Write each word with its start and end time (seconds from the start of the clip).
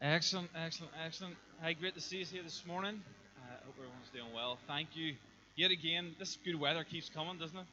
Excellent, 0.00 0.48
excellent, 0.54 0.92
excellent. 1.04 1.34
Hi, 1.60 1.72
great 1.72 1.92
to 1.96 2.00
see 2.00 2.18
you 2.18 2.24
here 2.24 2.44
this 2.44 2.62
morning. 2.64 3.02
I 3.34 3.50
uh, 3.50 3.56
hope 3.66 3.74
everyone's 3.82 4.10
doing 4.14 4.32
well. 4.32 4.56
Thank 4.68 4.94
you. 4.94 5.16
Yet 5.56 5.72
again, 5.72 6.14
this 6.20 6.38
good 6.44 6.54
weather 6.54 6.84
keeps 6.84 7.08
coming, 7.08 7.36
doesn't 7.36 7.58
it? 7.58 7.66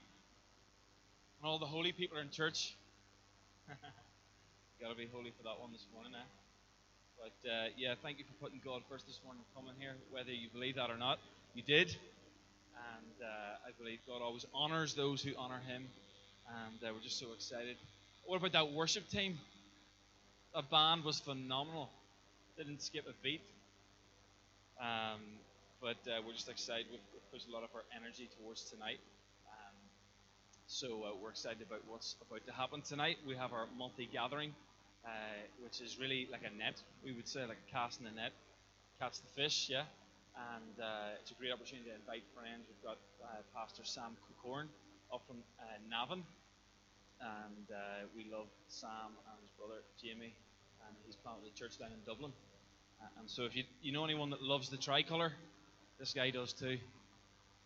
And 1.38 1.44
all 1.46 1.60
the 1.60 1.68
holy 1.68 1.92
people 1.92 2.18
are 2.18 2.22
in 2.22 2.32
church. 2.32 2.76
Got 4.82 4.90
to 4.90 4.96
be 4.96 5.08
holy 5.14 5.34
for 5.38 5.44
that 5.44 5.62
one 5.62 5.72
this 5.72 5.86
morning, 5.94 6.14
eh? 6.16 6.26
But 7.22 7.48
uh, 7.48 7.68
yeah, 7.78 7.94
thank 8.02 8.18
you 8.18 8.26
for 8.26 8.34
putting 8.44 8.60
God 8.66 8.82
first 8.90 9.06
this 9.06 9.20
morning, 9.24 9.44
coming 9.56 9.76
here, 9.78 9.94
whether 10.10 10.32
you 10.32 10.50
believe 10.50 10.78
that 10.78 10.90
or 10.90 10.98
not. 10.98 11.20
You 11.54 11.62
did. 11.62 11.90
And 12.74 13.22
uh, 13.22 13.70
I 13.70 13.72
believe 13.78 14.00
God 14.08 14.24
always 14.24 14.48
honors 14.52 14.96
those 14.96 15.22
who 15.22 15.34
honor 15.38 15.62
Him. 15.68 15.86
And 16.50 16.90
uh, 16.90 16.92
we're 16.92 17.04
just 17.04 17.20
so 17.20 17.34
excited. 17.36 17.78
What 18.26 18.38
about 18.38 18.54
that 18.54 18.74
worship 18.74 19.10
team? 19.10 19.38
That 20.56 20.72
band 20.72 21.04
was 21.04 21.20
phenomenal 21.20 21.92
didn't 22.58 22.82
skip 22.82 23.06
a 23.08 23.14
beat. 23.22 23.44
Um, 24.80 25.20
but 25.82 26.00
uh, 26.08 26.24
we're 26.26 26.34
just 26.34 26.50
excited. 26.50 26.88
We've, 26.90 27.04
we've, 27.12 27.32
pushed 27.32 27.50
a 27.50 27.52
lot 27.52 27.64
of 27.64 27.70
our 27.76 27.84
energy 27.92 28.30
towards 28.40 28.64
tonight. 28.64 29.00
Um, 29.52 29.76
so 30.68 31.04
uh, 31.04 31.12
we're 31.20 31.36
excited 31.36 31.60
about 31.68 31.84
what's 31.88 32.16
about 32.24 32.48
to 32.48 32.54
happen 32.54 32.80
tonight. 32.82 33.18
We 33.28 33.36
have 33.36 33.52
our 33.52 33.68
monthly 33.78 34.08
gathering, 34.08 34.56
uh, 35.04 35.10
which 35.62 35.82
is 35.82 36.00
really 36.00 36.30
like 36.32 36.48
a 36.48 36.54
net, 36.56 36.80
we 37.04 37.12
would 37.12 37.28
say, 37.28 37.44
like 37.44 37.60
a 37.60 37.72
cast 37.72 38.00
in 38.00 38.06
the 38.06 38.16
net, 38.16 38.32
catch 39.00 39.20
the 39.20 39.28
fish, 39.36 39.68
yeah. 39.68 39.84
And 40.56 40.80
uh, 40.80 41.20
it's 41.20 41.32
a 41.32 41.36
great 41.36 41.52
opportunity 41.52 41.90
to 41.90 41.96
invite 41.96 42.24
friends. 42.32 42.64
We've 42.72 42.84
got 42.84 43.00
uh, 43.20 43.44
Pastor 43.52 43.84
Sam 43.84 44.16
Corn 44.42 44.68
up 45.12 45.24
from 45.28 45.44
uh, 45.60 45.64
Navan, 45.92 46.24
and 47.20 47.68
we 48.16 48.28
love 48.32 48.48
Sam 48.68 49.12
and 49.12 49.38
his 49.44 49.52
brother 49.60 49.84
Jamie 50.00 50.36
he's 51.06 51.16
planted 51.16 51.44
a 51.46 51.58
church 51.58 51.78
down 51.78 51.90
in 51.92 52.00
Dublin. 52.06 52.32
Uh, 53.02 53.20
and 53.20 53.30
so, 53.30 53.44
if 53.44 53.56
you, 53.56 53.64
you 53.82 53.92
know 53.92 54.04
anyone 54.04 54.30
that 54.30 54.42
loves 54.42 54.70
the 54.70 54.78
tricolour, 54.78 55.32
this 56.00 56.14
guy 56.14 56.30
does 56.30 56.54
too. 56.54 56.78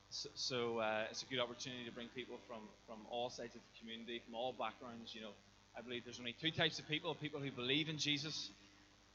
So, 0.09 0.29
so 0.33 0.77
uh, 0.79 1.05
it's 1.11 1.21
a 1.21 1.25
good 1.27 1.39
opportunity 1.39 1.85
to 1.85 1.91
bring 1.91 2.07
people 2.15 2.37
from, 2.47 2.61
from 2.87 3.05
all 3.11 3.29
sides 3.29 3.53
of 3.53 3.61
the 3.61 3.79
community, 3.79 4.21
from 4.25 4.35
all 4.35 4.53
backgrounds. 4.53 5.13
You 5.13 5.21
know, 5.21 5.33
I 5.77 5.81
believe 5.81 6.03
there's 6.03 6.19
only 6.19 6.35
two 6.41 6.51
types 6.51 6.79
of 6.79 6.87
people: 6.87 7.13
people 7.15 7.39
who 7.39 7.51
believe 7.51 7.89
in 7.89 7.97
Jesus 7.97 8.49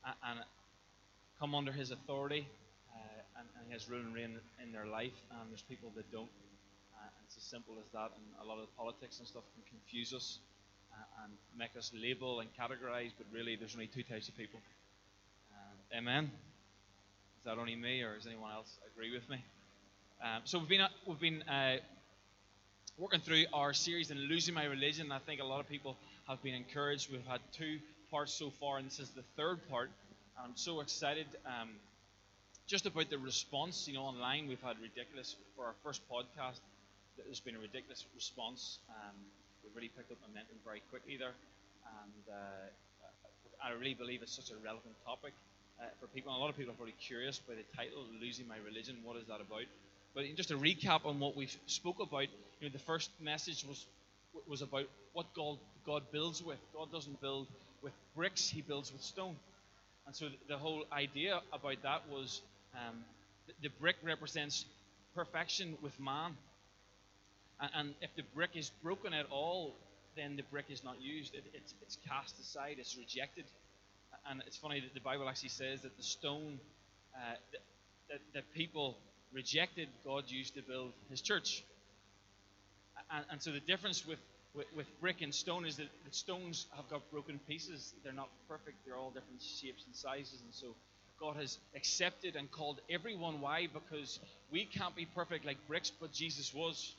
and, 0.07 0.15
and 0.23 0.39
come 1.41 1.55
under 1.55 1.73
His 1.73 1.91
authority 1.91 2.47
uh, 2.95 3.41
and, 3.41 3.49
and, 3.59 3.73
His 3.73 3.89
rule 3.89 4.01
and 4.01 4.15
reign 4.15 4.39
in 4.63 4.73
their 4.73 4.87
life, 4.87 5.19
and 5.31 5.51
there's 5.51 5.63
people 5.63 5.91
that 5.97 6.11
don't. 6.13 6.31
Uh, 6.95 7.25
it's 7.27 7.37
as 7.37 7.43
simple 7.43 7.75
as 7.79 7.91
that. 7.93 8.15
And 8.15 8.25
a 8.43 8.47
lot 8.47 8.63
of 8.63 8.71
politics 8.77 9.19
and 9.19 9.27
stuff 9.27 9.43
can 9.55 9.65
confuse 9.69 10.15
us 10.15 10.39
and 11.25 11.33
make 11.57 11.77
us 11.77 11.93
label 11.95 12.41
and 12.41 12.49
categorize, 12.55 13.11
but 13.17 13.27
really 13.33 13.57
there's 13.57 13.75
only 13.75 13.87
two 13.87 14.03
types 14.03 14.29
of 14.29 14.37
people. 14.37 14.61
Uh, 15.53 15.99
amen? 15.99 16.31
Is 17.39 17.45
that 17.45 17.59
only 17.59 17.77
me, 17.77 18.03
or 18.03 18.17
does 18.17 18.27
anyone 18.27 18.53
else 18.53 18.79
agree 18.93 19.13
with 19.13 19.29
me? 19.29 19.45
Um, 20.23 20.43
so 20.45 20.59
we've 20.59 20.69
been, 20.69 20.81
uh, 20.81 20.89
we've 21.07 21.21
been 21.21 21.43
uh, 21.43 21.77
working 22.99 23.21
through 23.21 23.45
our 23.53 23.75
series 23.75 24.11
in 24.11 24.19
Losing 24.19 24.55
My 24.55 24.65
Religion. 24.65 25.13
I 25.13 25.19
think 25.19 25.41
a 25.41 25.45
lot 25.45 25.61
of 25.61 25.69
people 25.69 25.97
have 26.29 26.43
been 26.43 26.55
encouraged. 26.55 27.11
We've 27.11 27.27
had 27.27 27.41
two 27.53 27.79
parts 28.11 28.33
so 28.33 28.51
far, 28.61 28.79
and 28.79 28.87
this 28.87 29.01
is 29.01 29.11
the 29.11 29.25
third 29.37 29.59
part. 29.69 29.91
I'm 30.43 30.57
so 30.57 30.81
excited 30.81 31.27
um, 31.47 31.71
just 32.67 32.87
about 32.87 33.11
the 33.11 33.19
response. 33.19 33.87
You 33.87 33.95
know, 33.95 34.03
online 34.03 34.49
we've 34.49 34.63
had 34.63 34.77
ridiculous 34.81 35.37
for 35.57 35.67
our 35.67 35.75
first 35.83 36.01
podcast. 36.09 36.61
There's 37.17 37.41
been 37.41 37.57
a 37.57 37.61
ridiculous 37.61 38.05
response. 38.15 38.79
We've 39.65 39.75
really 39.75 39.93
picked 39.97 40.13
up 40.13 40.19
momentum 40.21 40.57
very 40.65 40.83
quickly 40.91 41.17
there. 41.17 41.33
And 42.05 42.25
uh, 42.29 43.65
I 43.65 43.73
really 43.73 43.95
believe 43.95 44.21
it's 44.21 44.37
such 44.37 44.51
a 44.51 44.59
relevant 44.61 44.95
topic 45.05 45.33
uh, 45.81 45.85
for 46.01 46.07
people. 46.09 46.33
And 46.33 46.39
a 46.39 46.41
lot 46.41 46.51
of 46.51 46.57
people 46.57 46.73
are 46.73 46.77
probably 46.77 47.01
curious 47.01 47.39
by 47.39 47.55
the 47.55 47.65
title, 47.75 48.05
Losing 48.21 48.47
My 48.47 48.59
Religion. 48.61 49.01
What 49.03 49.17
is 49.17 49.27
that 49.29 49.41
about? 49.41 49.65
But 50.15 50.25
just 50.37 50.51
a 50.51 50.57
recap 50.57 51.07
on 51.07 51.19
what 51.19 51.35
we 51.35 51.49
spoke 51.67 51.97
about, 52.01 52.29
you 52.61 52.69
know, 52.69 52.73
the 52.73 52.85
first 52.85 53.11
message 53.21 53.65
was 53.65 53.87
was 54.49 54.63
about 54.63 54.87
what 55.13 55.27
God 55.35 55.59
God 55.87 56.03
builds 56.13 56.43
with. 56.43 56.59
God 56.75 56.93
doesn't 56.93 57.21
build 57.21 57.47
with 57.83 57.93
bricks; 58.15 58.49
He 58.49 58.61
builds 58.61 58.93
with 58.93 59.03
stone. 59.03 59.37
And 60.07 60.15
so 60.15 60.29
the 60.49 60.59
whole 60.59 60.85
idea 60.93 61.41
about 61.53 61.83
that 61.83 62.03
was 62.11 62.43
um, 62.75 63.05
the 63.63 63.71
brick 63.81 63.97
represents 64.03 64.67
perfection 65.15 65.77
with 65.83 65.99
man. 65.99 66.37
And 67.61 67.95
if 68.01 68.15
the 68.17 68.23
brick 68.35 68.51
is 68.55 68.71
broken 68.83 69.13
at 69.15 69.27
all, 69.31 69.75
then 70.17 70.37
the 70.37 70.43
brick 70.43 70.67
is 70.69 70.85
not 70.85 71.01
used. 71.01 71.35
It, 71.35 71.45
it's, 71.55 71.75
it's 71.83 71.99
cast 72.09 72.39
aside, 72.41 72.77
it's 72.79 72.97
rejected. 72.97 73.45
And 74.29 74.43
it's 74.47 74.57
funny 74.57 74.81
that 74.81 74.95
the 74.95 75.01
Bible 75.01 75.29
actually 75.29 75.51
says 75.51 75.83
that 75.83 75.97
the 75.97 76.03
stone 76.03 76.59
uh, 77.15 77.35
that, 77.53 77.61
that, 78.11 78.21
that, 78.35 78.55
people 78.55 78.97
rejected, 79.33 79.89
God 80.05 80.25
used 80.27 80.55
to 80.57 80.63
build 80.63 80.93
his 81.11 81.21
church. 81.21 81.63
And, 83.11 83.25
and 83.31 83.43
so 83.43 83.53
the 83.53 83.61
difference 83.61 84.07
with, 84.07 84.19
with, 84.55 84.67
with, 84.75 84.87
brick 85.01 85.23
and 85.23 85.33
stone 85.33 85.65
is 85.65 85.77
that 85.77 85.89
the 86.07 86.13
stones 86.13 86.67
have 86.75 86.89
got 86.89 87.09
broken 87.13 87.39
pieces. 87.47 87.93
They're 88.03 88.13
not 88.13 88.31
perfect, 88.49 88.79
they're 88.85 88.97
all 88.97 89.11
different 89.11 89.43
shapes 89.43 89.85
and 89.87 89.95
sizes. 89.95 90.41
And 90.45 90.53
so 90.53 90.75
God 91.21 91.37
has 91.37 91.59
accepted 91.77 92.35
and 92.35 92.51
called 92.51 92.81
everyone. 92.91 93.41
Why? 93.41 93.69
Because 93.73 94.19
we 94.51 94.65
can't 94.65 94.97
be 94.97 95.07
perfect 95.07 95.45
like 95.45 95.59
bricks, 95.69 95.91
but 95.91 96.13
Jesus 96.13 96.53
was. 96.53 96.95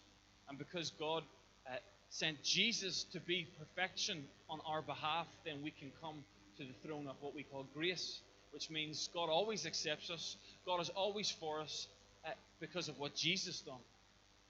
And 0.49 0.57
because 0.57 0.91
God 0.99 1.23
uh, 1.67 1.75
sent 2.09 2.43
Jesus 2.43 3.05
to 3.13 3.19
be 3.19 3.47
perfection 3.57 4.23
on 4.49 4.59
our 4.65 4.81
behalf, 4.81 5.27
then 5.45 5.61
we 5.63 5.71
can 5.71 5.91
come 6.01 6.23
to 6.57 6.63
the 6.63 6.87
throne 6.87 7.07
of 7.07 7.15
what 7.19 7.35
we 7.35 7.43
call 7.43 7.65
grace, 7.73 8.19
which 8.51 8.69
means 8.69 9.09
God 9.13 9.29
always 9.29 9.65
accepts 9.65 10.09
us. 10.09 10.37
God 10.65 10.81
is 10.81 10.89
always 10.89 11.29
for 11.29 11.61
us 11.61 11.87
uh, 12.25 12.29
because 12.59 12.87
of 12.89 12.99
what 12.99 13.15
Jesus 13.15 13.61
done. 13.61 13.81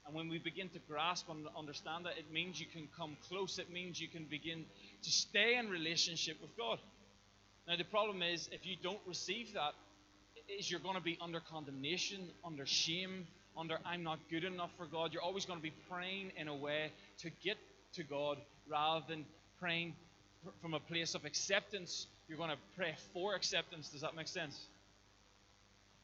And 0.06 0.14
when 0.14 0.28
we 0.28 0.38
begin 0.38 0.68
to 0.68 0.78
grasp 0.88 1.28
and 1.28 1.46
understand 1.58 2.04
that, 2.06 2.16
it 2.16 2.32
means 2.32 2.60
you 2.60 2.66
can 2.66 2.88
come 2.96 3.16
close. 3.28 3.58
It 3.58 3.72
means 3.72 4.00
you 4.00 4.06
can 4.06 4.24
begin 4.24 4.64
to 5.02 5.10
stay 5.10 5.56
in 5.58 5.68
relationship 5.68 6.40
with 6.40 6.56
God. 6.56 6.78
Now, 7.66 7.74
the 7.76 7.84
problem 7.84 8.22
is, 8.22 8.48
if 8.52 8.64
you 8.64 8.76
don't 8.80 9.00
receive 9.04 9.54
that, 9.54 9.72
is 10.48 10.70
you're 10.70 10.78
going 10.78 10.94
to 10.94 11.02
be 11.02 11.18
under 11.20 11.40
condemnation, 11.40 12.28
under 12.44 12.64
shame, 12.66 13.26
under 13.56 13.78
I'm 13.84 14.02
not 14.02 14.18
good 14.30 14.44
enough 14.44 14.70
for 14.76 14.86
God. 14.86 15.12
You're 15.12 15.22
always 15.22 15.44
going 15.44 15.58
to 15.58 15.62
be 15.62 15.72
praying 15.90 16.32
in 16.36 16.48
a 16.48 16.54
way 16.54 16.92
to 17.18 17.30
get 17.42 17.56
to 17.94 18.02
God 18.02 18.38
rather 18.68 19.04
than 19.08 19.24
praying 19.58 19.94
from 20.60 20.74
a 20.74 20.80
place 20.80 21.14
of 21.14 21.24
acceptance. 21.24 22.06
You're 22.28 22.38
going 22.38 22.50
to 22.50 22.58
pray 22.76 22.94
for 23.12 23.34
acceptance. 23.34 23.88
Does 23.88 24.02
that 24.02 24.14
make 24.14 24.28
sense? 24.28 24.66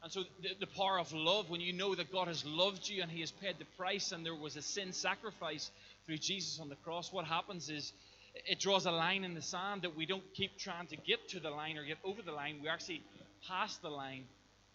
And 0.02 0.10
so, 0.10 0.24
the, 0.40 0.48
the, 0.58 0.66
power 0.66 0.98
of 0.98 1.12
love, 1.12 1.48
when 1.48 1.60
you 1.60 1.72
know 1.72 1.94
that 1.94 2.10
God 2.10 2.26
has 2.26 2.44
loved 2.44 2.88
you 2.88 3.02
and 3.02 3.10
He 3.10 3.20
has 3.20 3.30
paid 3.30 3.54
the 3.60 3.66
price 3.76 4.10
and 4.10 4.26
there 4.26 4.34
was 4.34 4.56
a 4.56 4.62
sin 4.62 4.92
sacrifice 4.92 5.70
through 6.06 6.18
Jesus 6.18 6.58
on 6.60 6.68
the 6.68 6.74
cross, 6.76 7.12
what 7.12 7.24
happens 7.24 7.70
is 7.70 7.92
it 8.34 8.58
draws 8.58 8.86
a 8.86 8.90
line 8.90 9.22
in 9.22 9.34
the 9.34 9.42
sand 9.42 9.82
that 9.82 9.96
we 9.96 10.06
don't 10.06 10.24
keep 10.34 10.58
trying 10.58 10.88
to 10.88 10.96
get 10.96 11.28
to 11.28 11.40
the 11.40 11.50
line 11.50 11.78
or 11.78 11.84
get 11.84 11.98
over 12.02 12.20
the 12.20 12.32
line. 12.32 12.58
We 12.60 12.68
actually 12.68 13.02
pass 13.46 13.76
the 13.76 13.90
line 13.90 14.24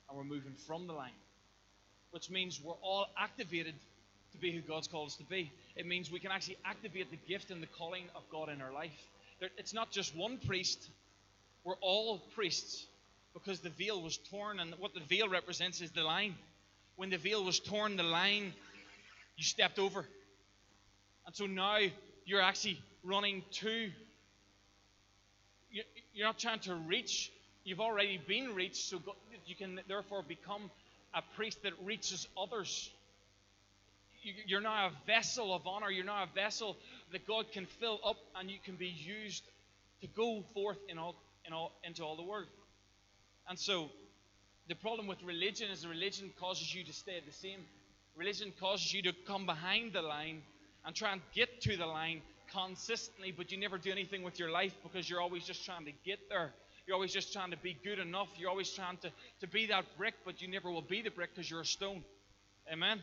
and 0.07 0.17
we're 0.17 0.23
moving 0.23 0.53
from 0.65 0.87
the 0.87 0.93
line 0.93 1.11
which 2.17 2.31
means 2.31 2.59
we're 2.63 2.73
all 2.81 3.05
activated 3.15 3.75
to 4.31 4.39
be 4.39 4.51
who 4.51 4.59
God's 4.59 4.87
called 4.87 5.09
us 5.09 5.15
to 5.17 5.23
be. 5.25 5.51
It 5.75 5.85
means 5.85 6.11
we 6.11 6.19
can 6.19 6.31
actually 6.31 6.57
activate 6.65 7.11
the 7.11 7.19
gift 7.31 7.51
and 7.51 7.61
the 7.61 7.67
calling 7.67 8.05
of 8.15 8.23
God 8.31 8.49
in 8.49 8.59
our 8.59 8.73
life. 8.73 8.97
It's 9.39 9.71
not 9.71 9.91
just 9.91 10.15
one 10.15 10.39
priest, 10.39 10.89
we're 11.63 11.75
all 11.79 12.17
priests 12.33 12.87
because 13.35 13.59
the 13.59 13.69
veil 13.69 14.01
was 14.01 14.17
torn, 14.31 14.59
and 14.59 14.73
what 14.79 14.95
the 14.95 14.99
veil 15.01 15.29
represents 15.29 15.79
is 15.79 15.91
the 15.91 16.01
line. 16.01 16.33
When 16.95 17.11
the 17.11 17.19
veil 17.19 17.43
was 17.43 17.59
torn, 17.59 17.97
the 17.97 18.01
line 18.01 18.51
you 19.35 19.43
stepped 19.43 19.77
over. 19.77 20.03
And 21.27 21.35
so 21.35 21.45
now 21.45 21.77
you're 22.25 22.41
actually 22.41 22.81
running 23.03 23.43
to, 23.61 23.91
you're 25.69 26.25
not 26.25 26.39
trying 26.39 26.61
to 26.61 26.73
reach, 26.73 27.31
you've 27.63 27.79
already 27.79 28.19
been 28.27 28.55
reached, 28.55 28.89
so 28.89 28.99
you 29.45 29.55
can 29.55 29.79
therefore 29.87 30.23
become 30.27 30.71
a 31.17 31.23
priest 31.35 31.63
that 31.63 31.73
reaches 31.83 32.27
others. 32.37 32.91
You're 34.45 34.61
now 34.61 34.87
a 34.87 34.91
vessel 35.05 35.53
of 35.53 35.65
honor. 35.65 35.89
You're 35.89 36.05
now 36.05 36.23
a 36.23 36.29
vessel 36.35 36.77
that 37.11 37.25
God 37.27 37.51
can 37.51 37.65
fill 37.65 37.99
up 38.05 38.17
and 38.35 38.49
you 38.51 38.57
can 38.63 38.75
be 38.75 38.87
used 38.87 39.43
to 40.01 40.07
go 40.07 40.43
forth 40.53 40.77
in 40.89 40.97
all, 40.97 41.15
in 41.45 41.53
all, 41.53 41.71
into 41.83 42.03
all 42.03 42.15
the 42.15 42.23
world. 42.23 42.47
And 43.49 43.57
so, 43.57 43.89
the 44.67 44.75
problem 44.75 45.07
with 45.07 45.23
religion 45.23 45.71
is 45.71 45.87
religion 45.87 46.29
causes 46.39 46.73
you 46.75 46.83
to 46.83 46.93
stay 46.93 47.21
the 47.25 47.31
same. 47.31 47.61
Religion 48.15 48.51
causes 48.59 48.93
you 48.93 49.01
to 49.03 49.13
come 49.25 49.45
behind 49.45 49.93
the 49.93 50.01
line 50.01 50.41
and 50.85 50.93
try 50.93 51.13
and 51.13 51.21
get 51.33 51.61
to 51.61 51.77
the 51.77 51.85
line 51.85 52.21
consistently, 52.51 53.31
but 53.31 53.51
you 53.51 53.57
never 53.57 53.77
do 53.77 53.91
anything 53.91 54.23
with 54.23 54.39
your 54.39 54.51
life 54.51 54.73
because 54.83 55.09
you're 55.09 55.21
always 55.21 55.45
just 55.45 55.65
trying 55.65 55.85
to 55.85 55.93
get 56.05 56.19
there. 56.29 56.51
You're 56.87 56.95
always 56.95 57.13
just 57.13 57.33
trying 57.33 57.51
to 57.51 57.57
be 57.57 57.77
good 57.83 57.99
enough. 57.99 58.29
You're 58.37 58.49
always 58.49 58.71
trying 58.71 58.97
to, 58.97 59.11
to 59.41 59.47
be 59.47 59.67
that 59.67 59.85
brick, 59.97 60.13
but 60.25 60.41
you 60.41 60.47
never 60.47 60.71
will 60.71 60.81
be 60.81 61.01
the 61.01 61.11
brick 61.11 61.35
because 61.35 61.51
you're 61.51 61.61
a 61.61 61.65
stone. 61.65 62.03
Amen? 62.71 63.01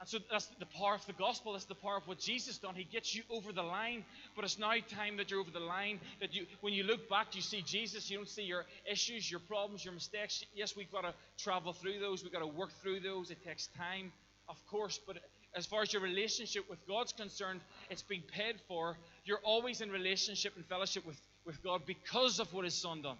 And 0.00 0.08
so 0.08 0.18
that's 0.30 0.46
the 0.58 0.66
power 0.66 0.94
of 0.94 1.06
the 1.06 1.14
gospel. 1.14 1.52
That's 1.52 1.64
the 1.64 1.74
power 1.74 1.96
of 1.96 2.06
what 2.06 2.18
Jesus 2.18 2.58
done. 2.58 2.74
He 2.74 2.84
gets 2.84 3.14
you 3.14 3.22
over 3.30 3.52
the 3.52 3.62
line. 3.62 4.04
But 4.36 4.44
it's 4.44 4.58
now 4.58 4.72
time 4.90 5.16
that 5.16 5.30
you're 5.30 5.40
over 5.40 5.50
the 5.50 5.60
line. 5.60 6.00
That 6.20 6.34
you, 6.34 6.44
when 6.60 6.74
you 6.74 6.82
look 6.82 7.08
back, 7.08 7.34
you 7.34 7.40
see 7.40 7.62
Jesus. 7.62 8.10
You 8.10 8.18
don't 8.18 8.28
see 8.28 8.42
your 8.42 8.66
issues, 8.90 9.30
your 9.30 9.40
problems, 9.40 9.82
your 9.82 9.94
mistakes. 9.94 10.44
Yes, 10.54 10.76
we've 10.76 10.92
got 10.92 11.02
to 11.02 11.14
travel 11.38 11.72
through 11.72 12.00
those. 12.00 12.22
We've 12.22 12.32
got 12.32 12.40
to 12.40 12.46
work 12.46 12.70
through 12.82 13.00
those. 13.00 13.30
It 13.30 13.42
takes 13.42 13.68
time, 13.78 14.12
of 14.48 14.56
course. 14.66 15.00
But 15.06 15.18
as 15.56 15.64
far 15.64 15.82
as 15.82 15.92
your 15.92 16.02
relationship 16.02 16.68
with 16.68 16.86
God's 16.86 17.12
concerned, 17.12 17.60
it's 17.88 18.02
been 18.02 18.22
paid 18.22 18.56
for. 18.66 18.98
You're 19.24 19.40
always 19.44 19.80
in 19.80 19.90
relationship 19.90 20.54
and 20.56 20.66
fellowship 20.66 21.06
with, 21.06 21.16
with 21.44 21.62
God 21.62 21.82
because 21.86 22.40
of 22.40 22.52
what 22.52 22.64
His 22.64 22.74
Son 22.74 23.02
done. 23.02 23.16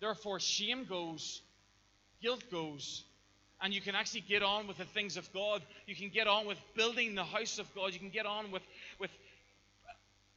Therefore, 0.00 0.40
shame 0.40 0.84
goes, 0.88 1.42
guilt 2.20 2.44
goes, 2.50 3.04
and 3.62 3.72
you 3.72 3.80
can 3.80 3.94
actually 3.94 4.22
get 4.22 4.42
on 4.42 4.66
with 4.66 4.78
the 4.78 4.84
things 4.84 5.16
of 5.16 5.32
God. 5.32 5.62
You 5.86 5.94
can 5.94 6.10
get 6.10 6.26
on 6.26 6.46
with 6.46 6.58
building 6.74 7.14
the 7.14 7.24
house 7.24 7.58
of 7.58 7.72
God. 7.74 7.92
You 7.92 7.98
can 7.98 8.10
get 8.10 8.26
on 8.26 8.50
with, 8.50 8.62
with 8.98 9.10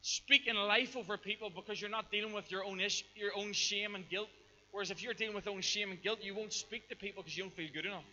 speaking 0.02 0.56
life 0.56 0.96
over 0.96 1.18
people 1.18 1.52
because 1.54 1.82
you're 1.82 1.90
not 1.90 2.12
dealing 2.12 2.34
with 2.34 2.50
your 2.52 2.64
own 2.64 2.80
issue, 2.80 3.04
your 3.16 3.32
own 3.36 3.54
shame 3.54 3.96
and 3.96 4.08
guilt. 4.08 4.30
Whereas 4.72 4.92
if 4.92 5.02
you're 5.02 5.14
dealing 5.14 5.36
with 5.36 5.48
own 5.48 5.62
shame 5.62 5.92
and 5.92 6.02
guilt, 6.02 6.20
you 6.22 6.36
won't 6.36 6.54
speak 6.54 6.88
to 6.90 6.96
people 6.96 7.24
because 7.24 7.36
you 7.36 7.44
don't 7.44 7.54
feel 7.54 7.68
good 7.74 7.86
enough. 7.86 8.06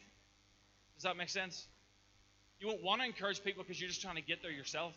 Does 0.97 1.05
that 1.05 1.17
make 1.17 1.29
sense? 1.29 1.67
You 2.59 2.69
won't 2.69 2.83
want 2.83 3.01
to 3.03 3.07
encourage 3.07 3.43
people 3.45 3.63
because 3.63 3.81
you're 3.81 3.91
just 3.91 4.01
trying 4.01 4.17
to 4.17 4.23
get 4.23 4.43
there 4.43 4.51
yourself. 4.51 4.95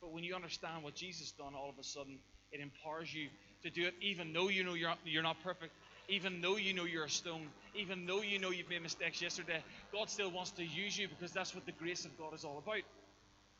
But 0.00 0.12
when 0.12 0.24
you 0.24 0.34
understand 0.34 0.82
what 0.82 0.94
Jesus 0.94 1.32
done, 1.32 1.54
all 1.54 1.68
of 1.68 1.78
a 1.78 1.84
sudden 1.84 2.18
it 2.52 2.60
empowers 2.60 3.12
you 3.12 3.28
to 3.62 3.70
do 3.70 3.86
it, 3.86 3.94
even 4.00 4.32
though 4.32 4.48
you 4.48 4.64
know 4.64 4.74
you're, 4.74 4.94
you're 5.04 5.22
not 5.22 5.36
perfect, 5.42 5.72
even 6.08 6.40
though 6.40 6.56
you 6.56 6.72
know 6.72 6.84
you're 6.84 7.04
a 7.04 7.10
stone, 7.10 7.46
even 7.74 8.06
though 8.06 8.22
you 8.22 8.38
know 8.38 8.50
you've 8.50 8.68
made 8.68 8.82
mistakes 8.82 9.20
yesterday, 9.20 9.62
God 9.92 10.08
still 10.08 10.30
wants 10.30 10.52
to 10.52 10.64
use 10.64 10.98
you 10.98 11.06
because 11.08 11.32
that's 11.32 11.54
what 11.54 11.66
the 11.66 11.72
grace 11.72 12.04
of 12.04 12.16
God 12.18 12.34
is 12.34 12.44
all 12.44 12.58
about. 12.58 12.82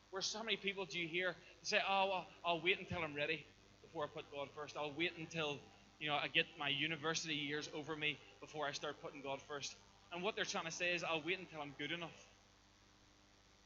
Where 0.09 0.21
so 0.21 0.43
many 0.43 0.57
people 0.57 0.85
do 0.85 0.99
you 0.99 1.07
hear 1.07 1.35
say, 1.61 1.79
"Oh, 1.87 2.07
well, 2.09 2.25
I'll 2.43 2.61
wait 2.61 2.79
until 2.79 3.01
I'm 3.01 3.15
ready 3.15 3.45
before 3.81 4.03
I 4.03 4.07
put 4.07 4.25
God 4.33 4.49
first. 4.53 4.75
I'll 4.75 4.91
wait 4.97 5.13
until 5.17 5.57
you 5.99 6.09
know 6.09 6.15
I 6.15 6.27
get 6.27 6.47
my 6.59 6.67
university 6.67 7.35
years 7.35 7.69
over 7.73 7.95
me 7.95 8.19
before 8.41 8.67
I 8.67 8.73
start 8.73 9.01
putting 9.01 9.21
God 9.21 9.39
first." 9.47 9.73
And 10.11 10.21
what 10.21 10.35
they're 10.35 10.43
trying 10.43 10.65
to 10.65 10.71
say 10.71 10.93
is, 10.93 11.03
"I'll 11.05 11.23
wait 11.25 11.39
until 11.39 11.61
I'm 11.61 11.73
good 11.77 11.93
enough. 11.93 12.27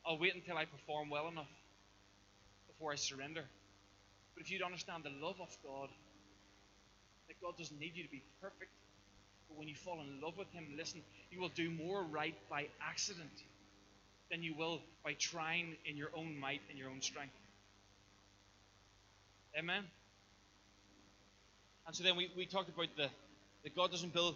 I'll 0.05 0.19
wait 0.19 0.35
until 0.35 0.55
I 0.55 0.65
perform 0.65 1.09
well 1.09 1.27
enough 1.29 1.49
before 2.77 2.91
I 2.91 2.95
surrender." 2.95 3.43
But 4.35 4.43
if 4.43 4.51
you'd 4.51 4.61
understand 4.61 5.03
the 5.03 5.25
love 5.25 5.39
of 5.39 5.57
God, 5.63 5.89
that 7.27 7.41
God 7.41 7.57
doesn't 7.57 7.79
need 7.79 7.95
you 7.95 8.03
to 8.03 8.11
be 8.11 8.21
perfect. 8.41 8.71
But 9.47 9.57
when 9.57 9.67
you 9.67 9.75
fall 9.75 9.99
in 10.01 10.21
love 10.21 10.37
with 10.37 10.51
Him, 10.51 10.67
listen, 10.77 11.01
you 11.31 11.39
will 11.39 11.49
do 11.49 11.69
more 11.69 12.03
right 12.03 12.35
by 12.49 12.67
accident 12.81 13.31
than 14.29 14.43
you 14.43 14.53
will 14.55 14.81
by 15.03 15.13
trying 15.13 15.75
in 15.85 15.97
your 15.97 16.09
own 16.15 16.37
might 16.37 16.61
and 16.69 16.77
your 16.77 16.89
own 16.89 17.01
strength. 17.01 17.35
Amen? 19.57 19.83
And 21.87 21.95
so 21.95 22.03
then 22.03 22.17
we, 22.17 22.29
we 22.35 22.45
talked 22.45 22.69
about 22.69 22.87
the 22.97 23.09
that 23.63 23.75
God 23.75 23.89
doesn't 23.89 24.13
build 24.13 24.35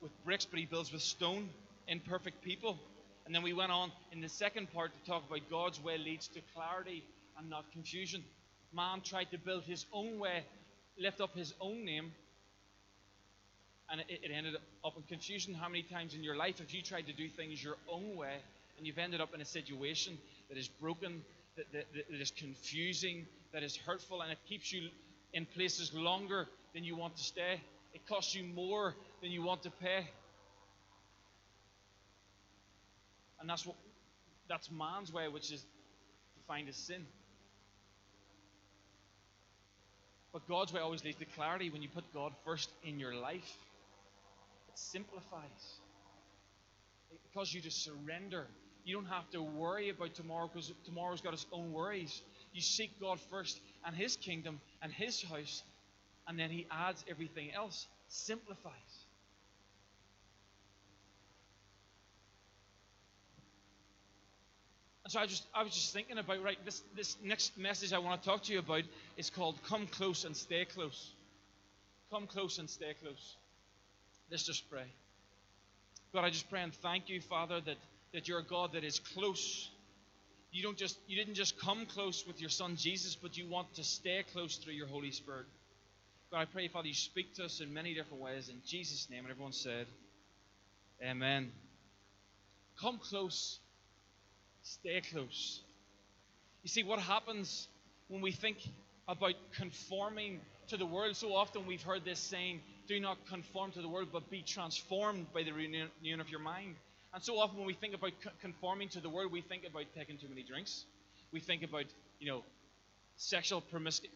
with 0.00 0.12
bricks, 0.24 0.44
but 0.44 0.60
He 0.60 0.66
builds 0.66 0.92
with 0.92 1.02
stone, 1.02 1.48
imperfect 1.88 2.42
people. 2.42 2.78
And 3.26 3.34
then 3.34 3.42
we 3.42 3.52
went 3.52 3.72
on 3.72 3.90
in 4.12 4.20
the 4.20 4.28
second 4.28 4.72
part 4.72 4.92
to 4.92 5.10
talk 5.10 5.24
about 5.28 5.40
God's 5.50 5.82
way 5.82 5.98
leads 5.98 6.28
to 6.28 6.40
clarity 6.54 7.04
and 7.38 7.48
not 7.48 7.70
confusion. 7.72 8.24
Man 8.72 9.00
tried 9.00 9.30
to 9.30 9.38
build 9.38 9.64
his 9.64 9.86
own 9.92 10.18
way 10.18 10.44
lift 10.98 11.20
up 11.20 11.34
his 11.36 11.54
own 11.60 11.84
name, 11.84 12.12
and 13.90 14.00
it, 14.00 14.06
it 14.08 14.30
ended 14.34 14.56
up 14.84 14.96
in 14.96 15.02
confusion. 15.04 15.54
How 15.54 15.68
many 15.68 15.82
times 15.82 16.14
in 16.14 16.22
your 16.22 16.36
life 16.36 16.58
have 16.58 16.70
you 16.70 16.82
tried 16.82 17.06
to 17.06 17.12
do 17.12 17.28
things 17.28 17.62
your 17.62 17.76
own 17.90 18.16
way, 18.16 18.36
and 18.76 18.86
you've 18.86 18.98
ended 18.98 19.20
up 19.20 19.34
in 19.34 19.40
a 19.40 19.44
situation 19.44 20.18
that 20.48 20.58
is 20.58 20.68
broken, 20.68 21.22
that, 21.56 21.66
that, 21.72 21.86
that 22.10 22.20
is 22.20 22.32
confusing, 22.32 23.26
that 23.52 23.62
is 23.62 23.76
hurtful, 23.76 24.22
and 24.22 24.32
it 24.32 24.38
keeps 24.48 24.72
you 24.72 24.88
in 25.32 25.46
places 25.46 25.92
longer 25.94 26.46
than 26.74 26.84
you 26.84 26.96
want 26.96 27.16
to 27.16 27.22
stay? 27.22 27.60
It 27.94 28.06
costs 28.06 28.34
you 28.34 28.44
more 28.44 28.94
than 29.22 29.30
you 29.30 29.42
want 29.42 29.62
to 29.62 29.70
pay. 29.70 30.06
And 33.40 33.48
that's 33.48 33.64
what 33.64 33.76
that's 34.48 34.70
man's 34.70 35.12
way, 35.12 35.28
which 35.28 35.52
is 35.52 35.64
defined 36.36 36.68
as 36.68 36.76
sin. 36.76 37.06
But 40.32 40.46
God's 40.48 40.72
way 40.72 40.80
always 40.80 41.04
leads 41.04 41.18
to 41.18 41.24
clarity 41.24 41.70
when 41.70 41.82
you 41.82 41.88
put 41.88 42.04
God 42.12 42.32
first 42.44 42.70
in 42.84 42.98
your 42.98 43.14
life. 43.14 43.56
It 44.68 44.78
simplifies. 44.78 45.80
It 47.10 47.20
causes 47.34 47.54
you 47.54 47.60
to 47.62 47.70
surrender. 47.70 48.46
You 48.84 48.94
don't 48.96 49.06
have 49.06 49.28
to 49.30 49.42
worry 49.42 49.88
about 49.88 50.14
tomorrow 50.14 50.48
because 50.52 50.72
tomorrow's 50.84 51.20
got 51.20 51.32
its 51.34 51.46
own 51.52 51.72
worries. 51.72 52.22
You 52.52 52.60
seek 52.60 53.00
God 53.00 53.18
first 53.30 53.60
and 53.84 53.94
His 53.94 54.16
kingdom 54.16 54.60
and 54.82 54.92
His 54.92 55.22
house, 55.22 55.62
and 56.26 56.38
then 56.38 56.50
He 56.50 56.66
adds 56.70 57.04
everything 57.08 57.52
else. 57.54 57.86
Simplifies. 58.08 58.72
And 64.97 64.97
so 65.10 65.20
I 65.20 65.26
just 65.26 65.44
I 65.54 65.62
was 65.62 65.74
just 65.74 65.92
thinking 65.92 66.18
about 66.18 66.42
right 66.42 66.58
this 66.64 66.82
this 66.96 67.16
next 67.22 67.56
message 67.58 67.92
I 67.92 67.98
want 67.98 68.22
to 68.22 68.28
talk 68.28 68.42
to 68.44 68.52
you 68.52 68.58
about 68.58 68.84
is 69.16 69.30
called 69.30 69.56
Come 69.64 69.86
Close 69.86 70.24
and 70.24 70.36
Stay 70.36 70.64
Close. 70.64 71.12
Come 72.10 72.26
close 72.26 72.58
and 72.58 72.70
stay 72.70 72.94
close. 73.02 73.36
Let's 74.30 74.44
just 74.44 74.70
pray. 74.70 74.86
God, 76.14 76.24
I 76.24 76.30
just 76.30 76.48
pray 76.48 76.62
and 76.62 76.74
thank 76.74 77.10
you, 77.10 77.20
Father, 77.20 77.60
that, 77.60 77.76
that 78.14 78.28
you're 78.28 78.38
a 78.38 78.44
God 78.44 78.72
that 78.72 78.82
is 78.82 78.98
close. 78.98 79.70
You 80.50 80.62
don't 80.62 80.78
just 80.78 80.98
you 81.06 81.16
didn't 81.16 81.34
just 81.34 81.58
come 81.58 81.84
close 81.84 82.24
with 82.26 82.40
your 82.40 82.48
son 82.48 82.76
Jesus, 82.76 83.14
but 83.14 83.36
you 83.36 83.46
want 83.46 83.74
to 83.74 83.84
stay 83.84 84.24
close 84.32 84.56
through 84.56 84.72
your 84.72 84.86
Holy 84.86 85.10
Spirit. 85.10 85.44
God, 86.30 86.40
I 86.40 86.44
pray, 86.46 86.68
Father, 86.68 86.88
you 86.88 86.94
speak 86.94 87.34
to 87.34 87.44
us 87.44 87.60
in 87.60 87.72
many 87.74 87.94
different 87.94 88.22
ways 88.22 88.48
in 88.48 88.56
Jesus' 88.66 89.08
name. 89.10 89.20
And 89.20 89.30
everyone 89.30 89.52
said, 89.52 89.86
Amen. 91.02 91.52
Come 92.80 92.98
close 92.98 93.58
Stay 94.68 95.00
close. 95.00 95.62
You 96.62 96.68
see, 96.68 96.82
what 96.82 96.98
happens 96.98 97.68
when 98.08 98.20
we 98.20 98.32
think 98.32 98.58
about 99.06 99.32
conforming 99.56 100.40
to 100.68 100.76
the 100.76 100.84
world? 100.84 101.16
So 101.16 101.34
often 101.34 101.66
we've 101.66 101.82
heard 101.82 102.04
this 102.04 102.18
saying, 102.18 102.60
do 102.86 103.00
not 103.00 103.16
conform 103.30 103.72
to 103.72 103.80
the 103.80 103.88
world, 103.88 104.08
but 104.12 104.28
be 104.28 104.42
transformed 104.42 105.32
by 105.32 105.42
the 105.42 105.52
renewing 105.52 106.20
of 106.20 106.28
your 106.28 106.40
mind. 106.40 106.74
And 107.14 107.22
so 107.22 107.38
often 107.38 107.56
when 107.56 107.66
we 107.66 107.72
think 107.72 107.94
about 107.94 108.12
conforming 108.42 108.90
to 108.90 109.00
the 109.00 109.08
world, 109.08 109.32
we 109.32 109.40
think 109.40 109.62
about 109.66 109.84
taking 109.96 110.18
too 110.18 110.28
many 110.28 110.42
drinks. 110.42 110.84
We 111.32 111.40
think 111.40 111.62
about, 111.62 111.86
you 112.20 112.30
know, 112.30 112.42
sexual 113.16 113.62
promiscuity, 113.62 114.14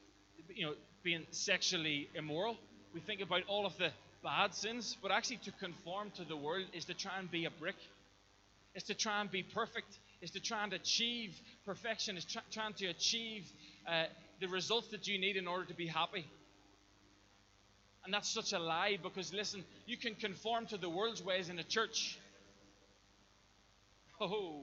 you 0.54 0.66
know, 0.66 0.74
being 1.02 1.24
sexually 1.30 2.10
immoral. 2.14 2.58
We 2.92 3.00
think 3.00 3.22
about 3.22 3.44
all 3.48 3.64
of 3.64 3.78
the 3.78 3.90
bad 4.22 4.54
sins, 4.54 4.98
but 5.00 5.12
actually 5.12 5.38
to 5.44 5.52
conform 5.52 6.10
to 6.16 6.24
the 6.24 6.36
world 6.36 6.66
is 6.74 6.84
to 6.86 6.94
try 6.94 7.18
and 7.18 7.30
be 7.30 7.46
a 7.46 7.50
brick. 7.50 7.76
It's 8.74 8.84
to 8.88 8.94
try 8.94 9.22
and 9.22 9.30
be 9.30 9.42
perfect 9.42 9.98
is 10.22 10.30
to 10.30 10.40
try 10.40 10.62
and 10.64 10.72
achieve 10.72 11.38
perfection, 11.66 12.16
is 12.16 12.24
try, 12.24 12.42
trying 12.52 12.72
to 12.74 12.86
achieve 12.86 13.44
uh, 13.86 14.04
the 14.40 14.46
results 14.46 14.88
that 14.88 15.06
you 15.08 15.18
need 15.18 15.36
in 15.36 15.46
order 15.46 15.66
to 15.66 15.74
be 15.74 15.86
happy. 15.86 16.24
And 18.04 18.14
that's 18.14 18.28
such 18.28 18.52
a 18.52 18.58
lie 18.58 18.98
because, 19.02 19.32
listen, 19.32 19.64
you 19.86 19.96
can 19.96 20.14
conform 20.14 20.66
to 20.66 20.76
the 20.76 20.88
world's 20.88 21.22
ways 21.22 21.48
in 21.48 21.58
a 21.58 21.64
church. 21.64 22.18
Oh, 24.20 24.62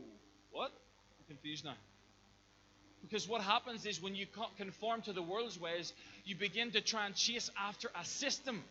what? 0.52 0.72
I'm 1.20 1.26
confused 1.28 1.66
now. 1.66 1.76
Because 3.02 3.28
what 3.28 3.42
happens 3.42 3.86
is 3.86 4.02
when 4.02 4.16
you 4.16 4.28
conform 4.58 5.02
to 5.04 5.14
the 5.14 5.22
world's 5.22 5.60
ways, 5.60 5.94
you 6.26 6.36
begin 6.36 6.72
to 6.72 6.82
try 6.82 7.06
and 7.06 7.16
chase 7.16 7.50
after 7.58 7.90
a 8.00 8.06
system. 8.06 8.62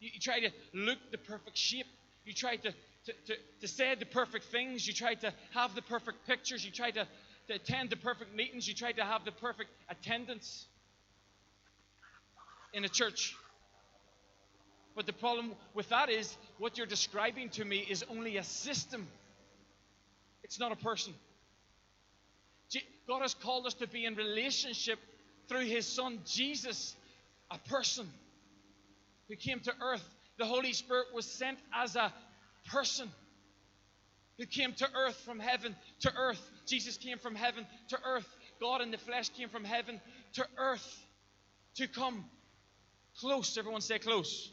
You, 0.00 0.10
you 0.12 0.20
try 0.20 0.40
to 0.40 0.50
look 0.74 0.98
the 1.10 1.18
perfect 1.18 1.56
shape. 1.56 1.86
You 2.24 2.34
try 2.34 2.56
to 2.56 2.72
to, 3.06 3.12
to, 3.26 3.34
to 3.60 3.68
say 3.68 3.94
the 3.94 4.06
perfect 4.06 4.46
things. 4.46 4.86
You 4.86 4.92
try 4.92 5.14
to 5.14 5.32
have 5.54 5.74
the 5.74 5.82
perfect 5.82 6.26
pictures. 6.26 6.64
You 6.64 6.70
try 6.70 6.90
to, 6.90 7.06
to 7.48 7.54
attend 7.54 7.90
the 7.90 7.96
perfect 7.96 8.34
meetings. 8.34 8.68
You 8.68 8.74
try 8.74 8.92
to 8.92 9.04
have 9.04 9.24
the 9.24 9.32
perfect 9.32 9.70
attendance 9.88 10.66
in 12.72 12.84
a 12.84 12.88
church. 12.88 13.34
But 14.94 15.06
the 15.06 15.12
problem 15.12 15.52
with 15.74 15.88
that 15.90 16.10
is 16.10 16.36
what 16.58 16.78
you're 16.78 16.86
describing 16.86 17.50
to 17.50 17.64
me 17.64 17.78
is 17.78 18.04
only 18.10 18.38
a 18.38 18.44
system, 18.44 19.06
it's 20.42 20.58
not 20.58 20.72
a 20.72 20.76
person. 20.76 21.14
God 23.06 23.22
has 23.22 23.34
called 23.34 23.66
us 23.66 23.74
to 23.74 23.86
be 23.86 24.04
in 24.04 24.16
relationship 24.16 24.98
through 25.48 25.66
His 25.66 25.86
Son 25.86 26.18
Jesus, 26.26 26.96
a 27.50 27.58
person 27.68 28.08
who 29.28 29.36
came 29.36 29.60
to 29.60 29.72
earth. 29.80 30.02
The 30.38 30.44
Holy 30.44 30.72
Spirit 30.72 31.06
was 31.14 31.24
sent 31.24 31.58
as 31.72 31.94
a 31.94 32.12
person 32.70 33.08
who 34.38 34.46
came 34.46 34.72
to 34.72 34.88
earth 34.94 35.16
from 35.24 35.38
heaven 35.38 35.74
to 36.00 36.12
earth. 36.16 36.40
Jesus 36.66 36.96
came 36.96 37.18
from 37.18 37.34
heaven 37.34 37.66
to 37.88 37.98
earth. 38.04 38.26
God 38.60 38.82
in 38.82 38.90
the 38.90 38.98
flesh 38.98 39.28
came 39.30 39.48
from 39.48 39.64
heaven 39.64 40.00
to 40.34 40.46
earth 40.58 41.06
to 41.76 41.86
come 41.86 42.24
close. 43.18 43.56
Everyone 43.56 43.80
say 43.80 43.98
close. 43.98 44.50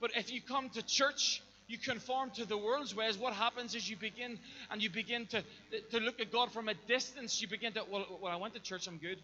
But 0.00 0.12
if 0.16 0.32
you 0.32 0.40
come 0.40 0.70
to 0.70 0.82
church, 0.82 1.42
you 1.68 1.78
conform 1.78 2.30
to 2.30 2.46
the 2.46 2.56
world's 2.56 2.94
ways, 2.96 3.18
what 3.18 3.34
happens 3.34 3.74
is 3.74 3.88
you 3.88 3.96
begin 3.96 4.38
and 4.70 4.82
you 4.82 4.90
begin 4.90 5.26
to, 5.26 5.44
to 5.90 6.00
look 6.00 6.20
at 6.20 6.32
God 6.32 6.50
from 6.52 6.68
a 6.68 6.74
distance. 6.88 7.40
You 7.40 7.48
begin 7.48 7.74
to, 7.74 7.84
well, 7.90 8.06
well, 8.20 8.32
I 8.32 8.36
went 8.36 8.54
to 8.54 8.60
church, 8.60 8.88
I'm 8.88 8.96
good. 8.96 9.18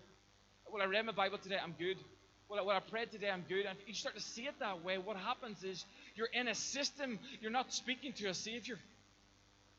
Well, 0.70 0.82
I 0.82 0.86
read 0.86 1.06
my 1.06 1.12
Bible 1.12 1.38
today, 1.38 1.56
I'm 1.62 1.74
good. 1.78 1.96
Well, 2.48 2.64
when 2.64 2.76
I 2.76 2.80
prayed 2.80 3.10
today, 3.10 3.28
I'm 3.30 3.44
good. 3.48 3.66
And 3.66 3.76
you 3.86 3.94
start 3.94 4.14
to 4.14 4.22
see 4.22 4.42
it 4.42 4.54
that 4.60 4.84
way, 4.84 4.98
what 4.98 5.16
happens 5.16 5.64
is 5.64 5.84
you're 6.14 6.28
in 6.32 6.48
a 6.48 6.54
system, 6.54 7.18
you're 7.40 7.50
not 7.50 7.72
speaking 7.72 8.12
to 8.14 8.28
a 8.28 8.34
Savior. 8.34 8.78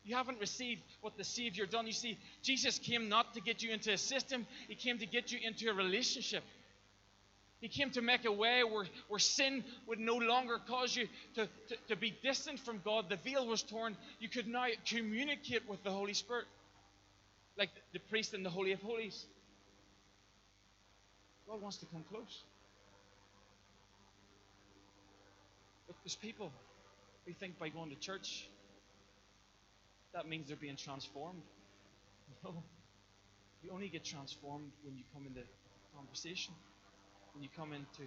You 0.04 0.16
haven't 0.16 0.40
received 0.40 0.82
what 1.02 1.18
the 1.18 1.24
Savior 1.24 1.66
done. 1.66 1.86
You 1.86 1.94
see, 1.94 2.18
Jesus 2.42 2.80
came 2.80 3.10
not 3.10 3.34
to 3.34 3.42
get 3.42 3.62
you 3.64 3.72
into 3.72 3.92
a 3.92 3.98
system, 3.98 4.46
He 4.68 4.76
came 4.76 4.98
to 5.00 5.06
get 5.06 5.32
you 5.32 5.40
into 5.42 5.70
a 5.70 5.74
relationship. 5.74 6.44
He 7.60 7.70
came 7.70 7.90
to 7.92 8.02
make 8.02 8.26
a 8.26 8.32
way 8.32 8.64
where, 8.64 8.86
where 9.08 9.20
sin 9.20 9.64
would 9.88 10.00
no 10.00 10.16
longer 10.16 10.60
cause 10.68 10.96
you 10.96 11.08
to, 11.36 11.48
to, 11.70 11.76
to 11.88 11.96
be 11.96 12.16
distant 12.22 12.60
from 12.60 12.82
God. 12.86 13.10
The 13.10 13.16
veil 13.16 13.48
was 13.48 13.64
torn. 13.64 13.98
You 14.20 14.30
could 14.30 14.48
now 14.48 14.68
communicate 14.86 15.68
with 15.68 15.84
the 15.84 15.90
Holy 15.90 16.14
Spirit, 16.14 16.46
like 17.58 17.70
the 17.94 18.00
priest 18.00 18.36
in 18.36 18.44
the 18.44 18.50
Holy 18.52 18.74
of 18.74 18.82
Holies. 18.82 19.26
God 21.48 21.62
wants 21.62 21.78
to 21.78 21.88
come 21.88 22.04
close. 22.12 22.44
But 25.88 25.96
there's 26.04 26.16
people 26.16 26.52
who 27.26 27.34
think 27.34 27.58
by 27.58 27.70
going 27.70 27.90
to 27.90 27.96
church, 27.96 28.48
that 30.14 30.28
means 30.28 30.48
they're 30.48 30.58
being 30.58 30.78
transformed. 30.78 31.42
No. 32.44 32.64
You 33.64 33.72
only 33.72 33.88
get 33.88 34.04
transformed 34.04 34.72
when 34.84 34.96
you 34.96 35.04
come 35.14 35.26
into 35.26 35.42
conversation 35.96 36.54
when 37.38 37.44
you 37.44 37.50
come 37.56 37.72
into 37.72 38.02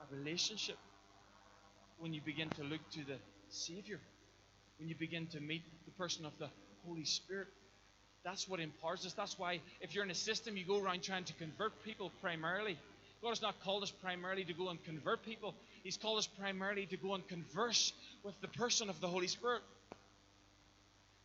a 0.00 0.16
relationship, 0.16 0.78
when 1.98 2.14
you 2.14 2.22
begin 2.24 2.48
to 2.48 2.62
look 2.62 2.80
to 2.92 3.00
the 3.04 3.18
Savior, 3.50 4.00
when 4.78 4.88
you 4.88 4.94
begin 4.94 5.26
to 5.26 5.40
meet 5.40 5.62
the 5.84 5.90
person 5.92 6.24
of 6.24 6.32
the 6.38 6.48
Holy 6.86 7.04
Spirit. 7.04 7.48
That's 8.24 8.48
what 8.48 8.60
imparts 8.60 9.04
us. 9.04 9.12
That's 9.12 9.38
why, 9.38 9.60
if 9.82 9.94
you're 9.94 10.04
in 10.04 10.10
a 10.10 10.14
system, 10.14 10.56
you 10.56 10.64
go 10.66 10.82
around 10.82 11.02
trying 11.02 11.24
to 11.24 11.34
convert 11.34 11.84
people 11.84 12.10
primarily. 12.22 12.78
God 13.22 13.30
has 13.30 13.42
not 13.42 13.60
called 13.62 13.82
us 13.82 13.90
primarily 13.90 14.44
to 14.44 14.54
go 14.54 14.68
and 14.68 14.82
convert 14.84 15.24
people, 15.24 15.54
He's 15.82 15.96
called 15.96 16.18
us 16.18 16.26
primarily 16.26 16.86
to 16.86 16.96
go 16.96 17.14
and 17.14 17.26
converse 17.26 17.92
with 18.22 18.38
the 18.40 18.48
person 18.48 18.90
of 18.90 19.00
the 19.00 19.08
Holy 19.08 19.26
Spirit. 19.26 19.62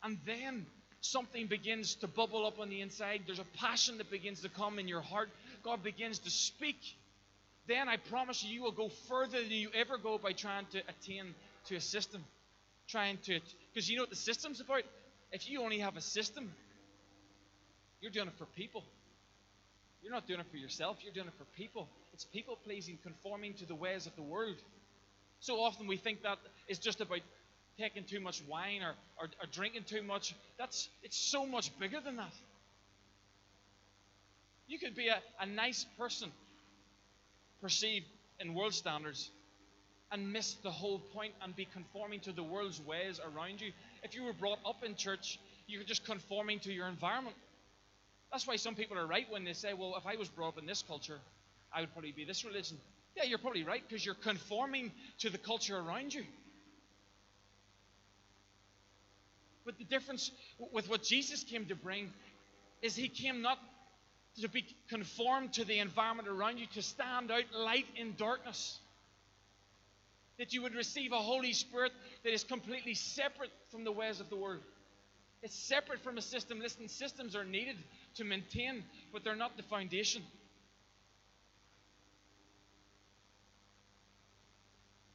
And 0.04 0.18
then 0.26 0.66
something 1.02 1.48
begins 1.48 1.96
to 1.96 2.08
bubble 2.08 2.46
up 2.46 2.60
on 2.60 2.70
the 2.70 2.82
inside. 2.82 3.22
There's 3.26 3.40
a 3.40 3.46
passion 3.60 3.98
that 3.98 4.12
begins 4.12 4.42
to 4.42 4.50
come 4.50 4.80
in 4.80 4.88
your 4.88 5.02
heart. 5.02 5.30
God 5.64 5.84
begins 5.84 6.20
to 6.20 6.30
speak 6.30 6.78
then 7.68 7.90
I 7.90 7.98
promise 7.98 8.44
you, 8.44 8.54
you 8.54 8.62
will 8.62 8.72
go 8.72 8.90
further 9.10 9.42
than 9.42 9.52
you 9.52 9.70
ever 9.74 9.98
go 9.98 10.18
by 10.18 10.34
trying 10.34 10.66
to 10.72 10.82
attain 10.88 11.34
to 11.68 11.76
a 11.76 11.82
system. 11.82 12.24
Trying 12.88 13.18
to, 13.26 13.40
because 13.74 13.90
you 13.90 13.98
know 13.98 14.04
what 14.04 14.12
the 14.12 14.16
system's 14.16 14.62
about? 14.62 14.84
If 15.32 15.50
you 15.50 15.64
only 15.64 15.80
have 15.80 15.98
a 15.98 16.02
system, 16.02 16.54
you're 18.00 18.12
doing 18.12 18.28
it 18.28 18.34
for 18.38 18.46
people. 18.46 18.84
You're 20.06 20.14
not 20.14 20.28
doing 20.28 20.40
it 20.40 20.46
for 20.52 20.58
yourself, 20.58 20.98
you're 21.02 21.16
doing 21.16 21.26
it 21.26 21.34
for 21.36 21.46
people. 21.58 21.90
It's 22.14 22.26
people 22.26 22.60
pleasing, 22.64 23.00
conforming 23.02 23.56
to 23.56 23.66
the 23.66 23.74
ways 23.74 24.06
of 24.06 24.16
the 24.16 24.22
world. 24.22 24.58
So 25.40 25.56
often 25.56 25.88
we 25.88 25.98
think 25.98 26.22
that 26.22 26.38
is 26.68 26.78
just 26.78 27.02
about 27.02 27.22
taking 27.80 28.04
too 28.04 28.20
much 28.20 28.44
wine 28.48 28.84
or, 28.84 28.94
or, 29.20 29.26
or 29.26 29.48
drinking 29.52 29.86
too 29.88 30.04
much. 30.04 30.36
That's 30.60 30.90
it's 31.02 31.18
so 31.18 31.48
much 31.48 31.72
bigger 31.80 32.00
than 32.06 32.18
that. 32.18 32.34
You 34.68 34.78
could 34.78 34.96
be 34.96 35.08
a, 35.08 35.18
a 35.40 35.48
nice 35.48 35.88
person 35.98 36.30
perceived 37.60 38.06
in 38.40 38.54
world 38.54 38.76
standards 38.76 39.32
and 40.12 40.32
miss 40.32 40.54
the 40.62 40.70
whole 40.70 41.00
point 41.00 41.34
and 41.42 41.56
be 41.56 41.68
conforming 41.74 42.20
to 42.20 42.32
the 42.32 42.44
world's 42.44 42.80
ways 42.80 43.20
around 43.20 43.60
you. 43.60 43.72
If 44.04 44.14
you 44.14 44.24
were 44.24 44.34
brought 44.34 44.60
up 44.68 44.84
in 44.84 44.94
church, 44.94 45.40
you're 45.66 45.82
just 45.84 46.06
conforming 46.06 46.60
to 46.60 46.72
your 46.72 46.88
environment. 46.88 47.36
That's 48.32 48.46
why 48.48 48.56
some 48.58 48.76
people 48.76 48.98
are 48.98 49.08
right 49.08 49.26
when 49.30 49.44
they 49.44 49.54
say, 49.54 49.74
well, 49.74 49.96
if 49.98 50.06
I 50.06 50.16
was 50.18 50.30
brought 50.30 50.50
up 50.50 50.58
in 50.58 50.66
this 50.66 50.84
culture, 50.86 51.20
I 51.74 51.82
would 51.82 51.92
probably 51.94 52.12
be 52.12 52.26
this 52.26 52.44
religion. 52.44 52.78
Yeah, 53.16 53.24
you're 53.24 53.38
probably 53.40 53.64
right 53.64 53.82
because 53.88 54.06
you're 54.06 54.16
conforming 54.16 54.92
to 55.20 55.30
the 55.30 55.38
culture 55.38 55.78
around 55.78 56.14
you. 56.14 56.24
But 59.66 59.78
the 59.78 59.84
difference 59.86 60.32
with 60.72 60.90
what 60.90 61.02
Jesus 61.02 61.44
came 61.44 61.66
to 61.68 61.76
bring 61.76 62.12
is 62.82 62.96
he 62.96 63.08
came 63.08 63.42
not 63.42 63.58
to 64.42 64.50
be 64.50 64.66
conformed 64.90 65.54
to 65.54 65.66
the 65.66 65.80
environment 65.80 66.28
around 66.28 66.60
you, 66.60 66.68
to 66.74 66.82
stand 66.82 67.32
out 67.32 67.44
light 67.54 67.86
in 67.96 68.16
darkness. 68.16 68.78
That 70.38 70.54
you 70.54 70.62
would 70.64 70.76
receive 70.76 71.14
a 71.14 71.18
Holy 71.18 71.54
Spirit 71.54 71.94
that 72.24 72.34
is 72.34 72.44
completely 72.44 72.94
separate 72.94 73.52
from 73.72 73.86
the 73.86 73.92
ways 73.92 74.20
of 74.20 74.30
the 74.30 74.36
world. 74.36 74.62
It's 75.42 75.56
separate 75.56 76.02
from 76.02 76.18
a 76.18 76.22
system. 76.22 76.60
Listen, 76.60 76.90
systems 76.90 77.36
are 77.36 77.46
needed 77.46 77.78
to 78.16 78.24
maintain, 78.24 78.84
but 79.12 79.24
they're 79.24 79.36
not 79.36 79.58
the 79.58 79.64
foundation. 79.64 80.22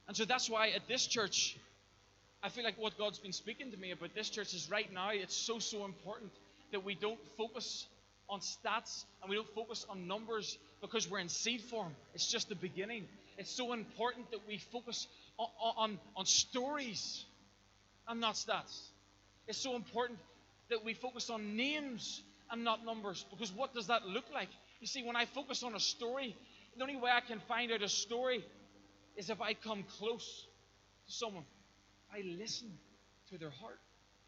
And 0.09 0.16
so 0.16 0.25
that's 0.25 0.50
why 0.50 0.71
at 0.71 0.88
this 0.88 1.07
church, 1.07 1.57
I 2.42 2.49
feel 2.49 2.64
like 2.64 2.76
what 2.78 2.99
God's 2.99 3.19
been 3.19 3.33
speaking 3.33 3.71
to 3.71 3.76
me 3.76 3.92
about 3.92 4.14
this 4.14 4.28
church 4.28 4.54
is 4.54 4.69
right 4.71 4.92
now, 4.92 5.11
it's 5.11 5.37
so, 5.37 5.59
so 5.59 5.85
important 5.85 6.33
that 6.73 6.85
we 6.85 6.95
don't 6.95 7.21
focus 7.37 7.87
on 8.28 8.40
stats 8.40 9.04
and 9.23 9.30
we 9.30 9.37
don't 9.37 9.54
focus 9.54 9.87
on 9.88 10.07
numbers 10.07 10.59
because 10.80 11.11
we're 11.11 11.19
in 11.19 11.28
seed 11.28 11.61
form. 11.61 11.92
It's 12.14 12.26
just 12.26 12.49
the 12.49 12.54
beginning. 12.54 13.07
It's 13.38 13.50
so 13.50 13.73
important 13.73 14.30
that 14.33 14.40
we 14.49 14.59
focus 14.59 15.07
on, 15.38 15.49
on, 15.61 15.99
on 16.16 16.26
stories 16.26 17.25
and 18.09 18.21
not 18.21 18.35
stats. 18.35 18.80
It's 19.47 19.59
so 19.59 19.76
important 19.76 20.19
that 20.71 20.85
we 20.85 20.95
focus 20.95 21.30
on 21.30 21.57
names 21.57 22.23
and 22.50 22.64
not 22.64 22.85
numbers 22.85 23.25
because 23.30 23.52
what 23.52 23.75
does 23.75 23.87
that 23.88 24.07
look 24.07 24.25
like? 24.33 24.49
You 24.80 24.87
see, 24.87 25.02
when 25.02 25.16
I 25.16 25.26
focus 25.26 25.62
on 25.62 25.75
a 25.75 25.80
story, 25.80 26.37
the 26.76 26.83
only 26.83 26.97
way 26.97 27.11
I 27.11 27.21
can 27.21 27.40
find 27.40 27.73
out 27.73 27.83
a 27.83 27.88
story 27.88 28.45
is 29.16 29.30
if 29.30 29.40
I 29.40 29.54
come 29.54 29.85
close 29.99 30.47
to 31.07 31.12
someone. 31.12 31.45
I 32.12 32.23
listen 32.38 32.71
to 33.30 33.38
their 33.38 33.50
heart. 33.50 33.78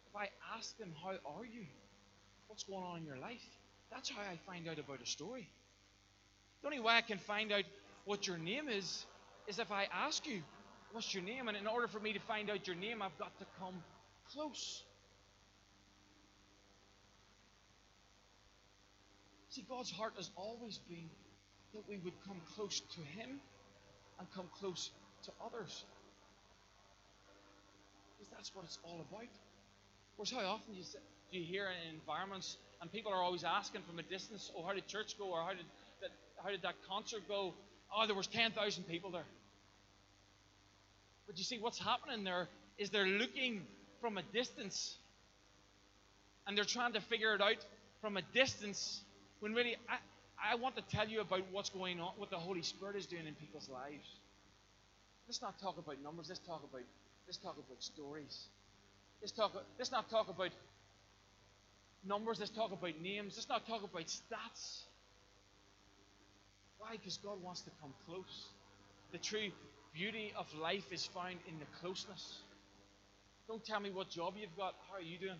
If 0.09 0.17
I 0.17 0.29
ask 0.57 0.77
them, 0.79 0.93
How 1.03 1.11
are 1.11 1.45
you? 1.45 1.65
What's 2.47 2.65
going 2.65 2.85
on 2.85 2.99
in 2.99 3.07
your 3.07 3.19
life? 3.19 3.43
That's 3.91 4.11
how 4.11 4.21
I 4.21 4.39
find 4.47 4.69
out 4.69 4.79
about 4.79 5.01
a 5.03 5.07
story. 5.07 5.49
The 6.61 6.69
only 6.69 6.81
way 6.81 6.93
I 6.95 7.01
can 7.01 7.19
find 7.19 7.53
out 7.53 7.65
what 8.05 8.27
your 8.27 8.39
name 8.39 8.69
is 8.69 9.07
is 9.49 9.59
if 9.59 9.73
I 9.73 9.89
ask 9.93 10.27
you, 10.27 10.43
What's 10.93 11.15
your 11.15 11.23
name? 11.23 11.49
And 11.49 11.57
in 11.57 11.67
order 11.67 11.89
for 11.89 11.99
me 11.99 12.13
to 12.13 12.21
find 12.21 12.51
out 12.51 12.67
your 12.67 12.77
name, 12.77 13.01
I've 13.01 13.17
got 13.19 13.37
to 13.39 13.47
come 13.59 13.83
close. 14.35 14.83
See, 19.53 19.67
God's 19.69 19.91
heart 19.91 20.15
has 20.17 20.31
always 20.35 20.79
been 20.89 21.11
that 21.75 21.87
we 21.87 21.99
would 21.99 22.15
come 22.27 22.41
close 22.57 22.81
to 22.81 23.01
Him 23.21 23.39
and 24.19 24.27
come 24.35 24.47
close 24.59 24.91
to 25.25 25.31
others. 25.45 25.85
Because 28.17 28.33
that's 28.33 28.55
what 28.55 28.65
it's 28.65 28.79
all 28.83 29.05
about. 29.11 29.29
Whereas 30.17 30.31
how 30.31 30.39
often 30.55 30.73
do 30.73 30.81
you, 30.81 30.87
do 31.31 31.39
you 31.39 31.45
hear 31.45 31.67
in 31.67 31.95
environments 31.95 32.57
and 32.81 32.91
people 32.91 33.13
are 33.13 33.23
always 33.23 33.45
asking 33.45 33.83
from 33.83 33.99
a 33.99 34.03
distance, 34.03 34.51
oh, 34.57 34.65
how 34.65 34.73
did 34.73 34.87
church 34.87 35.19
go? 35.19 35.27
Or 35.27 35.43
how 35.43 35.51
did 35.51 35.67
that, 36.01 36.11
how 36.43 36.49
did 36.49 36.63
that 36.63 36.75
concert 36.89 37.29
go? 37.29 37.53
Oh, 37.95 38.07
there 38.07 38.17
was 38.17 38.29
10,000 38.29 38.85
people 38.85 39.11
there. 39.11 39.27
But 41.27 41.37
you 41.37 41.45
see, 41.45 41.59
what's 41.59 41.79
happening 41.79 42.25
there 42.25 42.49
is 42.79 42.89
they're 42.89 43.07
looking 43.07 43.67
from 44.01 44.17
a 44.17 44.23
distance. 44.33 44.97
And 46.47 46.57
they're 46.57 46.65
trying 46.65 46.95
to 46.95 47.03
figure 47.03 47.35
it 47.35 47.43
out 47.43 47.63
from 48.01 48.17
a 48.17 48.23
distance 48.33 49.03
when 49.43 49.55
really 49.55 49.75
I, 49.89 49.99
I 50.53 50.55
want 50.55 50.77
to 50.77 50.83
tell 50.83 51.09
you 51.09 51.21
about 51.21 51.43
what's 51.51 51.69
going 51.71 52.01
on, 52.01 52.13
what 52.17 52.31
the 52.31 52.37
Holy 52.37 52.63
Spirit 52.63 52.95
is 52.95 53.07
doing 53.07 53.27
in 53.27 53.35
people's 53.35 53.69
lives. 53.69 54.07
Let's 55.27 55.43
not 55.43 55.61
talk 55.61 55.79
about 55.79 55.97
numbers. 56.03 56.29
Let's 56.29 56.41
talk 56.47 56.63
about 56.63 56.83
let's 57.27 57.39
talk 57.39 57.57
about 57.59 57.83
stories. 57.83 58.47
Let's 59.21 59.33
talk. 59.33 59.53
Let's 59.79 59.91
not 59.91 60.09
talk 60.09 60.29
about 60.29 60.51
numbers, 62.05 62.39
let's 62.41 62.51
talk 62.51 62.73
about 62.73 63.01
names, 63.01 63.35
let's 63.37 63.49
not 63.49 63.67
talk 63.67 63.83
about 63.83 64.07
stats. 64.07 64.83
Why? 66.79 66.93
Because 66.93 67.19
God 67.19 67.43
wants 67.43 67.63
to 67.63 67.71
come 67.81 67.93
close. 68.07 68.47
The 69.13 69.19
true 69.19 69.51
beauty 69.95 70.33
of 70.37 70.47
life 70.55 70.93
is 70.93 71.07
found 71.07 71.37
in 71.49 71.59
the 71.59 71.67
closeness. 71.81 72.39
Don't 73.47 73.65
tell 73.65 73.81
me 73.81 73.91
what 73.91 74.09
job 74.09 74.35
you've 74.37 74.57
got. 74.57 74.75
How 74.89 74.97
are 74.99 75.03
you 75.03 75.19
doing? 75.19 75.39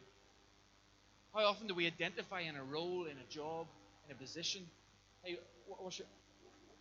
How 1.35 1.45
often 1.47 1.67
do 1.67 1.75
we 1.75 1.87
identify 1.87 2.41
in 2.41 2.57
a 2.57 2.63
role, 2.63 3.07
in 3.07 3.17
a 3.17 3.33
job, 3.33 3.67
in 4.07 4.15
a 4.15 4.19
position? 4.19 4.67
Hey, 5.23 5.39
what's, 5.67 5.99
your, 5.99 6.09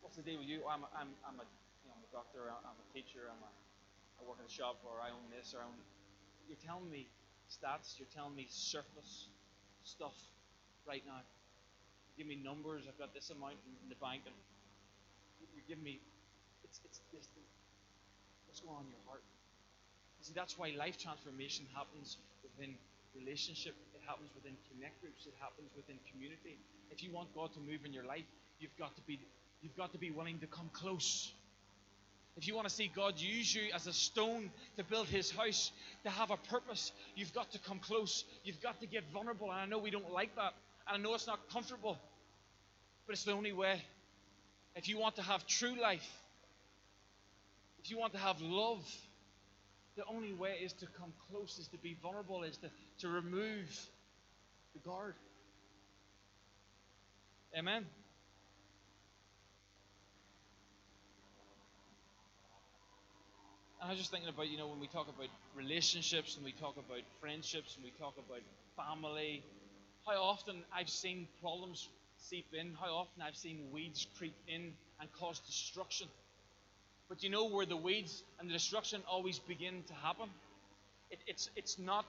what's 0.02 0.18
the 0.18 0.26
deal 0.26 0.40
with 0.40 0.50
you? 0.50 0.66
Oh, 0.66 0.72
I'm, 0.74 0.84
a, 0.84 0.90
I'm, 0.98 1.12
I'm, 1.26 1.38
a, 1.38 1.46
you 1.84 1.88
know, 1.90 1.96
I'm 1.98 2.06
a 2.06 2.12
doctor, 2.14 2.50
I'm 2.50 2.78
a 2.78 2.88
teacher, 2.94 3.30
I'm 3.30 3.42
a, 3.42 3.52
I 4.18 4.26
work 4.26 4.38
in 4.42 4.46
a 4.46 4.54
shop, 4.54 4.82
or 4.86 5.02
I 5.02 5.10
own 5.10 5.26
this, 5.34 5.54
or 5.54 5.62
I 5.62 5.70
own. 5.70 5.78
You're 6.50 6.62
telling 6.62 6.90
me 6.90 7.10
stats, 7.50 7.98
you're 7.98 8.12
telling 8.14 8.36
me 8.36 8.48
surface 8.50 9.30
stuff 9.84 10.14
right 10.88 11.04
now. 11.06 11.22
Give 12.18 12.28
me 12.28 12.38
numbers. 12.38 12.84
I've 12.86 13.00
got 13.00 13.14
this 13.14 13.30
amount 13.30 13.58
in 13.82 13.90
the 13.90 13.98
bank, 13.98 14.24
and 14.26 14.36
you're 15.56 15.66
giving 15.68 15.84
me. 15.84 16.00
It's 16.64 16.80
it's 16.86 17.02
this. 17.14 17.28
What's 18.46 18.60
going 18.62 18.78
on 18.78 18.86
in 18.86 18.92
your 18.92 19.06
heart? 19.08 19.24
You 20.20 20.26
See, 20.28 20.36
that's 20.36 20.60
why 20.60 20.76
life 20.78 21.00
transformation 21.00 21.66
happens 21.74 22.18
within 22.44 22.76
relationship. 23.16 23.74
It 24.02 24.08
happens 24.08 24.30
within 24.34 24.58
connect 24.74 25.00
groups. 25.02 25.26
It 25.26 25.34
happens 25.40 25.70
within 25.76 25.98
community. 26.12 26.58
If 26.90 27.04
you 27.04 27.12
want 27.12 27.34
God 27.36 27.54
to 27.54 27.60
move 27.60 27.86
in 27.86 27.94
your 27.94 28.06
life, 28.06 28.26
you've 28.60 28.76
got 28.78 28.96
to 28.96 29.02
be 29.02 29.20
you've 29.62 29.78
got 29.78 29.92
to 29.92 30.00
be 30.00 30.10
willing 30.10 30.40
to 30.40 30.48
come 30.48 30.70
close. 30.74 31.32
If 32.38 32.48
you 32.48 32.56
want 32.56 32.68
to 32.68 32.74
see 32.74 32.90
God 32.94 33.20
use 33.20 33.54
you 33.54 33.64
as 33.76 33.88
a 33.88 33.94
stone 33.94 34.50
to 34.78 34.84
build 34.84 35.08
his 35.08 35.30
house, 35.32 35.72
to 36.04 36.10
have 36.10 36.32
a 36.32 36.38
purpose, 36.38 36.92
you've 37.16 37.34
got 37.34 37.52
to 37.52 37.60
come 37.60 37.80
close. 37.80 38.24
You've 38.44 38.62
got 38.62 38.80
to 38.80 38.88
get 38.88 39.04
vulnerable. 39.12 39.52
And 39.52 39.60
I 39.60 39.66
know 39.66 39.80
we 39.80 39.92
don't 39.92 40.12
like 40.12 40.34
that. 40.38 40.54
And 40.88 40.98
I 40.98 40.98
know 40.98 41.14
it's 41.14 41.28
not 41.28 41.40
comfortable. 41.52 41.98
But 43.06 43.14
it's 43.14 43.26
the 43.26 43.34
only 43.34 43.52
way. 43.52 43.84
If 44.76 44.88
you 44.88 44.98
want 44.98 45.18
to 45.18 45.22
have 45.22 45.46
true 45.46 45.76
life, 45.80 46.10
if 47.84 47.92
you 47.92 47.98
want 47.98 48.14
to 48.14 48.20
have 48.20 48.40
love, 48.40 48.84
the 49.96 50.04
only 50.06 50.34
way 50.34 50.58
is 50.64 50.74
to 50.74 50.86
come 51.00 51.14
close, 51.30 51.58
is 51.60 51.68
to 51.70 51.78
be 51.78 51.98
vulnerable, 52.02 52.44
is 52.44 52.58
to, 52.58 52.70
to 53.00 53.10
remove 53.10 53.70
the 54.74 54.80
guard. 54.80 55.16
Amen. 57.58 57.86
And 63.82 63.90
I 63.90 63.90
was 63.90 64.00
just 64.00 64.12
thinking 64.12 64.30
about, 64.30 64.48
you 64.48 64.58
know, 64.58 64.68
when 64.68 64.80
we 64.80 64.88
talk 64.88 65.08
about 65.10 65.28
relationships 65.56 66.36
and 66.36 66.46
we 66.46 66.52
talk 66.52 66.76
about 66.78 67.02
friendships 67.20 67.76
and 67.76 67.84
we 67.84 67.92
talk 68.00 68.14
about 68.18 68.42
family, 68.78 69.44
how 70.06 70.22
often 70.22 70.64
I've 70.74 70.90
seen 70.90 71.28
problems 71.42 71.90
seep 72.18 72.46
in, 72.54 72.74
how 72.80 72.94
often 72.94 73.24
I've 73.24 73.36
seen 73.36 73.70
weeds 73.74 74.06
creep 74.18 74.36
in 74.48 74.74
and 75.00 75.12
cause 75.14 75.40
destruction. 75.40 76.08
But 77.12 77.24
you 77.24 77.30
know 77.30 77.50
where 77.50 77.66
the 77.66 77.76
weeds 77.76 78.24
and 78.40 78.48
the 78.48 78.54
destruction 78.54 79.02
always 79.06 79.38
begin 79.38 79.84
to 79.88 79.94
happen? 79.96 80.30
It, 81.10 81.20
it's, 81.28 81.50
it's 81.58 81.78
not 81.78 82.06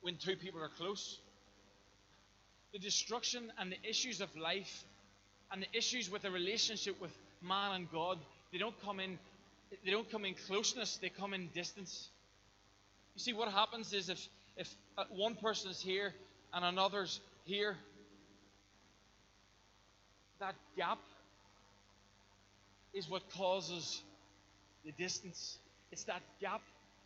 when 0.00 0.16
two 0.16 0.34
people 0.34 0.62
are 0.62 0.70
close. 0.78 1.18
The 2.72 2.78
destruction 2.78 3.52
and 3.58 3.70
the 3.70 3.76
issues 3.86 4.22
of 4.22 4.34
life 4.34 4.82
and 5.52 5.62
the 5.62 5.76
issues 5.76 6.10
with 6.10 6.22
the 6.22 6.30
relationship 6.30 6.98
with 7.02 7.10
man 7.42 7.74
and 7.74 7.92
God, 7.92 8.16
they 8.50 8.56
don't 8.56 8.80
come 8.82 8.98
in 8.98 9.18
they 9.84 9.90
don't 9.90 10.10
come 10.10 10.24
in 10.24 10.34
closeness, 10.46 10.96
they 10.96 11.10
come 11.10 11.34
in 11.34 11.48
distance. 11.48 12.08
You 13.14 13.20
see, 13.20 13.34
what 13.34 13.52
happens 13.52 13.92
is 13.92 14.08
if, 14.08 14.26
if 14.56 14.74
uh, 14.96 15.04
one 15.10 15.34
person 15.34 15.70
is 15.70 15.82
here 15.82 16.14
and 16.54 16.64
another's 16.64 17.20
here, 17.44 17.76
that 20.40 20.54
gap 20.74 20.98
is 22.94 23.08
what 23.08 23.22
causes 23.30 24.02
the 24.84 24.92
distance. 24.92 25.58
It's 25.92 26.04
that 26.04 26.22
gap 26.40 26.62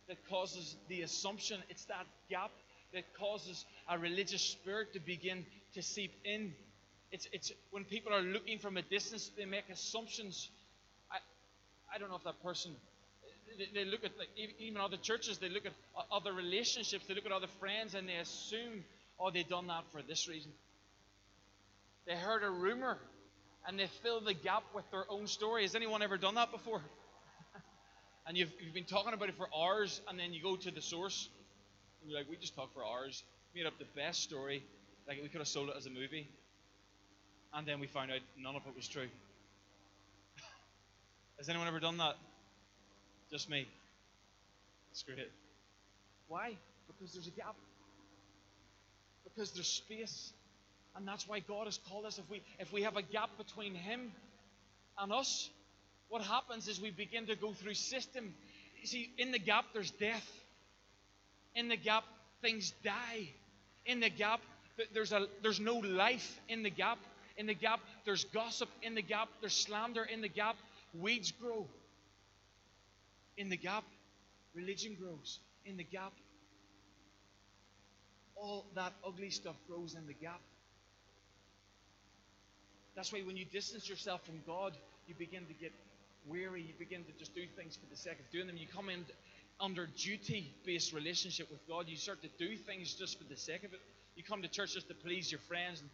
that 0.07 0.17
causes 0.29 0.75
the 0.89 1.01
assumption. 1.01 1.59
It's 1.69 1.85
that 1.85 2.05
gap 2.29 2.51
that 2.93 3.03
causes 3.17 3.65
a 3.89 3.97
religious 3.97 4.41
spirit 4.41 4.93
to 4.93 4.99
begin 4.99 5.45
to 5.73 5.81
seep 5.81 6.11
in. 6.23 6.53
It's, 7.11 7.27
it's 7.31 7.51
when 7.71 7.83
people 7.85 8.13
are 8.13 8.21
looking 8.21 8.59
from 8.59 8.77
a 8.77 8.81
distance, 8.81 9.31
they 9.37 9.45
make 9.45 9.69
assumptions. 9.71 10.49
I, 11.11 11.17
I 11.93 11.97
don't 11.99 12.09
know 12.09 12.15
if 12.15 12.23
that 12.23 12.41
person, 12.43 12.71
they, 13.57 13.67
they 13.73 13.85
look 13.89 14.03
at, 14.03 14.11
like, 14.17 14.29
even 14.59 14.79
other 14.79 14.97
churches, 14.97 15.37
they 15.37 15.49
look 15.49 15.65
at 15.65 15.73
other 16.11 16.33
relationships, 16.33 17.05
they 17.07 17.13
look 17.13 17.25
at 17.25 17.31
other 17.31 17.47
friends, 17.59 17.93
and 17.93 18.07
they 18.07 18.15
assume, 18.15 18.83
oh, 19.19 19.31
they've 19.31 19.47
done 19.47 19.67
that 19.67 19.83
for 19.91 20.01
this 20.01 20.27
reason. 20.27 20.51
They 22.05 22.15
heard 22.15 22.43
a 22.43 22.49
rumor 22.49 22.97
and 23.67 23.79
they 23.79 23.87
fill 24.01 24.19
the 24.21 24.33
gap 24.33 24.63
with 24.73 24.89
their 24.91 25.05
own 25.09 25.27
story. 25.27 25.63
Has 25.63 25.75
anyone 25.75 26.01
ever 26.01 26.17
done 26.17 26.35
that 26.35 26.51
before? 26.51 26.81
and 28.27 28.37
you've, 28.37 28.51
you've 28.63 28.73
been 28.73 28.83
talking 28.83 29.13
about 29.13 29.29
it 29.29 29.35
for 29.35 29.47
hours, 29.57 30.01
and 30.07 30.19
then 30.19 30.33
you 30.33 30.41
go 30.41 30.55
to 30.55 30.71
the 30.71 30.81
source, 30.81 31.29
and 32.01 32.11
you're 32.11 32.19
like, 32.19 32.29
we 32.29 32.35
just 32.37 32.55
talked 32.55 32.73
for 32.73 32.83
hours, 32.85 33.23
made 33.55 33.65
up 33.65 33.77
the 33.79 33.87
best 33.95 34.21
story, 34.23 34.63
like 35.07 35.19
we 35.21 35.29
could 35.29 35.39
have 35.39 35.47
sold 35.47 35.69
it 35.69 35.75
as 35.77 35.85
a 35.85 35.89
movie, 35.89 36.27
and 37.53 37.67
then 37.67 37.79
we 37.79 37.87
found 37.87 38.11
out 38.11 38.19
none 38.37 38.55
of 38.55 38.63
it 38.67 38.75
was 38.75 38.87
true. 38.87 39.07
Has 41.37 41.49
anyone 41.49 41.67
ever 41.67 41.79
done 41.79 41.97
that? 41.97 42.15
Just 43.31 43.49
me. 43.49 43.67
That's 44.91 45.03
great. 45.03 45.31
Why? 46.27 46.57
Because 46.87 47.13
there's 47.13 47.27
a 47.27 47.31
gap. 47.31 47.55
Because 49.23 49.51
there's 49.51 49.67
space. 49.67 50.33
And 50.95 51.07
that's 51.07 51.27
why 51.27 51.39
God 51.39 51.65
has 51.65 51.79
called 51.89 52.05
us. 52.05 52.19
If 52.19 52.29
we, 52.29 52.41
if 52.59 52.71
we 52.71 52.83
have 52.83 52.97
a 52.97 53.01
gap 53.01 53.29
between 53.37 53.73
Him 53.73 54.11
and 54.97 55.11
us, 55.11 55.49
what 56.09 56.21
happens 56.21 56.67
is 56.67 56.79
we 56.79 56.91
begin 56.91 57.25
to 57.27 57.35
go 57.35 57.53
through 57.53 57.73
system. 57.73 58.33
You 58.81 58.87
see, 58.87 59.09
in 59.17 59.31
the 59.31 59.39
gap, 59.39 59.65
there's 59.73 59.91
death. 59.91 60.29
In 61.55 61.67
the 61.67 61.77
gap, 61.77 62.03
things 62.41 62.73
die. 62.83 63.29
In 63.85 63.99
the 63.99 64.09
gap, 64.09 64.41
there's, 64.93 65.11
a, 65.11 65.27
there's 65.41 65.59
no 65.59 65.77
life 65.77 66.39
in 66.47 66.63
the 66.63 66.69
gap. 66.69 66.99
In 67.37 67.47
the 67.47 67.55
gap, 67.55 67.79
there's 68.05 68.25
gossip. 68.25 68.69
In 68.83 68.93
the 68.93 69.01
gap, 69.01 69.29
there's 69.41 69.53
slander. 69.53 70.03
In 70.03 70.21
the 70.21 70.27
gap, 70.27 70.55
weeds 70.93 71.31
grow. 71.31 71.65
In 73.37 73.49
the 73.49 73.57
gap, 73.57 73.83
religion 74.53 74.95
grows. 74.99 75.39
In 75.65 75.77
the 75.77 75.83
gap, 75.83 76.13
all 78.35 78.65
that 78.75 78.93
ugly 79.05 79.29
stuff 79.29 79.55
grows 79.67 79.95
in 79.95 80.05
the 80.05 80.13
gap. 80.13 80.41
That's 82.95 83.11
why 83.11 83.21
when 83.21 83.37
you 83.37 83.45
distance 83.45 83.89
yourself 83.89 84.23
from 84.25 84.41
God, 84.45 84.73
you 85.07 85.15
begin 85.15 85.45
to 85.45 85.53
get 85.53 85.71
weary. 86.27 86.61
You 86.61 86.73
begin 86.77 87.03
to 87.03 87.11
just 87.17 87.33
do 87.35 87.43
things 87.57 87.75
for 87.75 87.89
the 87.89 87.97
sake 87.97 88.19
of 88.19 88.29
doing 88.31 88.47
them. 88.47 88.57
You 88.57 88.67
come 88.73 88.89
in 88.89 89.05
under 89.59 89.87
duty 89.87 90.53
based 90.65 90.93
relationship 90.93 91.49
with 91.51 91.67
God. 91.67 91.87
You 91.87 91.97
start 91.97 92.21
to 92.21 92.29
do 92.37 92.55
things 92.55 92.93
just 92.93 93.17
for 93.17 93.25
the 93.25 93.35
sake 93.35 93.63
of 93.63 93.73
it. 93.73 93.79
You 94.15 94.23
come 94.23 94.41
to 94.41 94.47
church 94.47 94.73
just 94.73 94.87
to 94.89 94.93
please 94.93 95.31
your 95.31 95.41
friends. 95.41 95.81
And, 95.81 95.89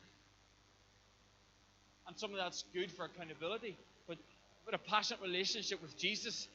and 2.08 2.18
some 2.18 2.32
of 2.32 2.38
that's 2.38 2.66
good 2.74 2.92
for 2.92 3.06
accountability. 3.06 3.78
But, 4.08 4.18
but 4.66 4.74
a 4.74 4.78
passionate 4.78 5.22
relationship 5.22 5.82
with 5.82 5.98
Jesus 5.98 6.48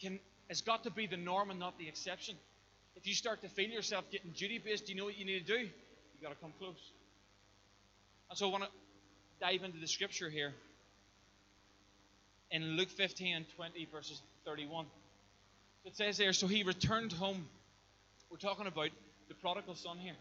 can, 0.00 0.18
has 0.48 0.60
got 0.60 0.84
to 0.84 0.90
be 0.90 1.06
the 1.06 1.16
norm 1.16 1.50
and 1.50 1.58
not 1.58 1.78
the 1.78 1.88
exception. 1.88 2.36
If 2.96 3.06
you 3.06 3.14
start 3.14 3.40
to 3.42 3.48
feel 3.48 3.70
yourself 3.70 4.04
getting 4.10 4.30
duty 4.32 4.58
based, 4.58 4.86
do 4.86 4.92
you 4.92 4.98
know 4.98 5.06
what 5.06 5.18
you 5.18 5.24
need 5.24 5.46
to 5.46 5.58
do? 5.58 5.60
You've 5.60 6.22
got 6.22 6.30
to 6.30 6.36
come 6.36 6.52
close. 6.58 6.92
And 8.30 8.38
so 8.38 8.48
I 8.48 8.52
want 8.52 8.64
to 8.64 8.70
dive 9.40 9.62
into 9.62 9.78
the 9.78 9.86
scripture 9.86 10.30
here 10.30 10.52
in 12.50 12.76
Luke 12.76 12.90
15 12.90 13.36
and 13.36 13.46
20, 13.56 13.88
verses 13.92 14.20
31. 14.44 14.86
It 15.84 15.96
says 15.96 16.16
there, 16.16 16.32
So 16.32 16.46
he 16.46 16.62
returned 16.62 17.12
home. 17.12 17.46
We're 18.30 18.38
talking 18.38 18.66
about 18.66 18.90
the 19.28 19.34
prodigal 19.34 19.74
son 19.74 19.98
here. 19.98 20.16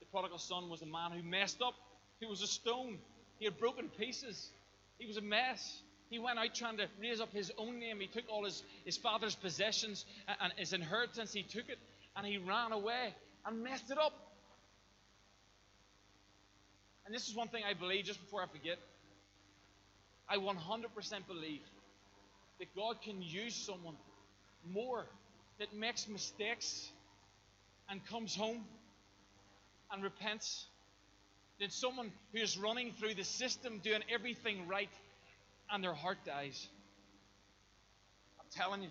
The 0.00 0.06
prodigal 0.06 0.38
son 0.38 0.68
was 0.68 0.82
a 0.82 0.86
man 0.86 1.12
who 1.12 1.22
messed 1.22 1.62
up. 1.62 1.74
He 2.20 2.26
was 2.26 2.42
a 2.42 2.46
stone. 2.46 2.98
He 3.38 3.46
had 3.46 3.58
broken 3.58 3.88
pieces. 3.88 4.50
He 4.98 5.06
was 5.06 5.16
a 5.16 5.22
mess. 5.22 5.80
He 6.10 6.18
went 6.18 6.38
out 6.38 6.54
trying 6.54 6.76
to 6.78 6.86
raise 7.00 7.20
up 7.20 7.32
his 7.32 7.50
own 7.56 7.78
name. 7.78 8.00
He 8.00 8.06
took 8.06 8.24
all 8.28 8.44
his, 8.44 8.62
his 8.84 8.96
father's 8.96 9.34
possessions 9.34 10.04
and 10.40 10.52
his 10.56 10.72
inheritance. 10.72 11.32
He 11.32 11.42
took 11.42 11.68
it 11.68 11.78
and 12.16 12.26
he 12.26 12.38
ran 12.38 12.72
away 12.72 13.14
and 13.46 13.62
messed 13.62 13.90
it 13.90 13.98
up. 13.98 14.29
And 17.10 17.14
this 17.16 17.26
is 17.26 17.34
one 17.34 17.48
thing 17.48 17.64
I 17.68 17.74
believe, 17.74 18.04
just 18.04 18.20
before 18.20 18.40
I 18.40 18.46
forget. 18.46 18.78
I 20.28 20.36
100% 20.36 21.26
believe 21.26 21.62
that 22.60 22.72
God 22.76 23.02
can 23.02 23.20
use 23.20 23.52
someone 23.52 23.96
more 24.72 25.06
that 25.58 25.74
makes 25.74 26.06
mistakes 26.06 26.88
and 27.88 28.00
comes 28.06 28.36
home 28.36 28.64
and 29.90 30.04
repents 30.04 30.66
than 31.58 31.70
someone 31.70 32.12
who 32.32 32.40
is 32.40 32.56
running 32.56 32.92
through 32.92 33.14
the 33.14 33.24
system 33.24 33.80
doing 33.82 34.02
everything 34.08 34.68
right 34.68 34.88
and 35.68 35.82
their 35.82 35.94
heart 35.94 36.18
dies. 36.24 36.68
I'm 38.38 38.46
telling 38.56 38.84
you, 38.84 38.90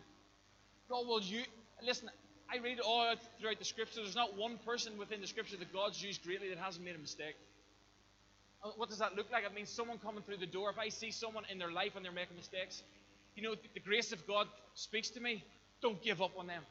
God 0.90 1.08
will 1.08 1.22
you 1.22 1.44
listen. 1.82 2.10
I 2.54 2.58
read 2.58 2.82
all 2.82 3.16
throughout 3.40 3.60
the 3.60 3.64
scripture. 3.64 4.02
There's 4.02 4.14
not 4.14 4.38
one 4.38 4.58
person 4.66 4.98
within 4.98 5.22
the 5.22 5.28
scripture 5.28 5.56
that 5.56 5.72
God's 5.72 6.04
used 6.04 6.22
greatly 6.26 6.50
that 6.50 6.58
hasn't 6.58 6.84
made 6.84 6.96
a 6.96 7.00
mistake. 7.00 7.36
Uh, 8.64 8.70
what 8.76 8.90
does 8.90 9.00
that 9.00 9.16
look 9.16 9.32
like? 9.32 9.46
It 9.46 9.54
means 9.54 9.70
someone 9.70 9.98
coming 10.00 10.22
through 10.24 10.38
the 10.38 10.46
door. 10.46 10.70
If 10.70 10.78
I 10.78 10.90
see 10.90 11.12
someone 11.12 11.44
in 11.52 11.60
their 11.60 11.72
life 11.72 11.96
and 11.96 12.04
they're 12.04 12.12
making 12.12 12.36
mistakes, 12.36 12.84
you 13.36 13.44
know, 13.44 13.56
the 13.74 13.80
grace 13.80 14.12
of 14.12 14.26
God 14.28 14.48
speaks 14.74 15.10
to 15.12 15.22
me. 15.22 15.44
Don't 15.82 16.02
give 16.02 16.22
up 16.22 16.32
on 16.38 16.48
them. 16.48 16.64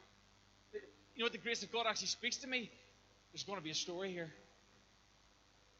You 1.15 1.23
know 1.23 1.25
what 1.25 1.31
the 1.31 1.39
grace 1.39 1.63
of 1.63 1.71
God 1.71 1.85
actually 1.87 2.07
speaks 2.07 2.37
to 2.37 2.47
me? 2.47 2.69
There's 3.33 3.43
going 3.43 3.57
to 3.57 3.63
be 3.63 3.71
a 3.71 3.75
story 3.75 4.11
here. 4.11 4.29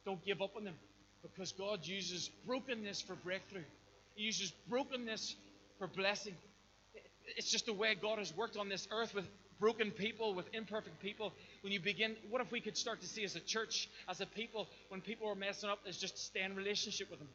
Don't 0.06 0.24
give 0.26 0.42
up 0.42 0.56
on 0.56 0.64
them 0.64 0.76
because 1.22 1.52
God 1.52 1.86
uses 1.86 2.30
brokenness 2.48 3.02
for 3.02 3.16
breakthrough. 3.16 3.64
He 4.16 4.24
uses 4.24 4.52
brokenness 4.68 5.36
for 5.78 5.88
blessing. 5.88 6.34
It's 7.38 7.52
just 7.52 7.68
the 7.68 7.74
way 7.74 7.96
God 7.96 8.18
has 8.18 8.36
worked 8.36 8.58
on 8.58 8.70
this 8.70 8.88
earth 8.92 9.14
with 9.14 9.26
broken 9.60 9.92
people, 9.92 10.34
with 10.34 10.46
imperfect 10.54 11.00
people, 11.02 11.34
when 11.62 11.74
you 11.74 11.80
begin, 11.80 12.16
what 12.30 12.42
if 12.42 12.52
we 12.52 12.62
could 12.62 12.78
start 12.78 13.02
to 13.02 13.08
see 13.08 13.24
as 13.24 13.36
a 13.36 13.40
church, 13.40 13.90
as 14.08 14.22
a 14.22 14.26
people, 14.26 14.68
when 14.90 15.02
people 15.02 15.28
are 15.30 15.36
messing 15.36 15.70
up, 15.70 15.80
is 15.86 15.98
just 15.98 16.18
stay 16.18 16.42
in 16.42 16.56
relationship 16.56 17.10
with 17.10 17.20
them. 17.20 17.28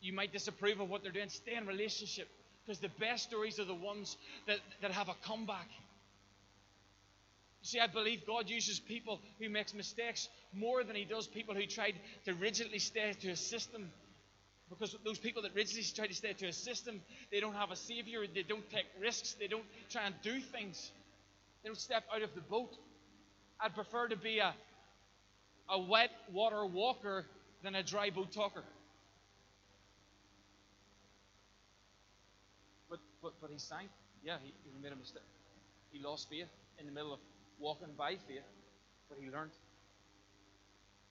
You 0.00 0.12
might 0.12 0.32
disapprove 0.32 0.80
of 0.80 0.88
what 0.88 1.02
they're 1.02 1.12
doing, 1.12 1.28
stay 1.28 1.54
in 1.56 1.66
relationship. 1.66 2.28
Because 2.66 2.80
the 2.80 2.90
best 3.00 3.24
stories 3.24 3.58
are 3.58 3.64
the 3.64 3.74
ones 3.74 4.16
that, 4.46 4.58
that 4.82 4.90
have 4.92 5.08
a 5.08 5.14
comeback. 5.26 5.68
See, 7.62 7.78
I 7.78 7.86
believe 7.86 8.26
God 8.26 8.48
uses 8.48 8.80
people 8.80 9.20
who 9.38 9.48
makes 9.50 9.74
mistakes 9.74 10.28
more 10.54 10.82
than 10.82 10.96
He 10.96 11.04
does 11.04 11.26
people 11.26 11.54
who 11.54 11.66
tried 11.66 11.94
to 12.24 12.34
rigidly 12.34 12.78
stay 12.78 13.12
to 13.20 13.30
a 13.30 13.36
system. 13.36 13.90
Because 14.70 14.96
those 15.04 15.18
people 15.18 15.42
that 15.42 15.54
rigidly 15.54 15.82
try 15.94 16.06
to 16.06 16.14
stay 16.14 16.32
to 16.32 16.46
a 16.46 16.52
system, 16.52 17.02
they 17.32 17.40
don't 17.40 17.54
have 17.54 17.72
a 17.72 17.76
savior. 17.76 18.20
They 18.32 18.44
don't 18.44 18.68
take 18.70 18.86
risks. 19.00 19.34
They 19.38 19.48
don't 19.48 19.64
try 19.90 20.02
and 20.06 20.14
do 20.22 20.38
things. 20.40 20.92
They 21.62 21.68
don't 21.68 21.78
step 21.78 22.04
out 22.14 22.22
of 22.22 22.34
the 22.34 22.40
boat. 22.40 22.76
I'd 23.60 23.74
prefer 23.74 24.08
to 24.08 24.16
be 24.16 24.38
a, 24.38 24.54
a 25.68 25.78
wet 25.80 26.10
water 26.32 26.64
walker 26.64 27.26
than 27.64 27.74
a 27.74 27.82
dry 27.82 28.10
boat 28.10 28.32
talker. 28.32 28.62
But, 32.88 33.00
but, 33.20 33.32
but 33.40 33.50
he 33.50 33.58
sank. 33.58 33.88
Yeah, 34.24 34.36
he, 34.42 34.52
he 34.64 34.82
made 34.82 34.92
a 34.92 34.96
mistake. 34.96 35.22
He 35.90 36.00
lost 36.00 36.30
faith 36.30 36.48
in 36.78 36.86
the 36.86 36.92
middle 36.92 37.12
of 37.12 37.18
walking 37.58 37.88
by 37.98 38.12
faith, 38.12 38.46
but 39.08 39.18
he 39.20 39.28
learned. 39.30 39.50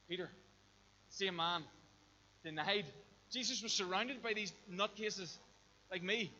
Peter, 0.07 0.29
same 1.09 1.35
man, 1.35 1.63
denied. 2.43 2.85
Jesus 3.31 3.61
was 3.61 3.71
surrounded 3.71 4.23
by 4.23 4.33
these 4.33 4.53
nutcases 4.71 5.37
like 5.91 6.03
me. 6.03 6.31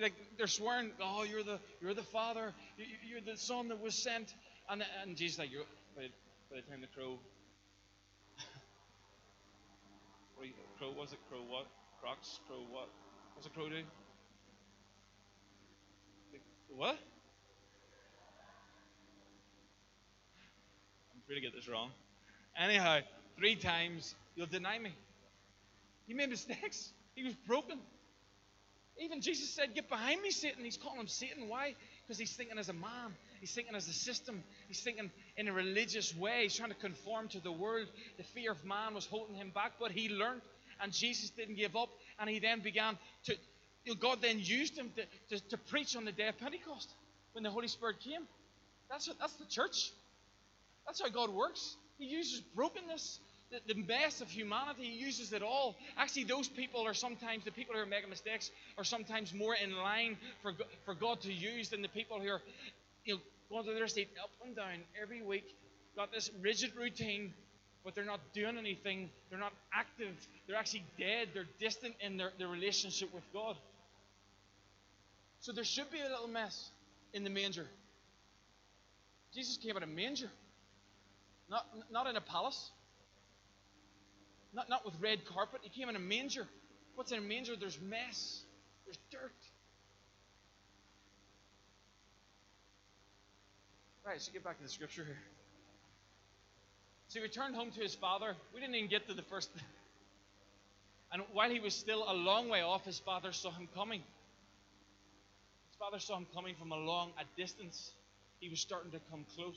Like 0.00 0.12
they're 0.36 0.46
swearing, 0.46 0.92
"Oh, 1.00 1.24
you're 1.24 1.42
the 1.42 1.58
you're 1.80 1.94
the 1.94 2.02
Father. 2.02 2.52
You're 3.08 3.20
the 3.20 3.36
Son 3.36 3.68
that 3.68 3.80
was 3.80 3.94
sent." 3.94 4.32
And, 4.70 4.84
and 5.02 5.16
Jesus 5.16 5.38
like, 5.38 5.50
by, 5.96 6.02
by 6.50 6.56
the 6.56 6.62
time 6.70 6.82
the 6.82 6.86
crow, 6.88 7.18
crow 10.78 10.92
was 10.92 11.12
it 11.12 11.18
crow 11.30 11.40
what? 11.48 11.66
Crocs 12.00 12.40
crow 12.46 12.60
what? 12.70 12.88
What's 13.34 13.46
a 13.46 13.50
crow 13.50 13.70
do? 13.70 13.82
What? 16.76 16.98
I'm 21.14 21.22
trying 21.26 21.38
to 21.38 21.40
get 21.40 21.54
this 21.54 21.66
wrong. 21.66 21.90
Anyhow, 22.56 23.00
three 23.36 23.56
times 23.56 24.14
you'll 24.36 24.46
deny 24.46 24.78
me. 24.78 24.92
He 26.08 26.14
made 26.14 26.30
mistakes. 26.30 26.92
He 27.14 27.22
was 27.22 27.34
broken. 27.46 27.78
Even 29.00 29.20
Jesus 29.20 29.50
said, 29.50 29.74
Get 29.74 29.88
behind 29.88 30.22
me, 30.22 30.30
Satan. 30.30 30.64
He's 30.64 30.76
calling 30.76 31.00
him 31.00 31.06
Satan. 31.06 31.48
Why? 31.48 31.74
Because 32.02 32.18
he's 32.18 32.32
thinking 32.32 32.58
as 32.58 32.68
a 32.68 32.72
man. 32.72 33.14
He's 33.40 33.52
thinking 33.52 33.76
as 33.76 33.86
a 33.86 33.92
system. 33.92 34.42
He's 34.66 34.80
thinking 34.80 35.10
in 35.36 35.46
a 35.46 35.52
religious 35.52 36.16
way. 36.16 36.44
He's 36.44 36.56
trying 36.56 36.70
to 36.70 36.76
conform 36.76 37.28
to 37.28 37.40
the 37.40 37.52
world. 37.52 37.86
The 38.16 38.24
fear 38.24 38.52
of 38.52 38.64
man 38.64 38.94
was 38.94 39.06
holding 39.06 39.36
him 39.36 39.52
back, 39.54 39.72
but 39.78 39.92
he 39.92 40.08
learned, 40.08 40.40
and 40.82 40.92
Jesus 40.92 41.30
didn't 41.30 41.56
give 41.56 41.76
up. 41.76 41.90
And 42.18 42.28
he 42.28 42.40
then 42.40 42.60
began 42.60 42.98
to, 43.24 43.36
you 43.84 43.94
know, 43.94 43.98
God 44.00 44.18
then 44.20 44.38
used 44.40 44.76
him 44.76 44.90
to, 44.96 45.36
to, 45.36 45.48
to, 45.50 45.58
preach 45.58 45.94
on 45.94 46.04
the 46.04 46.12
day 46.12 46.28
of 46.28 46.38
Pentecost 46.38 46.90
when 47.32 47.44
the 47.44 47.50
Holy 47.50 47.68
Spirit 47.68 48.00
came. 48.00 48.22
That's, 48.90 49.06
what, 49.06 49.18
that's 49.20 49.34
the 49.34 49.46
church. 49.46 49.92
That's 50.86 51.00
how 51.00 51.08
God 51.08 51.30
works. 51.30 51.76
He 51.98 52.06
uses 52.06 52.40
brokenness 52.40 53.20
the, 53.50 53.74
the 53.74 53.80
mess 53.82 54.20
of 54.20 54.28
humanity. 54.28 54.86
Uses 54.86 55.32
it 55.32 55.42
all. 55.42 55.76
Actually, 55.96 56.24
those 56.24 56.48
people 56.48 56.86
are 56.86 56.94
sometimes, 56.94 57.44
the 57.44 57.50
people 57.50 57.74
who 57.74 57.80
are 57.80 57.86
making 57.86 58.10
mistakes, 58.10 58.50
are 58.76 58.84
sometimes 58.84 59.34
more 59.34 59.54
in 59.54 59.76
line 59.76 60.16
for, 60.42 60.52
for 60.84 60.94
God 60.94 61.20
to 61.22 61.32
use 61.32 61.68
than 61.68 61.82
the 61.82 61.88
people 61.88 62.20
who 62.20 62.28
are 62.28 62.42
you 63.04 63.14
know, 63.14 63.20
going 63.50 63.64
to 63.64 63.72
their 63.72 63.88
state 63.88 64.08
up 64.22 64.30
and 64.44 64.54
down 64.54 64.80
every 65.00 65.22
week, 65.22 65.44
got 65.96 66.12
this 66.12 66.30
rigid 66.42 66.74
routine, 66.76 67.32
but 67.84 67.94
they're 67.94 68.04
not 68.04 68.20
doing 68.34 68.58
anything. 68.58 69.08
They're 69.30 69.38
not 69.38 69.52
active. 69.72 70.14
They're 70.46 70.58
actually 70.58 70.84
dead. 70.98 71.28
They're 71.32 71.48
distant 71.58 71.94
in 72.00 72.16
their, 72.16 72.32
their 72.38 72.48
relationship 72.48 73.12
with 73.14 73.24
God. 73.32 73.56
So 75.40 75.52
there 75.52 75.64
should 75.64 75.90
be 75.90 76.00
a 76.00 76.08
little 76.08 76.28
mess 76.28 76.70
in 77.14 77.24
the 77.24 77.30
manger. 77.30 77.66
Jesus 79.34 79.56
came 79.56 79.76
in 79.76 79.82
a 79.82 79.86
manger, 79.86 80.30
not, 81.50 81.66
not 81.90 82.06
in 82.06 82.16
a 82.16 82.20
palace. 82.20 82.70
Not, 84.52 84.68
not 84.68 84.84
with 84.84 84.94
red 85.00 85.24
carpet. 85.24 85.60
He 85.62 85.68
came 85.68 85.88
in 85.88 85.96
a 85.96 86.00
manger. 86.00 86.46
What's 86.94 87.12
in 87.12 87.18
a 87.18 87.22
manger? 87.22 87.54
There's 87.56 87.78
mess, 87.80 88.42
there's 88.84 88.98
dirt. 89.10 89.32
Right, 94.04 94.20
so 94.20 94.32
get 94.32 94.42
back 94.42 94.56
to 94.56 94.62
the 94.62 94.68
scripture 94.68 95.04
here. 95.04 95.18
So 97.08 97.20
he 97.20 97.22
returned 97.22 97.54
home 97.54 97.70
to 97.72 97.80
his 97.80 97.94
father. 97.94 98.34
We 98.54 98.60
didn't 98.60 98.74
even 98.74 98.88
get 98.88 99.06
to 99.08 99.14
the 99.14 99.22
first. 99.22 99.50
And 101.12 101.22
while 101.32 101.50
he 101.50 101.60
was 101.60 101.74
still 101.74 102.04
a 102.06 102.12
long 102.12 102.48
way 102.48 102.60
off, 102.60 102.84
his 102.84 102.98
father 102.98 103.32
saw 103.32 103.50
him 103.50 103.68
coming. 103.74 104.00
His 104.00 105.76
father 105.78 105.98
saw 105.98 106.16
him 106.16 106.26
coming 106.34 106.54
from 106.54 106.72
a 106.72 106.76
long 106.76 107.12
a 107.18 107.24
distance. 107.40 107.92
He 108.40 108.48
was 108.48 108.60
starting 108.60 108.90
to 108.92 109.00
come 109.10 109.24
close. 109.34 109.56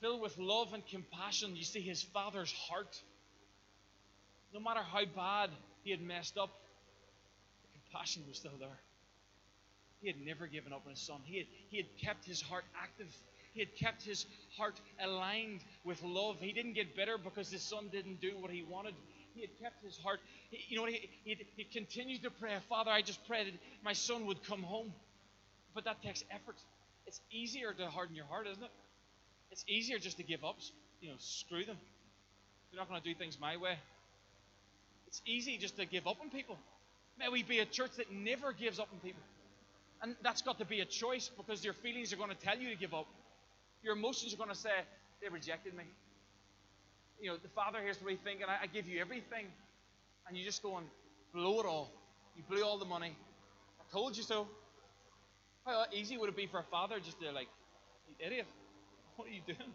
Filled 0.00 0.20
with 0.20 0.36
love 0.38 0.74
and 0.74 0.86
compassion, 0.86 1.56
you 1.56 1.64
see 1.64 1.80
his 1.80 2.02
father's 2.02 2.52
heart 2.52 3.00
no 4.52 4.60
matter 4.60 4.80
how 4.80 5.04
bad 5.04 5.50
he 5.82 5.90
had 5.90 6.00
messed 6.00 6.36
up, 6.38 6.50
the 7.62 7.80
compassion 7.80 8.22
was 8.28 8.36
still 8.36 8.56
there. 8.58 8.78
He 10.00 10.08
had 10.08 10.20
never 10.24 10.46
given 10.46 10.72
up 10.72 10.82
on 10.84 10.90
his 10.90 11.00
son. 11.00 11.20
He 11.24 11.38
had, 11.38 11.46
he 11.70 11.76
had 11.76 11.86
kept 12.00 12.24
his 12.24 12.42
heart 12.42 12.64
active. 12.80 13.06
He 13.54 13.60
had 13.60 13.76
kept 13.76 14.02
his 14.02 14.26
heart 14.56 14.80
aligned 15.00 15.60
with 15.84 16.02
love. 16.02 16.36
He 16.40 16.52
didn't 16.52 16.72
get 16.72 16.96
bitter 16.96 17.16
because 17.18 17.50
his 17.50 17.62
son 17.62 17.88
didn't 17.92 18.20
do 18.20 18.32
what 18.38 18.50
he 18.50 18.62
wanted. 18.62 18.94
He 19.34 19.42
had 19.42 19.50
kept 19.62 19.84
his 19.84 19.96
heart. 19.98 20.20
He, 20.50 20.74
you 20.74 20.80
know, 20.80 20.86
he, 20.86 21.08
he, 21.24 21.46
he 21.56 21.64
continued 21.64 22.22
to 22.24 22.30
pray, 22.30 22.56
Father, 22.68 22.90
I 22.90 23.02
just 23.02 23.24
pray 23.26 23.44
that 23.44 23.54
my 23.84 23.92
son 23.92 24.26
would 24.26 24.42
come 24.44 24.62
home. 24.62 24.92
But 25.74 25.84
that 25.84 26.02
takes 26.02 26.24
effort. 26.30 26.56
It's 27.06 27.20
easier 27.30 27.72
to 27.72 27.86
harden 27.86 28.14
your 28.14 28.26
heart, 28.26 28.46
isn't 28.50 28.62
it? 28.62 28.70
It's 29.50 29.64
easier 29.68 29.98
just 29.98 30.16
to 30.16 30.22
give 30.22 30.44
up. 30.44 30.56
You 31.00 31.10
know, 31.10 31.16
screw 31.18 31.64
them. 31.64 31.76
They're 32.70 32.80
not 32.80 32.88
going 32.88 33.00
to 33.00 33.08
do 33.08 33.14
things 33.14 33.38
my 33.40 33.56
way. 33.56 33.76
It's 35.12 35.20
easy 35.26 35.58
just 35.58 35.76
to 35.76 35.84
give 35.84 36.06
up 36.06 36.16
on 36.22 36.30
people. 36.30 36.56
May 37.18 37.28
we 37.28 37.42
be 37.42 37.58
a 37.58 37.66
church 37.66 37.90
that 37.98 38.10
never 38.10 38.54
gives 38.54 38.78
up 38.78 38.88
on 38.90 38.98
people. 39.00 39.20
And 40.00 40.16
that's 40.22 40.40
got 40.40 40.58
to 40.58 40.64
be 40.64 40.80
a 40.80 40.86
choice 40.86 41.30
because 41.36 41.62
your 41.62 41.74
feelings 41.74 42.14
are 42.14 42.16
going 42.16 42.30
to 42.30 42.36
tell 42.36 42.58
you 42.58 42.70
to 42.70 42.76
give 42.76 42.94
up. 42.94 43.06
Your 43.82 43.94
emotions 43.94 44.32
are 44.32 44.38
going 44.38 44.48
to 44.48 44.56
say, 44.56 44.70
they 45.20 45.28
rejected 45.28 45.74
me. 45.74 45.84
You 47.20 47.30
know, 47.30 47.36
the 47.36 47.50
Father 47.50 47.78
here's 47.82 47.98
the 47.98 48.06
way 48.06 48.16
thinking, 48.16 48.46
I, 48.48 48.64
I 48.64 48.66
give 48.68 48.88
you 48.88 49.02
everything. 49.02 49.48
And 50.26 50.36
you 50.36 50.46
just 50.46 50.62
go 50.62 50.78
and 50.78 50.86
blow 51.34 51.60
it 51.60 51.66
all. 51.66 51.92
You 52.34 52.42
blew 52.48 52.64
all 52.64 52.78
the 52.78 52.86
money. 52.86 53.14
I 53.78 53.92
told 53.92 54.16
you 54.16 54.22
so. 54.22 54.48
How 55.66 55.84
easy 55.92 56.16
would 56.16 56.30
it 56.30 56.36
be 56.36 56.46
for 56.46 56.60
a 56.60 56.64
father 56.70 56.98
just 57.04 57.20
to, 57.20 57.32
like, 57.32 57.48
idiot, 58.18 58.46
what 59.16 59.28
are 59.28 59.30
you 59.30 59.42
doing? 59.46 59.74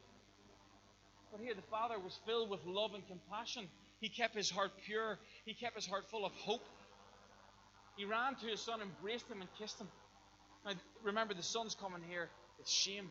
But 1.32 1.42
here, 1.42 1.54
the 1.54 1.62
Father 1.70 2.00
was 2.00 2.20
filled 2.26 2.50
with 2.50 2.66
love 2.66 2.96
and 2.96 3.08
compassion. 3.08 3.68
He 4.00 4.10
kept 4.10 4.36
his 4.36 4.50
heart 4.50 4.72
pure. 4.86 5.18
He 5.46 5.54
kept 5.54 5.76
his 5.76 5.88
heart 5.88 6.06
full 6.10 6.26
of 6.26 6.32
hope. 6.34 6.66
He 7.96 8.06
ran 8.06 8.36
to 8.36 8.46
his 8.46 8.62
son, 8.62 8.80
embraced 8.82 9.28
him, 9.28 9.42
and 9.42 9.50
kissed 9.58 9.80
him. 9.80 9.88
Now, 10.66 10.74
remember, 11.04 11.34
the 11.34 11.44
son's 11.44 11.74
coming 11.74 12.02
here 12.08 12.30
with 12.60 12.70
shame, 12.70 13.10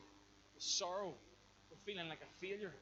with 0.55 0.63
sorrow, 0.63 1.15
with 1.71 1.79
feeling 1.85 2.09
like 2.09 2.21
a 2.21 2.41
failure. 2.41 2.73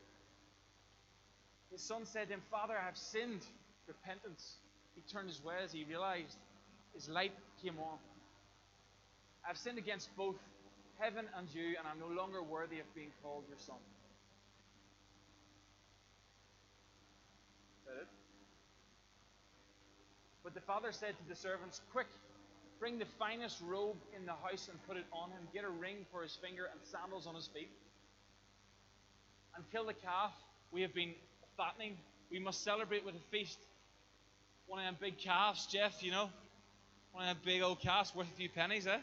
His 1.70 1.80
son 1.80 2.04
said 2.04 2.28
to 2.28 2.34
him, 2.34 2.42
Father, 2.50 2.74
I 2.80 2.84
have 2.84 2.96
sinned. 2.96 3.40
Repentance. 3.86 4.56
He 4.94 5.02
turned 5.12 5.28
his 5.28 5.42
way 5.44 5.56
as 5.62 5.72
he 5.72 5.84
realized 5.84 6.38
his 6.94 7.08
light 7.08 7.32
came 7.62 7.78
on. 7.78 7.98
I've 9.48 9.58
sinned 9.58 9.78
against 9.78 10.14
both 10.16 10.36
heaven 10.98 11.26
and 11.36 11.48
you, 11.52 11.74
and 11.78 11.86
I'm 11.86 11.98
no 11.98 12.14
longer 12.14 12.42
worthy 12.42 12.80
of 12.80 12.94
being 12.94 13.10
called 13.22 13.44
your 13.48 13.58
son. 13.58 13.76
it. 18.00 18.08
But 20.44 20.52
the 20.54 20.60
father 20.60 20.92
said 20.92 21.16
to 21.16 21.28
the 21.28 21.34
servants, 21.34 21.80
Quick, 21.90 22.06
bring 22.78 22.98
the 22.98 23.06
finest 23.18 23.62
robe 23.66 23.96
in 24.14 24.26
the 24.26 24.32
house 24.32 24.68
and 24.70 24.78
put 24.86 24.98
it 24.98 25.06
on 25.10 25.30
him. 25.30 25.38
Get 25.54 25.64
a 25.64 25.70
ring 25.70 26.04
for 26.12 26.22
his 26.22 26.36
finger 26.36 26.68
and 26.70 26.78
sandals 26.84 27.26
on 27.26 27.34
his 27.34 27.46
feet. 27.46 27.70
And 29.56 29.64
kill 29.72 29.86
the 29.86 29.94
calf. 29.94 30.32
We 30.70 30.82
have 30.82 30.92
been 30.92 31.14
fattening. 31.56 31.96
We 32.30 32.38
must 32.38 32.62
celebrate 32.62 33.06
with 33.06 33.14
a 33.14 33.30
feast. 33.30 33.58
One 34.66 34.80
of 34.80 34.84
them 34.84 34.96
big 35.00 35.18
calves, 35.18 35.66
Jeff, 35.66 36.02
you 36.02 36.10
know. 36.10 36.28
One 37.12 37.26
of 37.26 37.36
them 37.36 37.42
big 37.42 37.62
old 37.62 37.80
calves 37.80 38.14
worth 38.14 38.30
a 38.30 38.36
few 38.36 38.50
pennies, 38.50 38.86
eh? 38.86 38.98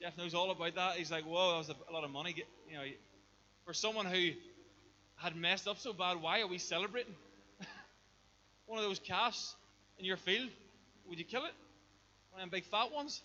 Jeff 0.00 0.16
knows 0.16 0.34
all 0.34 0.52
about 0.52 0.76
that. 0.76 0.96
He's 0.96 1.10
like, 1.10 1.24
whoa, 1.24 1.50
that 1.52 1.58
was 1.58 1.70
a, 1.70 1.92
lot 1.92 2.04
of 2.04 2.10
money. 2.10 2.44
You 2.70 2.76
know, 2.76 2.84
for 3.64 3.74
someone 3.74 4.06
who 4.06 4.30
had 5.16 5.34
messed 5.34 5.66
up 5.66 5.78
so 5.78 5.92
bad, 5.92 6.22
why 6.22 6.42
are 6.42 6.46
we 6.46 6.58
celebrating? 6.58 7.14
one 8.66 8.78
of 8.78 8.84
those 8.84 9.00
calves 9.00 9.56
in 9.98 10.04
your 10.04 10.16
field, 10.16 10.48
would 11.08 11.18
you 11.18 11.24
kill 11.24 11.44
it? 11.44 11.52
One 12.30 12.42
of 12.42 12.50
them 12.50 12.50
big 12.50 12.64
fat 12.64 12.92
ones? 12.92 13.22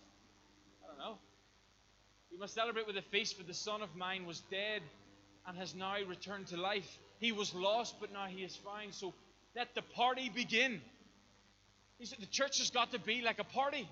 I 0.83 0.87
don't 0.87 0.97
know. 0.97 1.17
We 2.31 2.37
must 2.37 2.55
celebrate 2.55 2.87
with 2.87 2.97
a 2.97 3.01
feast, 3.01 3.37
for 3.37 3.43
the 3.43 3.53
son 3.53 3.81
of 3.81 3.95
mine 3.95 4.25
was 4.25 4.41
dead 4.49 4.81
and 5.47 5.57
has 5.57 5.75
now 5.75 5.95
returned 6.07 6.47
to 6.47 6.57
life. 6.57 6.97
He 7.19 7.31
was 7.31 7.53
lost, 7.53 7.95
but 7.99 8.11
now 8.11 8.25
he 8.25 8.43
is 8.43 8.55
found. 8.55 8.93
So 8.93 9.13
let 9.55 9.75
the 9.75 9.81
party 9.81 10.31
begin. 10.33 10.81
He 11.99 12.05
said 12.05 12.19
the 12.19 12.25
church 12.25 12.57
has 12.57 12.71
got 12.71 12.91
to 12.91 12.99
be 12.99 13.21
like 13.21 13.39
a 13.39 13.43
party. 13.43 13.87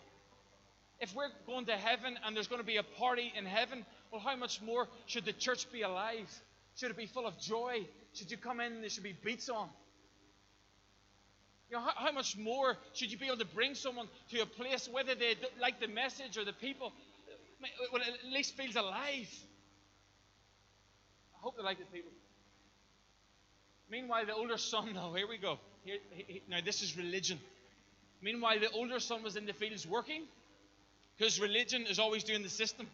If 1.00 1.14
we're 1.16 1.30
going 1.46 1.66
to 1.66 1.78
heaven 1.78 2.18
and 2.26 2.36
there's 2.36 2.48
going 2.48 2.62
to 2.62 2.66
be 2.66 2.78
a 2.78 2.84
party 2.84 3.32
in 3.38 3.46
heaven, 3.46 3.86
well, 4.12 4.22
how 4.22 4.36
much 4.36 4.62
more 4.62 4.88
should 5.06 5.26
the 5.26 5.34
church 5.34 5.72
be 5.72 5.82
alive? 5.82 6.30
Should 6.76 6.92
it 6.92 6.98
be 6.98 7.06
full 7.06 7.28
of 7.28 7.40
joy? 7.40 7.88
Should 8.14 8.32
you 8.32 8.38
come 8.38 8.60
in 8.60 8.74
and 8.74 8.82
there 8.82 8.90
should 8.90 9.04
be 9.04 9.16
beats 9.24 9.50
on? 9.50 9.70
You 11.72 11.78
know, 11.78 11.84
how, 11.84 12.08
how, 12.08 12.12
much 12.12 12.38
more 12.38 12.76
should 12.94 13.14
you 13.14 13.18
be 13.18 13.28
able 13.28 13.38
to 13.38 13.46
bring 13.46 13.76
someone 13.76 14.10
to 14.32 14.42
a 14.42 14.46
place, 14.46 14.90
whether 14.92 15.16
they 15.16 15.36
like 15.62 15.80
the 15.80 15.88
message 15.88 16.38
or 16.38 16.44
the 16.44 16.52
people, 16.52 16.92
well, 17.94 18.02
at 18.02 18.30
least 18.30 18.58
feels 18.58 18.76
alive? 18.76 19.30
I 21.34 21.40
hope 21.40 21.56
they 21.56 21.64
like 21.64 21.80
the 21.80 21.86
people. 21.86 22.12
Meanwhile, 23.90 24.26
the 24.26 24.36
older 24.36 24.58
son, 24.58 24.94
now, 24.94 25.10
oh, 25.12 25.14
here 25.14 25.30
we 25.30 25.38
go. 25.38 25.60
Here, 25.86 26.00
he, 26.12 26.42
now, 26.50 26.58
this 26.64 26.82
is 26.82 26.98
religion. 26.98 27.40
Meanwhile, 28.22 28.60
the 28.60 28.70
older 28.72 29.00
son 29.00 29.24
was 29.24 29.38
in 29.38 29.46
the 29.46 29.54
fields 29.54 29.88
working 29.88 30.24
because 31.18 31.40
religion 31.40 31.86
is 31.88 32.00
always 32.00 32.26
doing 32.26 32.44
the 32.44 32.50
system. 32.50 32.86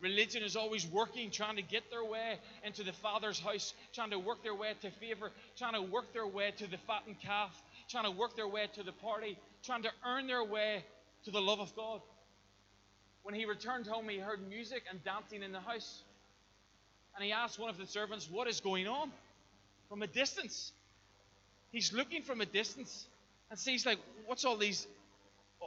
Religion 0.00 0.42
is 0.42 0.56
always 0.56 0.86
working, 0.86 1.30
trying 1.30 1.56
to 1.56 1.62
get 1.62 1.90
their 1.90 2.04
way 2.04 2.38
into 2.64 2.82
the 2.82 2.92
Father's 2.92 3.38
house, 3.38 3.72
trying 3.94 4.10
to 4.10 4.18
work 4.18 4.42
their 4.42 4.54
way 4.54 4.72
to 4.82 4.90
favor, 4.90 5.30
trying 5.56 5.74
to 5.74 5.82
work 5.82 6.12
their 6.12 6.26
way 6.26 6.52
to 6.58 6.66
the 6.66 6.76
fattened 6.78 7.20
calf, 7.20 7.50
trying 7.88 8.04
to 8.04 8.10
work 8.10 8.36
their 8.36 8.48
way 8.48 8.68
to 8.74 8.82
the 8.82 8.92
party, 8.92 9.38
trying 9.62 9.82
to 9.82 9.90
earn 10.06 10.26
their 10.26 10.44
way 10.44 10.84
to 11.24 11.30
the 11.30 11.40
love 11.40 11.60
of 11.60 11.74
God. 11.74 12.00
When 13.22 13.34
he 13.34 13.46
returned 13.46 13.86
home, 13.86 14.08
he 14.08 14.18
heard 14.18 14.46
music 14.48 14.82
and 14.90 15.02
dancing 15.02 15.42
in 15.42 15.52
the 15.52 15.60
house. 15.60 16.02
And 17.14 17.24
he 17.24 17.32
asked 17.32 17.58
one 17.58 17.70
of 17.70 17.78
the 17.78 17.86
servants, 17.86 18.28
What 18.30 18.48
is 18.48 18.60
going 18.60 18.86
on? 18.86 19.10
From 19.88 20.02
a 20.02 20.06
distance. 20.06 20.72
He's 21.70 21.92
looking 21.92 22.22
from 22.22 22.40
a 22.40 22.46
distance 22.46 23.06
and 23.50 23.58
sees, 23.58 23.86
like, 23.86 23.98
what's 24.26 24.44
all 24.44 24.56
these 24.56 24.86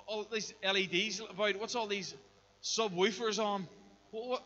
all 0.06 0.26
these 0.32 0.54
LEDs 0.64 1.20
about? 1.20 1.56
What's 1.60 1.76
all 1.76 1.88
these 1.88 2.14
subwoofers 2.64 3.44
on? 3.44 3.68
What, 4.12 4.28
what? 4.28 4.44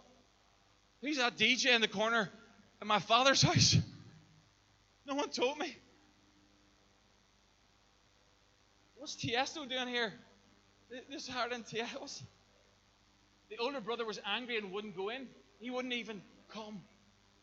Who's 1.01 1.17
that 1.17 1.37
DJ 1.37 1.75
in 1.75 1.81
the 1.81 1.87
corner 1.87 2.29
at 2.79 2.87
my 2.87 2.99
father's 2.99 3.41
house? 3.49 3.75
No 5.05 5.15
one 5.15 5.29
told 5.29 5.57
me. 5.57 5.75
What's 9.01 9.15
Tiesto 9.15 9.67
doing 9.67 9.87
here? 9.87 10.13
This 11.09 11.27
hard 11.27 11.53
in 11.53 11.63
Tiesto. 11.63 12.21
The 13.49 13.57
older 13.57 13.81
brother 13.81 14.05
was 14.05 14.19
angry 14.23 14.59
and 14.59 14.71
wouldn't 14.71 14.95
go 14.95 15.09
in. 15.09 15.25
He 15.59 15.71
wouldn't 15.71 15.95
even 15.95 16.21
come 16.53 16.79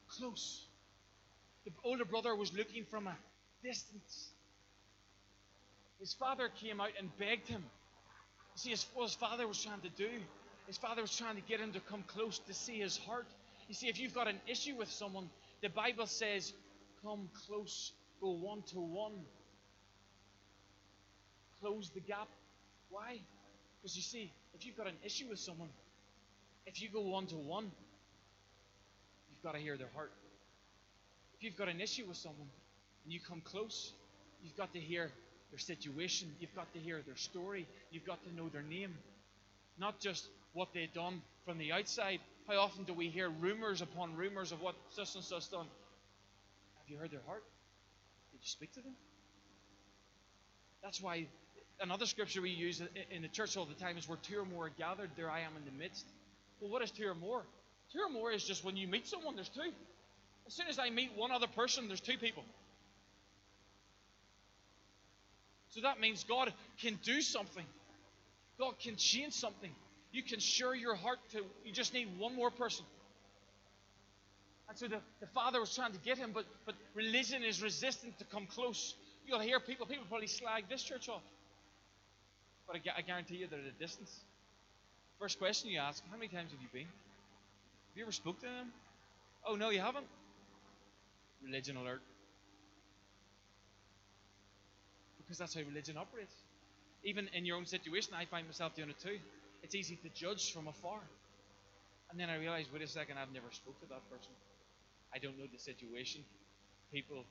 close. 0.07 0.65
The 1.65 1.73
older 1.83 2.05
brother 2.05 2.37
was 2.37 2.53
looking 2.53 2.85
from 2.85 3.09
a 3.09 3.17
distance. 3.65 4.31
His 5.99 6.13
father 6.13 6.49
came 6.49 6.81
out 6.81 6.93
and 6.97 7.11
begged 7.19 7.49
him. 7.49 7.65
You 8.55 8.77
see, 8.77 8.87
what 8.95 9.07
his 9.07 9.17
father 9.17 9.49
was 9.49 9.61
trying 9.61 9.81
to 9.81 9.89
do, 9.89 10.11
his 10.69 10.79
father 10.79 11.03
was 11.03 11.17
trying 11.17 11.35
to 11.35 11.43
get 11.43 11.59
him 11.59 11.73
to 11.73 11.81
come 11.81 12.05
close 12.07 12.39
to 12.39 12.55
see 12.55 12.79
his 12.79 12.97
heart. 12.99 13.27
You 13.67 13.75
see, 13.75 13.89
if 13.89 13.99
you've 13.99 14.15
got 14.15 14.29
an 14.29 14.39
issue 14.47 14.77
with 14.77 14.93
someone, 14.93 15.29
the 15.61 15.71
Bible 15.71 16.07
says, 16.07 16.53
come 17.03 17.29
close, 17.49 17.91
go 18.21 18.31
one 18.31 18.63
to 18.71 18.79
one. 18.79 19.25
Close 21.61 21.91
the 21.91 22.01
gap. 22.01 22.29
Why? 22.91 23.19
Because 23.81 23.97
you 23.97 24.03
see, 24.03 24.33
if 24.55 24.67
you've 24.67 24.77
got 24.77 24.87
an 24.87 24.97
issue 25.05 25.27
with 25.29 25.39
someone, 25.39 25.69
if 26.67 26.83
you 26.83 26.89
go 26.93 27.01
one 27.01 27.27
to 27.27 27.37
one, 27.37 27.71
you've 29.31 29.43
got 29.43 29.53
to 29.53 29.59
hear 29.59 29.77
their 29.77 29.91
heart. 29.95 30.13
If 31.37 31.45
you've 31.45 31.57
got 31.57 31.69
an 31.69 31.81
issue 31.81 32.05
with 32.07 32.17
someone 32.17 32.49
and 33.05 33.13
you 33.13 33.21
come 33.21 33.41
close, 33.41 33.93
you've 34.43 34.57
got 34.57 34.73
to 34.73 34.81
hear 34.81 35.11
their 35.51 35.59
situation. 35.59 36.29
You've 36.41 36.55
got 36.55 36.73
to 36.73 36.79
hear 36.79 37.01
their 37.07 37.17
story. 37.17 37.67
You've 37.91 38.05
got 38.05 38.23
to 38.25 38.35
know 38.35 38.49
their 38.49 38.63
name. 38.63 38.95
Not 39.79 40.01
just 40.01 40.27
what 40.53 40.69
they've 40.75 40.93
done 40.93 41.23
from 41.45 41.59
the 41.59 41.73
outside. 41.73 42.21
How 42.49 42.59
often 42.59 42.85
do 42.85 42.95
we 42.95 43.09
hear 43.09 43.29
rumors 43.29 43.83
upon 43.83 44.17
rumors 44.17 44.53
of 44.53 44.61
what 44.61 44.75
such 44.91 45.15
and 45.15 45.25
such 45.25 45.51
done? 45.51 45.67
Have 46.79 46.89
you 46.89 46.97
heard 46.97 47.11
their 47.11 47.23
heart? 47.27 47.45
Did 48.33 48.41
you 48.43 48.49
speak 48.49 48.73
to 48.75 48.81
them? 48.81 48.95
That's 50.83 51.01
why 51.01 51.27
another 51.81 52.07
scripture 52.07 52.43
we 52.43 52.51
use 52.51 52.83
in 53.11 53.23
the 53.23 53.29
church 53.29 53.57
all 53.57 53.65
the 53.65 53.75
time 53.75 53.97
is 53.97 54.09
where 54.09 54.19
two 54.23 54.39
or 54.39 54.45
more 54.45 54.67
are 54.67 54.71
gathered, 54.71 55.11
there 55.17 55.31
I 55.31 55.41
am 55.41 55.53
in 55.57 55.65
the 55.65 55.79
midst. 55.79 56.07
Well, 56.61 56.71
what 56.71 56.83
is 56.83 56.91
two 56.91 57.07
or 57.07 57.15
more? 57.15 57.43
Two 57.93 58.01
or 58.01 58.11
more 58.11 58.33
is 58.33 58.45
just 58.45 58.65
when 58.65 58.77
you 58.77 58.89
meet 58.89 59.07
someone, 59.07 59.35
there's 59.35 59.49
two. 59.49 59.71
As 60.47 60.55
soon 60.55 60.67
as 60.69 60.79
I 60.79 60.91
meet 60.91 61.11
one 61.17 61.31
other 61.31 61.47
person, 61.47 61.89
there's 61.89 62.01
two 62.01 62.19
people. 62.19 62.45
So 65.71 65.83
that 65.83 66.01
means 66.01 66.25
God 66.25 66.53
can 66.81 66.99
do 67.03 67.21
something. 67.21 67.65
God 68.59 68.75
can 68.83 68.97
change 68.97 69.35
something. 69.35 69.71
You 70.11 70.23
can 70.23 70.41
share 70.41 70.75
your 70.75 70.97
heart 70.97 71.19
to, 71.33 71.45
you 71.65 71.73
just 71.73 71.93
need 71.93 72.09
one 72.19 72.35
more 72.35 72.51
person. 72.51 72.85
And 74.69 74.77
so 74.77 74.89
the, 74.89 75.01
the 75.21 75.27
father 75.29 75.61
was 75.61 75.75
trying 75.75 75.93
to 75.93 75.99
get 75.99 76.19
him, 76.19 76.33
but, 76.35 76.45
but 76.67 76.75
religion 76.95 77.43
is 77.45 77.63
resistant 77.63 78.19
to 78.19 78.25
come 78.25 78.47
close. 78.47 78.95
You'll 79.27 79.41
hear 79.41 79.61
people, 79.61 79.87
people 79.87 80.05
probably 80.09 80.27
slag 80.27 80.65
this 80.69 80.83
church 80.83 81.09
off. 81.09 81.23
But 82.69 82.77
I, 82.77 82.99
I 82.99 83.03
guarantee 83.03 83.37
you 83.37 83.49
they're 83.49 83.59
at 83.59 83.67
a 83.67 83.81
distance. 83.81 84.15
First 85.19 85.41
question 85.41 85.71
you 85.71 85.81
ask, 85.81 86.05
how 86.11 86.17
many 86.17 86.29
times 86.29 86.53
have 86.53 86.61
you 86.61 86.69
been? 86.73 86.87
Have 86.87 87.97
you 87.97 88.03
ever 88.05 88.13
spoke 88.13 88.39
to 88.41 88.47
them? 88.47 88.71
Oh, 89.45 89.57
no, 89.57 89.71
you 89.71 89.81
haven't? 89.81 90.07
Religion 91.43 91.77
alert. 91.77 92.03
because 95.29 95.39
that's 95.39 95.55
how 95.55 95.61
religion 95.69 95.99
operates. 95.99 96.33
Even 97.05 97.29
in 97.35 97.45
your 97.45 97.59
own 97.59 97.67
situation, 97.67 98.15
I 98.17 98.25
find 98.25 98.47
myself 98.47 98.75
doing 98.75 98.89
it 98.89 98.99
too. 98.99 99.19
It's 99.63 99.75
easy 99.75 99.97
to 99.97 100.09
judge 100.09 100.53
from 100.55 100.69
afar. 100.69 101.01
And 102.11 102.19
then 102.19 102.31
I 102.31 102.37
realize, 102.37 102.65
wait 102.73 102.81
a 102.81 102.89
second, 102.89 103.19
I've 103.19 103.33
never 103.35 103.53
spoke 103.53 103.79
to 103.81 103.87
that 103.89 104.01
person. 104.11 104.33
I 105.15 105.19
don't 105.19 105.39
know 105.39 105.45
the 105.53 105.59
situation. 105.59 106.23
People, 106.91 107.25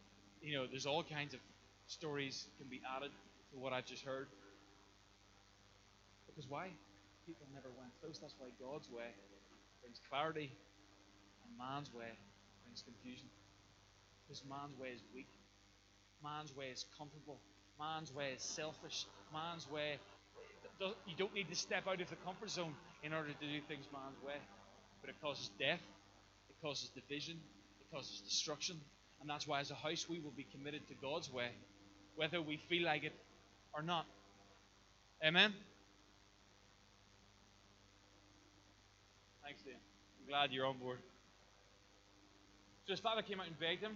you 0.44 0.54
know, 0.56 0.68
there's 0.70 0.86
all 0.86 1.04
kinds 1.04 1.34
of 1.34 1.40
stories 1.88 2.46
can 2.60 2.68
be 2.70 2.82
added 2.96 3.10
to 3.52 3.58
what 3.58 3.74
I've 3.74 3.88
just 3.88 4.06
heard. 4.06 4.28
Because 6.38 6.52
why? 6.54 6.70
People 7.26 7.50
never 7.50 7.74
went 7.82 7.90
close. 7.98 8.22
That's 8.22 8.36
why 8.38 8.54
God's 8.62 8.86
way 8.94 9.10
brings 9.82 9.98
clarity, 10.06 10.54
and 11.42 11.50
man's 11.58 11.90
way 11.90 12.14
brings 12.62 12.86
confusion. 12.86 13.26
Because 14.22 14.46
man's 14.46 14.78
way 14.78 14.94
is 14.94 15.02
weak. 15.18 15.34
Man's 16.24 16.56
way 16.56 16.70
is 16.70 16.86
comfortable. 16.94 17.42
Man's 17.82 18.14
way 18.14 18.38
is 18.38 18.44
selfish. 18.44 19.08
Man's 19.34 19.66
way, 19.72 19.98
you 21.10 21.18
don't 21.18 21.34
need 21.34 21.50
to 21.50 21.56
step 21.56 21.90
out 21.90 22.00
of 22.00 22.08
the 22.08 22.22
comfort 22.22 22.52
zone 22.52 22.78
in 23.02 23.14
order 23.14 23.34
to 23.34 23.40
do 23.42 23.58
things 23.68 23.90
man's 23.90 24.22
way. 24.22 24.38
But 25.02 25.10
it 25.10 25.16
causes 25.20 25.50
death, 25.58 25.82
it 26.54 26.56
causes 26.62 26.90
division, 26.94 27.42
it 27.82 27.90
causes 27.90 28.22
destruction. 28.22 28.78
And 29.22 29.30
that's 29.30 29.48
why, 29.48 29.60
as 29.60 29.72
a 29.72 29.76
house, 29.76 30.06
we 30.08 30.20
will 30.20 30.38
be 30.38 30.46
committed 30.54 30.88
to 30.90 30.94
God's 31.02 31.34
way, 31.34 31.50
whether 32.16 32.44
we 32.44 32.58
feel 32.70 32.86
like 32.86 33.06
it 33.06 33.14
or 33.74 33.82
not. 33.82 34.06
Amen? 35.26 35.52
Thanks, 39.48 39.62
Dan. 39.62 39.76
I'm 39.76 40.28
glad 40.28 40.52
you're 40.52 40.66
on 40.66 40.78
board. 40.78 40.98
So 42.86 42.92
his 42.92 43.00
father 43.00 43.22
came 43.22 43.40
out 43.40 43.48
and 43.48 43.58
begged 43.58 43.82
him, 43.82 43.94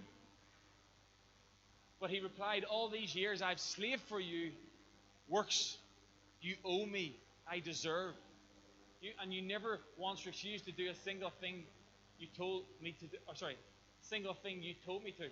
but 2.00 2.10
he 2.10 2.22
replied, 2.22 2.64
All 2.64 2.88
these 2.88 3.14
years 3.14 3.42
I've 3.42 3.60
slaved 3.60 4.02
for 4.04 4.18
you. 4.18 4.52
Works 5.28 5.76
you 6.42 6.56
owe 6.64 6.86
me. 6.86 7.18
I 7.50 7.60
deserve. 7.60 8.14
You, 9.02 9.12
and 9.22 9.34
you 9.34 9.42
never 9.42 9.82
once 9.98 10.26
refused 10.26 10.64
to 10.68 10.72
do 10.72 10.90
a 10.90 10.96
single 11.04 11.32
thing 11.42 11.64
you 12.18 12.28
told 12.38 12.64
me 12.82 12.96
to 13.02 13.06
do. 13.08 13.18
Or 13.28 13.36
sorry, 13.36 13.58
single 14.00 14.36
thing 14.36 14.64
you 14.64 14.74
told 14.86 15.04
me 15.04 15.12
to. 15.12 15.26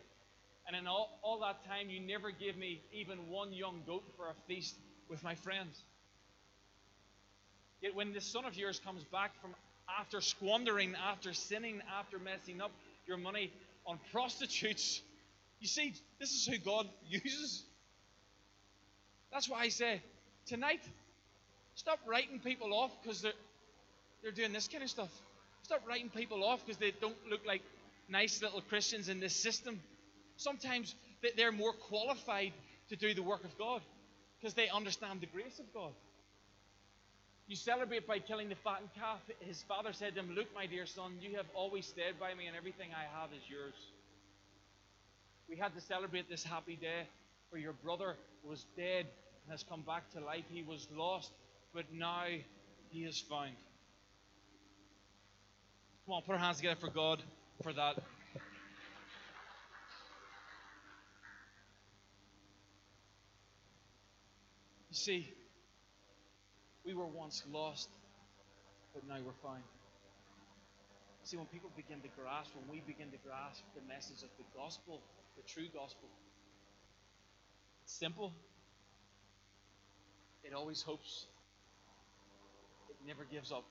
And 0.67 0.75
in 0.75 0.85
all, 0.85 1.17
all 1.21 1.39
that 1.39 1.65
time, 1.65 1.89
you 1.89 2.01
never 2.01 2.31
gave 2.31 2.57
me 2.57 2.81
even 2.91 3.29
one 3.29 3.53
young 3.53 3.83
goat 3.87 4.03
for 4.17 4.25
a 4.25 4.33
feast 4.49 4.75
with 5.09 5.23
my 5.23 5.35
friends. 5.35 5.79
Yet 7.81 7.95
when 7.95 8.11
this 8.11 8.25
son 8.25 8.43
of 8.43 8.57
yours 8.57 8.81
comes 8.83 9.05
back 9.05 9.39
from 9.39 9.55
after 9.99 10.21
squandering, 10.21 10.95
after 11.09 11.33
sinning, 11.33 11.81
after 11.99 12.19
messing 12.19 12.61
up 12.61 12.71
your 13.07 13.17
money 13.17 13.51
on 13.85 13.99
prostitutes 14.11 15.01
you 15.59 15.67
see, 15.67 15.93
this 16.19 16.31
is 16.31 16.45
who 16.45 16.57
God 16.57 16.87
uses. 17.09 17.63
That's 19.31 19.49
why 19.49 19.61
I 19.61 19.69
say, 19.69 20.01
tonight, 20.45 20.81
stop 21.75 21.99
writing 22.07 22.39
people 22.39 22.73
off 22.73 22.91
because 23.01 23.21
they're, 23.21 23.33
they're 24.23 24.31
doing 24.31 24.53
this 24.53 24.67
kind 24.67 24.83
of 24.83 24.89
stuff. 24.89 25.09
Stop 25.63 25.81
writing 25.87 26.09
people 26.09 26.43
off 26.43 26.65
because 26.65 26.79
they 26.79 26.91
don't 26.99 27.17
look 27.29 27.45
like 27.45 27.61
nice 28.07 28.41
little 28.41 28.61
Christians 28.61 29.09
in 29.09 29.19
this 29.19 29.35
system. 29.35 29.79
Sometimes 30.37 30.95
they're 31.35 31.51
more 31.51 31.73
qualified 31.73 32.53
to 32.89 32.95
do 32.95 33.13
the 33.13 33.21
work 33.21 33.43
of 33.43 33.55
God 33.57 33.81
because 34.39 34.53
they 34.55 34.69
understand 34.69 35.21
the 35.21 35.27
grace 35.27 35.59
of 35.59 35.71
God. 35.73 35.91
You 37.49 37.57
celebrate 37.57 38.07
by 38.07 38.19
killing 38.19 38.47
the 38.47 38.55
fattened 38.55 38.93
calf. 38.95 39.19
His 39.41 39.61
father 39.63 39.91
said 39.91 40.13
to 40.15 40.21
him, 40.21 40.35
Look, 40.35 40.47
my 40.55 40.67
dear 40.67 40.85
son, 40.85 41.17
you 41.19 41.35
have 41.35 41.47
always 41.53 41.85
stayed 41.85 42.17
by 42.19 42.33
me, 42.33 42.45
and 42.47 42.55
everything 42.55 42.89
I 42.93 43.03
have 43.19 43.33
is 43.33 43.43
yours 43.49 43.73
we 45.49 45.57
had 45.57 45.73
to 45.73 45.81
celebrate 45.81 46.29
this 46.29 46.43
happy 46.43 46.75
day 46.75 47.07
for 47.49 47.57
your 47.57 47.73
brother 47.73 48.15
was 48.43 48.65
dead, 48.77 49.07
and 49.43 49.51
has 49.51 49.63
come 49.63 49.81
back 49.81 50.09
to 50.11 50.19
life. 50.19 50.43
He 50.51 50.61
was 50.61 50.87
lost, 50.95 51.31
but 51.73 51.85
now 51.91 52.25
he 52.91 52.99
is 52.99 53.19
found. 53.19 53.55
Come 56.05 56.15
on, 56.15 56.21
put 56.21 56.33
our 56.33 56.37
hands 56.37 56.57
together 56.57 56.79
for 56.79 56.89
God 56.89 57.23
for 57.63 57.73
that. 57.73 57.95
You 64.91 64.95
see, 64.95 65.33
we 66.89 66.95
were 66.95 67.05
once 67.05 67.43
lost, 67.53 67.87
but 68.95 69.07
now 69.07 69.17
we're 69.23 69.39
found. 69.43 69.61
See, 71.23 71.37
when 71.37 71.45
people 71.45 71.69
begin 71.75 72.01
to 72.01 72.07
grasp, 72.17 72.49
when 72.55 72.67
we 72.67 72.81
begin 72.81 73.11
to 73.11 73.17
grasp 73.23 73.61
the 73.75 73.81
message 73.87 74.23
of 74.23 74.29
the 74.39 74.45
gospel, 74.57 74.99
the 75.37 75.43
true 75.43 75.67
gospel, 75.71 76.09
it's 77.83 77.93
simple. 77.93 78.33
It 80.43 80.53
always 80.55 80.81
hopes. 80.81 81.27
It 82.89 82.95
never 83.05 83.23
gives 83.31 83.51
up. 83.51 83.65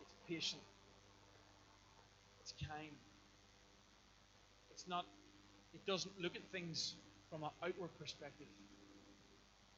It's 0.00 0.14
patient. 0.26 0.62
It's 2.40 2.54
kind. 2.70 2.96
It's 4.70 4.88
not, 4.88 5.04
it 5.74 5.84
doesn't 5.86 6.18
look 6.18 6.36
at 6.36 6.42
things 6.52 6.94
from 7.28 7.42
an 7.42 7.50
outward 7.62 7.90
perspective. 7.98 8.48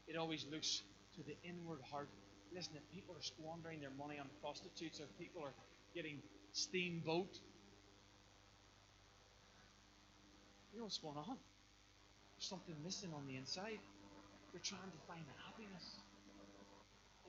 It 0.06 0.16
always 0.16 0.46
looks 0.52 0.82
to 1.16 1.22
the 1.22 1.36
inward 1.42 1.80
heart. 1.90 2.08
Listen, 2.54 2.74
if 2.76 2.84
people 2.94 3.14
are 3.14 3.22
squandering 3.22 3.80
their 3.80 3.94
money 3.98 4.18
on 4.18 4.26
prostitutes, 4.40 5.00
or 5.00 5.06
people 5.18 5.42
are 5.42 5.54
getting 5.94 6.22
steamboat, 6.52 7.30
you 10.72 10.78
know 10.78 10.84
what's 10.84 10.98
going 10.98 11.16
on? 11.16 11.38
There's 12.34 12.48
something 12.48 12.74
missing 12.84 13.10
on 13.14 13.26
the 13.26 13.36
inside. 13.36 13.78
They're 14.52 14.62
trying 14.62 14.90
to 14.90 15.00
find 15.06 15.22
happiness 15.46 15.98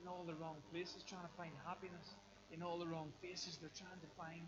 in 0.02 0.08
all 0.08 0.24
the 0.26 0.34
wrong 0.34 0.56
places, 0.70 1.02
trying 1.08 1.26
to 1.26 1.34
find 1.36 1.50
happiness 1.66 2.14
in 2.50 2.62
all 2.62 2.78
the 2.78 2.86
wrong 2.86 3.12
faces. 3.22 3.58
They're 3.60 3.70
trying 3.74 4.00
to 4.00 4.10
find 4.18 4.46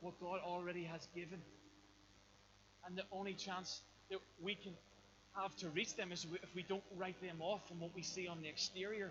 what 0.00 0.20
God 0.20 0.40
already 0.44 0.84
has 0.84 1.08
given. 1.14 1.40
And 2.86 2.96
the 2.96 3.04
only 3.12 3.34
chance 3.34 3.80
that 4.10 4.18
we 4.40 4.54
can 4.54 4.72
have 5.42 5.56
to 5.56 5.68
reach 5.70 5.96
them 5.96 6.12
is 6.12 6.26
if 6.42 6.54
we 6.54 6.62
don't 6.62 6.82
write 6.96 7.20
them 7.20 7.40
off 7.40 7.66
from 7.68 7.80
what 7.80 7.90
we 7.94 8.02
see 8.02 8.28
on 8.28 8.40
the 8.40 8.48
exterior. 8.48 9.10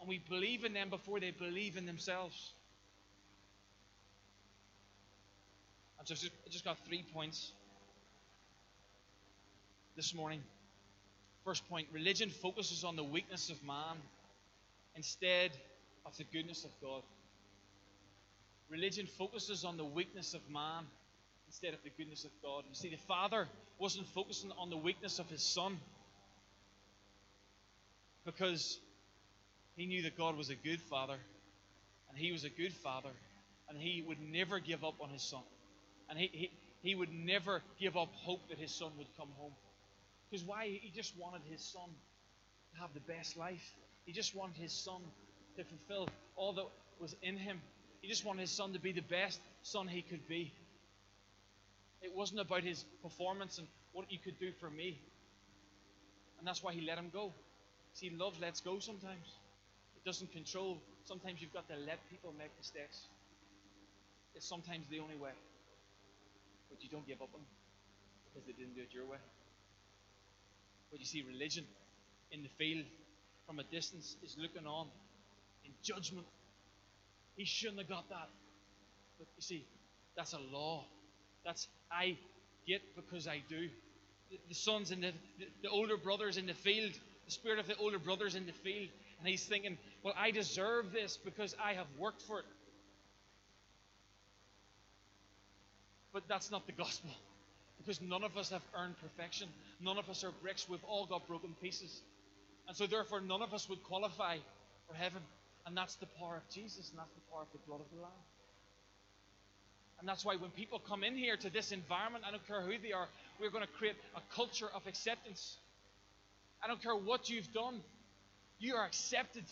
And 0.00 0.08
we 0.08 0.18
believe 0.28 0.64
in 0.64 0.72
them 0.74 0.90
before 0.90 1.20
they 1.20 1.30
believe 1.30 1.76
in 1.76 1.86
themselves. 1.86 2.52
I 6.00 6.04
just, 6.04 6.26
I 6.26 6.50
just 6.50 6.64
got 6.64 6.76
three 6.86 7.04
points 7.14 7.52
this 9.96 10.14
morning. 10.14 10.42
First 11.44 11.66
point 11.68 11.88
religion 11.92 12.30
focuses 12.30 12.84
on 12.84 12.96
the 12.96 13.04
weakness 13.04 13.48
of 13.48 13.62
man 13.64 13.96
instead 14.96 15.52
of 16.04 16.16
the 16.16 16.24
goodness 16.24 16.64
of 16.64 16.70
God. 16.82 17.02
Religion 18.68 19.06
focuses 19.06 19.64
on 19.64 19.76
the 19.76 19.84
weakness 19.84 20.34
of 20.34 20.40
man 20.50 20.84
instead 21.54 21.72
of 21.72 21.84
the 21.84 21.90
goodness 21.96 22.24
of 22.24 22.32
God. 22.42 22.64
You 22.68 22.74
see, 22.74 22.88
the 22.88 22.96
Father 23.06 23.46
wasn't 23.78 24.08
focusing 24.08 24.50
on 24.58 24.70
the 24.70 24.76
weakness 24.76 25.20
of 25.20 25.30
his 25.30 25.40
Son 25.40 25.78
because 28.26 28.80
he 29.76 29.86
knew 29.86 30.02
that 30.02 30.18
God 30.18 30.36
was 30.36 30.50
a 30.50 30.56
good 30.56 30.80
Father 30.82 31.14
and 32.08 32.18
he 32.18 32.32
was 32.32 32.42
a 32.42 32.50
good 32.50 32.72
Father 32.72 33.10
and 33.68 33.78
he 33.78 34.02
would 34.04 34.18
never 34.20 34.58
give 34.58 34.82
up 34.82 34.94
on 35.00 35.10
his 35.10 35.22
Son. 35.22 35.42
And 36.10 36.18
he, 36.18 36.28
he, 36.32 36.50
he 36.82 36.94
would 36.96 37.12
never 37.12 37.62
give 37.78 37.96
up 37.96 38.08
hope 38.14 38.48
that 38.48 38.58
his 38.58 38.74
Son 38.74 38.90
would 38.98 39.06
come 39.16 39.28
home. 39.36 39.52
Because 40.28 40.44
why? 40.44 40.66
He 40.82 40.90
just 40.90 41.16
wanted 41.16 41.42
his 41.48 41.62
Son 41.62 41.88
to 42.72 42.80
have 42.80 42.90
the 42.94 43.12
best 43.12 43.36
life. 43.36 43.62
He 44.06 44.12
just 44.12 44.34
wanted 44.34 44.56
his 44.56 44.72
Son 44.72 45.00
to 45.56 45.62
fulfill 45.62 46.08
all 46.34 46.52
that 46.54 46.66
was 46.98 47.14
in 47.22 47.36
him. 47.36 47.60
He 48.00 48.08
just 48.08 48.24
wanted 48.24 48.40
his 48.40 48.50
Son 48.50 48.72
to 48.72 48.80
be 48.80 48.90
the 48.90 49.02
best 49.02 49.38
Son 49.62 49.86
he 49.86 50.02
could 50.02 50.26
be. 50.26 50.52
It 52.04 52.14
wasn't 52.14 52.40
about 52.40 52.62
his 52.62 52.84
performance 53.02 53.56
and 53.56 53.66
what 53.92 54.12
you 54.12 54.18
could 54.18 54.38
do 54.38 54.52
for 54.60 54.68
me. 54.68 55.00
And 56.38 56.46
that's 56.46 56.62
why 56.62 56.74
he 56.74 56.82
let 56.82 56.98
him 56.98 57.08
go. 57.10 57.32
See, 57.94 58.10
love 58.10 58.38
lets 58.40 58.60
go 58.60 58.78
sometimes. 58.78 59.26
It 59.96 60.04
doesn't 60.04 60.30
control. 60.30 60.76
Sometimes 61.04 61.40
you've 61.40 61.54
got 61.54 61.66
to 61.68 61.76
let 61.86 61.98
people 62.10 62.34
make 62.36 62.50
mistakes. 62.58 63.08
It's 64.34 64.46
sometimes 64.46 64.86
the 64.90 65.00
only 65.00 65.16
way. 65.16 65.30
But 66.68 66.84
you 66.84 66.90
don't 66.90 67.06
give 67.06 67.22
up 67.22 67.30
on 67.32 67.40
them 67.40 67.48
because 68.26 68.46
they 68.46 68.52
didn't 68.52 68.74
do 68.74 68.82
it 68.82 68.92
your 68.92 69.06
way. 69.06 69.18
But 70.90 71.00
you 71.00 71.06
see, 71.06 71.22
religion 71.22 71.64
in 72.32 72.42
the 72.42 72.50
field 72.58 72.84
from 73.46 73.60
a 73.60 73.64
distance 73.64 74.16
is 74.22 74.36
looking 74.38 74.66
on 74.66 74.88
in 75.64 75.72
judgment. 75.82 76.26
He 77.36 77.46
shouldn't 77.46 77.78
have 77.78 77.88
got 77.88 78.10
that. 78.10 78.28
But 79.18 79.28
you 79.36 79.42
see, 79.42 79.64
that's 80.16 80.34
a 80.34 80.40
law. 80.52 80.84
That's 81.44 81.68
I 81.90 82.16
get 82.66 82.82
because 82.96 83.28
I 83.28 83.42
do. 83.48 83.68
The, 84.30 84.38
the 84.48 84.54
sons 84.54 84.90
and 84.90 85.02
the, 85.02 85.12
the, 85.38 85.46
the 85.62 85.68
older 85.68 85.96
brothers 85.96 86.36
in 86.36 86.46
the 86.46 86.54
field, 86.54 86.92
the 87.26 87.30
spirit 87.30 87.58
of 87.58 87.66
the 87.66 87.76
older 87.76 87.98
brothers 87.98 88.34
in 88.34 88.46
the 88.46 88.52
field, 88.52 88.88
and 89.18 89.28
he's 89.28 89.44
thinking, 89.44 89.78
well, 90.02 90.14
I 90.16 90.30
deserve 90.30 90.92
this 90.92 91.16
because 91.16 91.54
I 91.62 91.74
have 91.74 91.86
worked 91.98 92.22
for 92.22 92.40
it. 92.40 92.44
But 96.12 96.24
that's 96.28 96.50
not 96.50 96.66
the 96.66 96.72
gospel. 96.72 97.10
Because 97.78 98.00
none 98.00 98.22
of 98.22 98.36
us 98.36 98.50
have 98.50 98.62
earned 98.78 98.94
perfection. 99.00 99.48
None 99.80 99.98
of 99.98 100.08
us 100.08 100.24
are 100.24 100.30
bricks. 100.42 100.68
We've 100.68 100.84
all 100.84 101.06
got 101.06 101.26
broken 101.26 101.54
pieces. 101.60 102.00
And 102.68 102.76
so, 102.76 102.86
therefore, 102.86 103.20
none 103.20 103.42
of 103.42 103.52
us 103.52 103.68
would 103.68 103.82
qualify 103.82 104.38
for 104.88 104.94
heaven. 104.94 105.20
And 105.66 105.76
that's 105.76 105.96
the 105.96 106.06
power 106.18 106.36
of 106.36 106.54
Jesus, 106.54 106.90
and 106.90 106.98
that's 106.98 107.12
the 107.14 107.20
power 107.30 107.42
of 107.42 107.48
the 107.52 107.58
blood 107.66 107.80
of 107.80 107.86
the 107.94 108.00
Lamb. 108.00 108.12
And 110.04 110.08
that's 110.10 110.22
why 110.22 110.36
when 110.36 110.50
people 110.50 110.78
come 110.78 111.02
in 111.02 111.16
here 111.16 111.34
to 111.34 111.48
this 111.48 111.72
environment, 111.72 112.24
I 112.28 112.30
don't 112.30 112.46
care 112.46 112.60
who 112.60 112.72
they 112.76 112.92
are, 112.92 113.08
we're 113.40 113.48
going 113.48 113.64
to 113.64 113.72
create 113.78 113.94
a 114.14 114.20
culture 114.36 114.68
of 114.74 114.86
acceptance. 114.86 115.56
I 116.62 116.68
don't 116.68 116.82
care 116.82 116.94
what 116.94 117.30
you've 117.30 117.50
done, 117.54 117.80
you 118.58 118.74
are 118.74 118.84
accepted. 118.84 119.44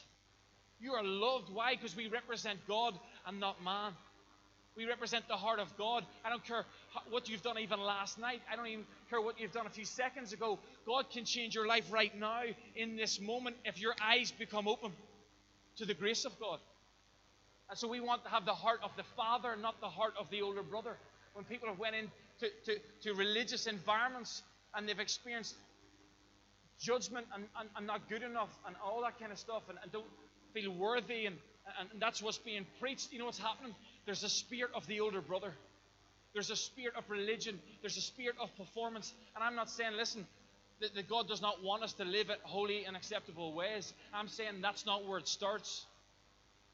You 0.79 0.93
are 0.93 1.03
loved. 1.03 1.49
Why? 1.51 1.75
Because 1.75 1.97
we 1.97 2.09
represent 2.09 2.59
God 2.69 2.93
and 3.27 3.41
not 3.41 3.65
man. 3.65 3.93
We 4.77 4.85
represent 4.85 5.27
the 5.27 5.37
heart 5.37 5.59
of 5.59 5.75
God. 5.79 6.05
I 6.23 6.29
don't 6.29 6.45
care 6.45 6.67
what 7.09 7.31
you've 7.31 7.43
done 7.43 7.59
even 7.59 7.81
last 7.81 8.19
night. 8.19 8.43
I 8.53 8.57
don't 8.57 8.67
even 8.67 8.85
care 9.09 9.23
what 9.23 9.41
you've 9.41 9.53
done 9.53 9.65
a 9.65 9.71
few 9.71 9.87
seconds 9.87 10.35
ago. 10.35 10.59
God 10.85 11.09
can 11.09 11.25
change 11.25 11.55
your 11.55 11.67
life 11.67 11.91
right 11.91 12.15
now 12.21 12.43
in 12.77 12.97
this 12.97 13.23
moment 13.23 13.57
if 13.65 13.81
your 13.81 13.95
eyes 14.03 14.31
become 14.39 14.69
open 14.69 14.93
to 15.77 15.87
the 15.87 15.95
grace 15.95 16.27
of 16.27 16.39
God. 16.39 16.59
And 17.73 17.79
so 17.79 17.89
we 17.89 18.01
want 18.01 18.23
to 18.25 18.29
have 18.29 18.45
the 18.45 18.53
heart 18.53 18.81
of 18.85 18.91
the 18.99 19.03
father, 19.17 19.57
not 19.57 19.81
the 19.81 19.89
heart 19.89 20.13
of 20.21 20.29
the 20.29 20.43
older 20.43 20.63
brother. 20.63 20.99
When 21.33 21.47
people 21.47 21.71
have 21.71 21.79
went 21.79 21.97
into 21.97 22.53
to, 22.67 22.75
to 23.05 23.15
religious 23.15 23.67
environments 23.67 24.43
and 24.75 24.87
they've 24.87 25.01
experienced 25.01 25.55
judgment 26.79 27.27
and, 27.35 27.45
and, 27.59 27.71
and, 27.75 27.87
not 27.87 28.11
good 28.11 28.23
enough 28.23 28.51
and 28.67 28.77
all 28.85 29.01
that 29.01 29.19
kind 29.19 29.33
of 29.33 29.39
stuff 29.39 29.63
and, 29.71 29.79
and 29.83 29.91
don't 29.91 30.05
feel 30.53 30.71
worthy 30.71 31.25
and, 31.25 31.39
and 31.81 31.89
that's 31.99 32.23
what's 32.23 32.37
being 32.37 32.67
preached. 32.79 33.11
You 33.11 33.21
know 33.21 33.25
what's 33.25 33.39
happening? 33.39 33.75
There's 34.05 34.23
a 34.23 34.29
spirit 34.29 34.73
of 34.75 34.87
the 34.87 35.01
older 35.01 35.23
brother. 35.23 35.55
There's 36.35 36.51
a 36.51 36.57
spirit 36.57 36.95
of 36.99 37.09
religion. 37.09 37.59
There's 37.81 37.97
a 37.97 38.03
spirit 38.03 38.37
of 38.39 38.55
performance. 38.59 39.15
And 39.35 39.43
I'm 39.43 39.55
not 39.55 39.71
saying, 39.71 39.93
listen, 39.97 40.27
that, 40.83 40.95
that 40.95 41.09
God 41.09 41.27
does 41.27 41.41
not 41.41 41.65
want 41.65 41.83
us 41.85 41.95
to 41.95 42.05
live 42.05 42.29
it 42.29 42.41
holy 42.43 42.85
and 42.85 42.99
acceptable 42.99 43.55
ways. 43.55 43.95
I'm 44.13 44.29
saying 44.29 44.61
that's 44.61 44.85
not 44.85 45.07
where 45.09 45.17
it 45.17 45.27
starts. 45.27 45.87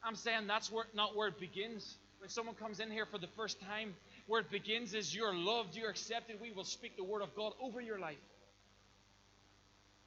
I'm 0.03 0.15
saying 0.15 0.47
that's 0.47 0.71
where, 0.71 0.85
not 0.95 1.17
where 1.17 1.29
it 1.29 1.39
begins. 1.41 1.97
When 2.21 2.31
someone 2.31 2.55
comes 2.55 2.81
in 2.81 2.91
here 2.91 3.07
for 3.07 3.19
the 3.19 3.29
first 3.37 3.61
time, 3.61 3.95
where 4.27 4.41
it 4.41 4.51
begins 4.51 4.95
is 4.95 5.15
you're 5.15 5.35
loved, 5.35 5.77
you're 5.77 5.91
accepted. 5.91 6.41
We 6.41 6.53
will 6.53 6.65
speak 6.65 6.97
the 6.97 7.05
word 7.05 7.23
of 7.23 7.35
God 7.35 7.53
over 7.61 7.81
your 7.81 7.99
life. 7.99 8.19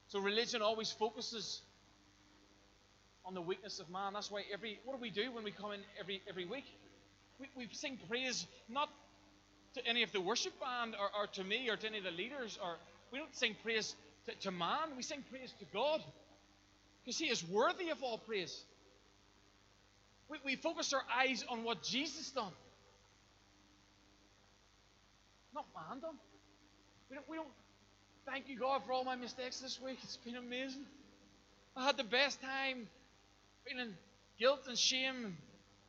So 0.08 0.20
religion 0.20 0.62
always 0.62 0.92
focuses 0.92 1.62
on 3.24 3.34
the 3.34 3.40
weakness 3.40 3.80
of 3.80 3.88
man. 3.90 4.12
That's 4.12 4.30
why 4.30 4.42
every 4.52 4.78
what 4.84 4.94
do 4.94 5.00
we 5.00 5.10
do 5.10 5.32
when 5.32 5.44
we 5.44 5.50
come 5.50 5.72
in 5.72 5.80
every 5.98 6.22
every 6.28 6.44
week? 6.44 6.66
We, 7.40 7.48
we 7.56 7.68
sing 7.72 7.98
praise 8.08 8.46
not 8.68 8.90
to 9.74 9.86
any 9.86 10.02
of 10.02 10.12
the 10.12 10.20
worship 10.20 10.52
band 10.60 10.94
or, 11.00 11.08
or 11.18 11.26
to 11.28 11.44
me 11.44 11.68
or 11.70 11.76
to 11.76 11.86
any 11.86 11.98
of 11.98 12.04
the 12.04 12.10
leaders 12.10 12.58
or 12.62 12.76
we 13.10 13.18
don't 13.18 13.34
sing 13.34 13.56
praise 13.62 13.94
to, 14.26 14.34
to 14.40 14.50
man. 14.50 14.96
We 14.96 15.02
sing 15.02 15.24
praise 15.30 15.52
to 15.60 15.64
God 15.72 16.02
because 17.02 17.18
He 17.18 17.26
is 17.26 17.42
worthy 17.48 17.90
of 17.90 18.02
all 18.02 18.18
praise. 18.18 18.64
We, 20.28 20.38
we 20.44 20.56
focus 20.56 20.92
our 20.92 21.02
eyes 21.18 21.44
on 21.48 21.64
what 21.64 21.82
Jesus 21.82 22.30
done, 22.30 22.52
not 25.54 25.66
man 25.74 26.00
done. 26.00 26.16
We 27.10 27.16
don't, 27.16 27.28
we 27.28 27.36
don't 27.36 27.48
thank 28.26 28.48
you, 28.48 28.58
God, 28.58 28.82
for 28.86 28.92
all 28.92 29.04
my 29.04 29.16
mistakes 29.16 29.60
this 29.60 29.80
week. 29.80 29.98
It's 30.02 30.16
been 30.16 30.36
amazing. 30.36 30.84
I 31.76 31.86
had 31.86 31.96
the 31.96 32.04
best 32.04 32.40
time 32.40 32.86
feeling 33.66 33.94
guilt 34.38 34.60
and 34.68 34.78
shame. 34.78 35.36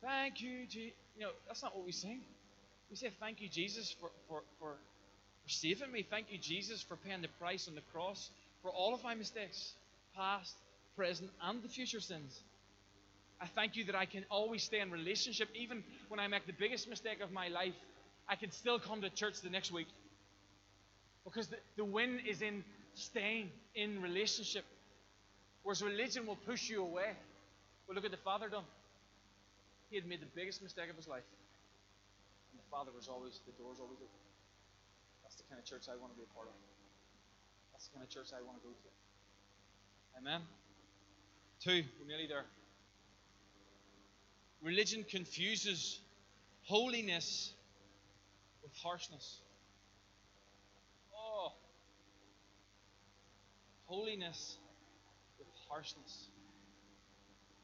Thank 0.02 0.40
you, 0.40 0.66
Jesus. 0.68 0.92
You 1.16 1.24
know, 1.24 1.30
that's 1.46 1.62
not 1.62 1.74
what 1.76 1.86
we 1.86 1.92
sing. 1.92 2.20
We 2.90 2.96
say, 2.96 3.10
Thank 3.20 3.40
you, 3.40 3.48
Jesus, 3.48 3.94
for, 3.98 4.10
for, 4.28 4.42
for, 4.58 4.72
for 5.42 5.48
saving 5.48 5.90
me. 5.92 6.06
Thank 6.08 6.30
you, 6.30 6.38
Jesus, 6.38 6.82
for 6.82 6.96
paying 6.96 7.22
the 7.22 7.28
price 7.40 7.68
on 7.68 7.74
the 7.74 7.82
cross 7.92 8.30
for 8.62 8.70
all 8.70 8.94
of 8.94 9.02
my 9.02 9.14
mistakes. 9.14 9.74
past, 10.16 10.54
present, 10.96 11.30
and 11.42 11.62
the 11.62 11.68
future 11.68 12.00
sins. 12.00 12.40
I 13.40 13.46
thank 13.46 13.76
you 13.76 13.84
that 13.84 13.94
I 13.94 14.06
can 14.06 14.24
always 14.30 14.62
stay 14.62 14.80
in 14.80 14.90
relationship, 14.90 15.48
even 15.54 15.82
when 16.08 16.20
I 16.20 16.28
make 16.28 16.46
the 16.46 16.52
biggest 16.52 16.88
mistake 16.88 17.20
of 17.20 17.32
my 17.32 17.48
life. 17.48 17.74
I 18.28 18.36
can 18.36 18.50
still 18.50 18.78
come 18.78 19.02
to 19.02 19.10
church 19.10 19.40
the 19.42 19.50
next 19.50 19.72
week. 19.72 19.88
Because 21.24 21.48
the, 21.48 21.56
the 21.76 21.84
win 21.84 22.20
is 22.26 22.42
in 22.42 22.64
staying 22.94 23.50
in 23.74 24.00
relationship. 24.00 24.64
Whereas 25.62 25.82
religion 25.82 26.26
will 26.26 26.36
push 26.36 26.68
you 26.68 26.82
away. 26.82 27.10
But 27.86 27.96
look 27.96 28.04
at 28.04 28.10
the 28.10 28.24
Father 28.24 28.48
done. 28.48 28.64
He 29.90 29.96
had 29.96 30.06
made 30.06 30.20
the 30.20 30.32
biggest 30.34 30.62
mistake 30.62 30.88
of 30.90 30.96
his 30.96 31.08
life. 31.08 31.24
And 32.52 32.60
the 32.60 32.68
Father 32.70 32.92
was 32.94 33.08
always, 33.08 33.40
the 33.46 33.52
door 33.60 33.70
was 33.70 33.80
always 33.80 33.98
open. 33.98 34.22
That's 35.22 35.36
the 35.36 35.44
kind 35.48 35.58
of 35.58 35.64
church 35.64 35.88
I 35.88 35.96
want 36.00 36.12
to 36.12 36.16
be 36.16 36.24
a 36.24 36.32
part 36.34 36.48
of. 36.48 36.54
That's 37.72 37.88
the 37.88 37.98
kind 37.98 38.04
of 38.04 38.10
church 38.10 38.32
I 38.32 38.40
want 38.44 38.60
to 38.60 38.64
go 38.64 38.72
to. 38.72 38.88
Amen. 40.20 40.40
Two, 41.60 41.82
we're 42.00 42.08
nearly 42.08 42.26
there. 42.26 42.44
Religion 44.64 45.04
confuses 45.08 46.00
holiness 46.62 47.52
with 48.62 48.72
harshness. 48.82 49.40
Oh, 51.14 51.52
holiness 53.84 54.56
with 55.38 55.48
harshness. 55.68 56.28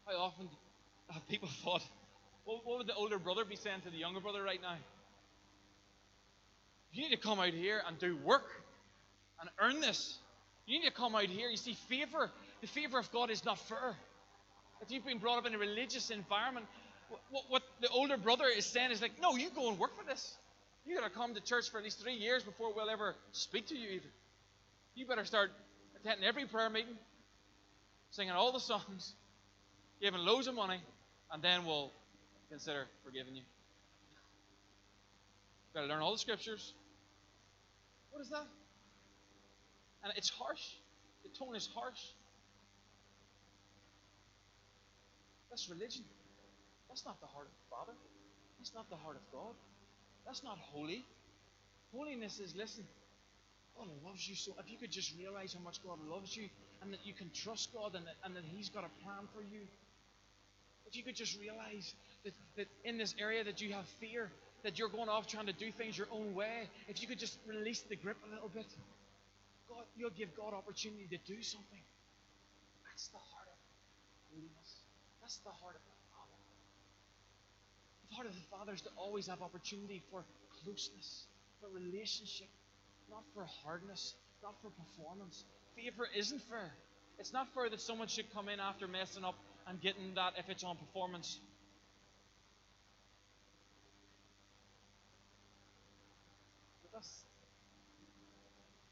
How 0.07 0.19
often 0.19 0.51
have 1.11 1.27
people 1.27 1.49
thought, 1.65 1.83
what, 2.45 2.67
what 2.67 2.79
would 2.79 2.87
the 2.87 2.95
older 2.95 3.19
brother 3.19 3.47
be 3.47 3.57
saying 3.57 3.81
to 3.85 3.91
the 3.91 3.97
younger 3.97 4.21
brother 4.21 4.43
right 4.43 4.61
now? 4.61 4.77
You 6.93 7.03
need 7.03 7.15
to 7.15 7.21
come 7.23 7.41
out 7.41 7.55
here 7.55 7.81
and 7.89 7.99
do 7.99 8.19
work 8.19 8.51
and 9.41 9.49
earn 9.59 9.81
this. 9.81 10.19
You 10.67 10.81
need 10.81 10.87
to 10.87 10.93
come 10.93 11.15
out 11.15 11.25
here. 11.25 11.49
You 11.49 11.57
see, 11.57 11.75
favor, 11.89 12.31
the 12.61 12.67
favor 12.67 12.99
of 12.99 13.11
God 13.11 13.31
is 13.31 13.43
not 13.43 13.59
fair. 13.59 13.97
If 14.83 14.91
you've 14.91 15.05
been 15.05 15.19
brought 15.19 15.39
up 15.39 15.47
in 15.47 15.55
a 15.55 15.59
religious 15.59 16.11
environment, 16.11 16.67
what, 17.31 17.45
what 17.49 17.63
the 17.81 17.89
older 17.89 18.17
brother 18.17 18.45
is 18.47 18.65
saying 18.65 18.91
is 18.91 19.03
like, 19.03 19.21
no, 19.21 19.37
you 19.37 19.51
go 19.51 19.69
and 19.69 19.79
work 19.79 19.97
for 19.97 20.05
this. 20.05 20.37
You 20.87 20.97
got 20.97 21.05
to 21.05 21.11
come 21.11 21.35
to 21.35 21.41
church 21.41 21.71
for 21.71 21.79
at 21.79 21.85
least 21.85 22.01
three 22.01 22.15
years 22.15 22.43
before 22.43 22.73
we'll 22.75 22.91
ever 22.91 23.15
speak 23.33 23.67
to 23.69 23.77
you, 23.77 23.89
even. 23.91 24.11
You 24.95 25.07
better 25.07 25.25
start 25.25 25.51
attending 26.01 26.27
every 26.27 26.47
prayer 26.47 26.71
meeting, 26.71 26.97
singing 28.11 28.33
all 28.33 28.53
the 28.53 28.61
songs, 28.61 29.15
giving 30.01 30.21
loads 30.21 30.47
of 30.47 30.55
money, 30.55 30.81
and 31.33 31.43
then 31.43 31.65
we'll 31.65 31.93
consider 32.49 32.87
forgiving 33.05 33.35
you. 33.35 33.43
You've 35.69 35.75
got 35.75 35.81
to 35.83 35.87
learn 35.87 36.03
all 36.03 36.13
the 36.13 36.19
scriptures. 36.19 36.75
What 38.11 38.21
is 38.21 38.31
that? 38.31 38.47
And 40.03 40.13
it's 40.17 40.31
harsh. 40.31 40.75
The 41.23 41.29
tone 41.39 41.55
is 41.55 41.69
harsh. 41.75 42.01
That's 45.51 45.69
religion. 45.69 46.05
That's 46.91 47.07
not 47.07 47.21
the 47.21 47.31
heart 47.31 47.47
of 47.47 47.55
the 47.55 47.69
Father. 47.71 47.95
That's 48.59 48.75
not 48.75 48.91
the 48.91 48.97
heart 48.97 49.17
of 49.17 49.23
God. 49.31 49.55
That's 50.27 50.43
not 50.43 50.59
holy. 50.59 51.07
Holiness 51.95 52.41
is 52.41 52.55
listen, 52.55 52.85
God 53.79 53.87
loves 54.05 54.29
you 54.29 54.35
so. 54.35 54.53
If 54.59 54.71
you 54.71 54.77
could 54.77 54.91
just 54.91 55.15
realize 55.17 55.55
how 55.55 55.63
much 55.63 55.79
God 55.87 55.99
loves 56.11 56.37
you 56.37 56.51
and 56.83 56.93
that 56.93 57.01
you 57.05 57.15
can 57.15 57.31
trust 57.33 57.73
God 57.73 57.95
and 57.95 58.05
that, 58.07 58.19
and 58.25 58.35
that 58.35 58.45
He's 58.45 58.69
got 58.69 58.85
a 58.85 58.93
plan 59.07 59.31
for 59.33 59.41
you. 59.41 59.63
If 60.87 60.97
you 60.97 61.05
could 61.05 61.15
just 61.15 61.39
realize 61.41 61.95
that, 62.25 62.35
that 62.57 62.67
in 62.85 62.99
this 62.99 63.15
area 63.21 63.45
that 63.45 63.61
you 63.61 63.73
have 63.73 63.87
fear, 64.01 64.29
that 64.65 64.79
you're 64.79 64.89
going 64.89 65.09
off 65.09 65.29
trying 65.29 65.47
to 65.47 65.53
do 65.53 65.71
things 65.71 65.97
your 65.97 66.09
own 66.11 66.35
way, 66.35 66.69
if 66.89 67.01
you 67.01 67.07
could 67.07 67.19
just 67.19 67.39
release 67.47 67.81
the 67.89 67.95
grip 67.97 68.17
a 68.27 68.35
little 68.35 68.49
bit, 68.49 68.67
God, 69.69 69.85
you'll 69.97 70.11
give 70.11 70.35
God 70.37 70.53
opportunity 70.53 71.07
to 71.07 71.19
do 71.33 71.41
something. 71.43 71.81
That's 72.91 73.07
the 73.09 73.23
heart 73.23 73.47
of 73.47 73.59
holiness. 74.35 74.83
That's 75.23 75.39
the 75.39 75.55
heart 75.55 75.77
of 75.77 76.00
part 78.15 78.27
of 78.27 78.35
the 78.35 78.41
Father 78.51 78.73
is 78.73 78.81
to 78.83 78.91
always 78.97 79.27
have 79.27 79.43
opportunity 79.43 80.03
for 80.11 80.25
closeness, 80.63 81.27
for 81.61 81.69
relationship, 81.73 82.49
not 83.11 83.23
for 83.35 83.47
hardness, 83.65 84.15
not 84.43 84.55
for 84.63 84.71
performance. 84.71 85.45
Favor 85.77 86.07
isn't 86.17 86.43
fair. 86.43 86.73
It's 87.19 87.33
not 87.33 87.49
fair 87.55 87.69
that 87.69 87.81
someone 87.81 88.09
should 88.09 88.33
come 88.33 88.49
in 88.49 88.61
after 88.61 88.89
messing 88.89 89.25
up 89.25 89.35
and 89.67 89.81
getting 89.81 90.15
that 90.15 90.35
if 90.39 90.49
it's 90.49 90.65
on 90.65 90.77
performance. 90.77 91.39
But 96.83 96.93
that's 96.95 97.25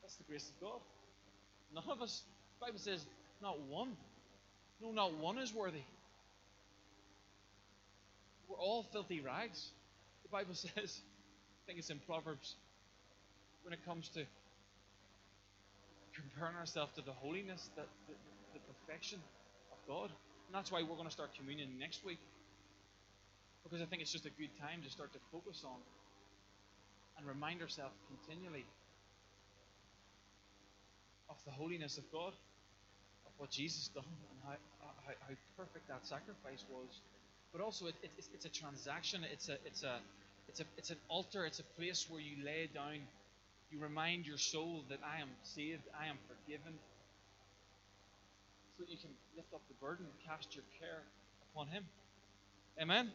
that's 0.02 0.16
the 0.16 0.24
grace 0.24 0.50
of 0.50 0.60
God. 0.60 0.80
None 1.74 1.84
of 1.90 2.02
us, 2.02 2.22
the 2.58 2.66
Bible 2.66 2.78
says, 2.78 3.04
not 3.42 3.60
one. 3.68 3.96
No, 4.80 4.92
not 4.92 5.18
one 5.18 5.38
is 5.38 5.52
worthy. 5.52 5.82
We're 8.48 8.56
all 8.56 8.82
filthy 8.92 9.20
rags. 9.20 9.70
The 10.22 10.28
Bible 10.30 10.54
says, 10.54 10.72
I 10.74 11.60
think 11.66 11.78
it's 11.78 11.90
in 11.90 12.00
Proverbs, 12.00 12.56
when 13.62 13.72
it 13.72 13.84
comes 13.84 14.08
to 14.10 14.24
comparing 16.16 16.56
ourselves 16.56 16.92
to 16.96 17.02
the 17.02 17.12
holiness, 17.12 17.70
the, 17.76 17.82
the, 18.08 18.14
the 18.54 18.60
perfection 18.64 19.20
of 19.70 19.78
God. 19.86 20.10
And 20.46 20.54
that's 20.56 20.72
why 20.72 20.82
we're 20.82 20.96
going 20.96 21.06
to 21.06 21.12
start 21.12 21.30
communion 21.36 21.68
next 21.78 22.04
week. 22.04 22.18
Because 23.62 23.82
I 23.82 23.84
think 23.84 24.00
it's 24.00 24.12
just 24.12 24.24
a 24.24 24.34
good 24.40 24.50
time 24.58 24.80
to 24.82 24.90
start 24.90 25.12
to 25.12 25.20
focus 25.30 25.62
on 25.64 25.76
and 27.18 27.26
remind 27.26 27.60
ourselves 27.60 27.92
continually 28.08 28.64
of 31.28 31.36
the 31.44 31.50
holiness 31.50 31.98
of 31.98 32.04
God, 32.10 32.32
of 33.26 33.32
what 33.36 33.50
Jesus 33.50 33.88
done, 33.88 34.08
and 34.08 34.38
how, 34.46 34.56
how, 34.80 35.12
how 35.28 35.34
perfect 35.56 35.86
that 35.88 36.06
sacrifice 36.06 36.64
was 36.72 36.88
but 37.52 37.60
also 37.60 37.86
it, 37.86 37.94
it, 38.02 38.10
it's, 38.18 38.28
it's 38.34 38.44
a 38.44 38.48
transaction. 38.48 39.24
It's 39.32 39.48
a 39.48 39.56
it's 39.64 39.82
a 39.82 39.98
it's 40.48 40.60
a 40.60 40.64
it's 40.76 40.90
an 40.90 40.96
altar. 41.08 41.44
It's 41.46 41.60
a 41.60 41.68
place 41.78 42.06
where 42.08 42.20
you 42.20 42.44
lay 42.44 42.68
down. 42.72 42.98
You 43.70 43.80
remind 43.80 44.26
your 44.26 44.38
soul 44.38 44.84
that 44.88 44.98
I 45.04 45.20
am 45.20 45.28
saved. 45.42 45.82
I 46.00 46.08
am 46.08 46.16
forgiven. 46.26 46.72
So 48.76 48.84
that 48.84 48.90
you 48.90 48.96
can 48.96 49.10
lift 49.36 49.52
up 49.52 49.60
the 49.68 49.74
burden 49.84 50.06
and 50.06 50.14
cast 50.26 50.54
your 50.54 50.64
care 50.78 51.02
upon 51.52 51.68
Him. 51.68 51.84
Amen. 52.80 53.10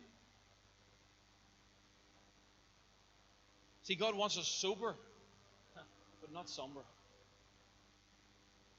See, 3.84 3.96
God 3.96 4.16
wants 4.16 4.38
us 4.38 4.48
sober, 4.48 4.96
but 6.22 6.34
not 6.34 6.50
somber. 6.50 6.82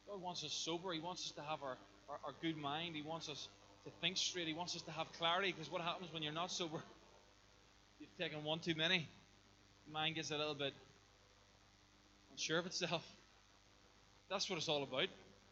God 0.09 0.20
wants 0.20 0.44
us 0.44 0.52
sober. 0.52 0.92
He 0.92 1.00
wants 1.00 1.26
us 1.26 1.32
to 1.32 1.42
have 1.42 1.62
our, 1.62 1.76
our, 2.09 2.18
our 2.26 2.32
good 2.40 2.57
mind. 2.57 2.96
He 2.96 3.02
wants 3.02 3.28
us 3.28 3.48
to 3.85 3.91
think 4.01 4.16
straight. 4.16 4.47
He 4.47 4.55
wants 4.55 4.74
us 4.76 4.82
to 4.82 4.91
have 4.93 5.12
clarity 5.18 5.53
because 5.53 5.70
what 5.70 5.82
happens 5.82 6.12
when 6.12 6.22
you're 6.22 6.32
not 6.32 6.51
sober? 6.51 6.78
You've 8.01 8.16
taken 8.18 8.45
one 8.45 8.59
too 8.59 8.74
many. 8.74 9.09
Mind 9.93 10.14
gets 10.14 10.30
a 10.30 10.37
little 10.37 10.55
bit 10.55 10.72
unsure 12.32 12.59
of 12.59 12.66
itself. 12.66 13.05
That's 14.30 14.49
what 14.49 14.57
it's 14.57 14.68
all 14.68 14.82
about. 14.82 15.09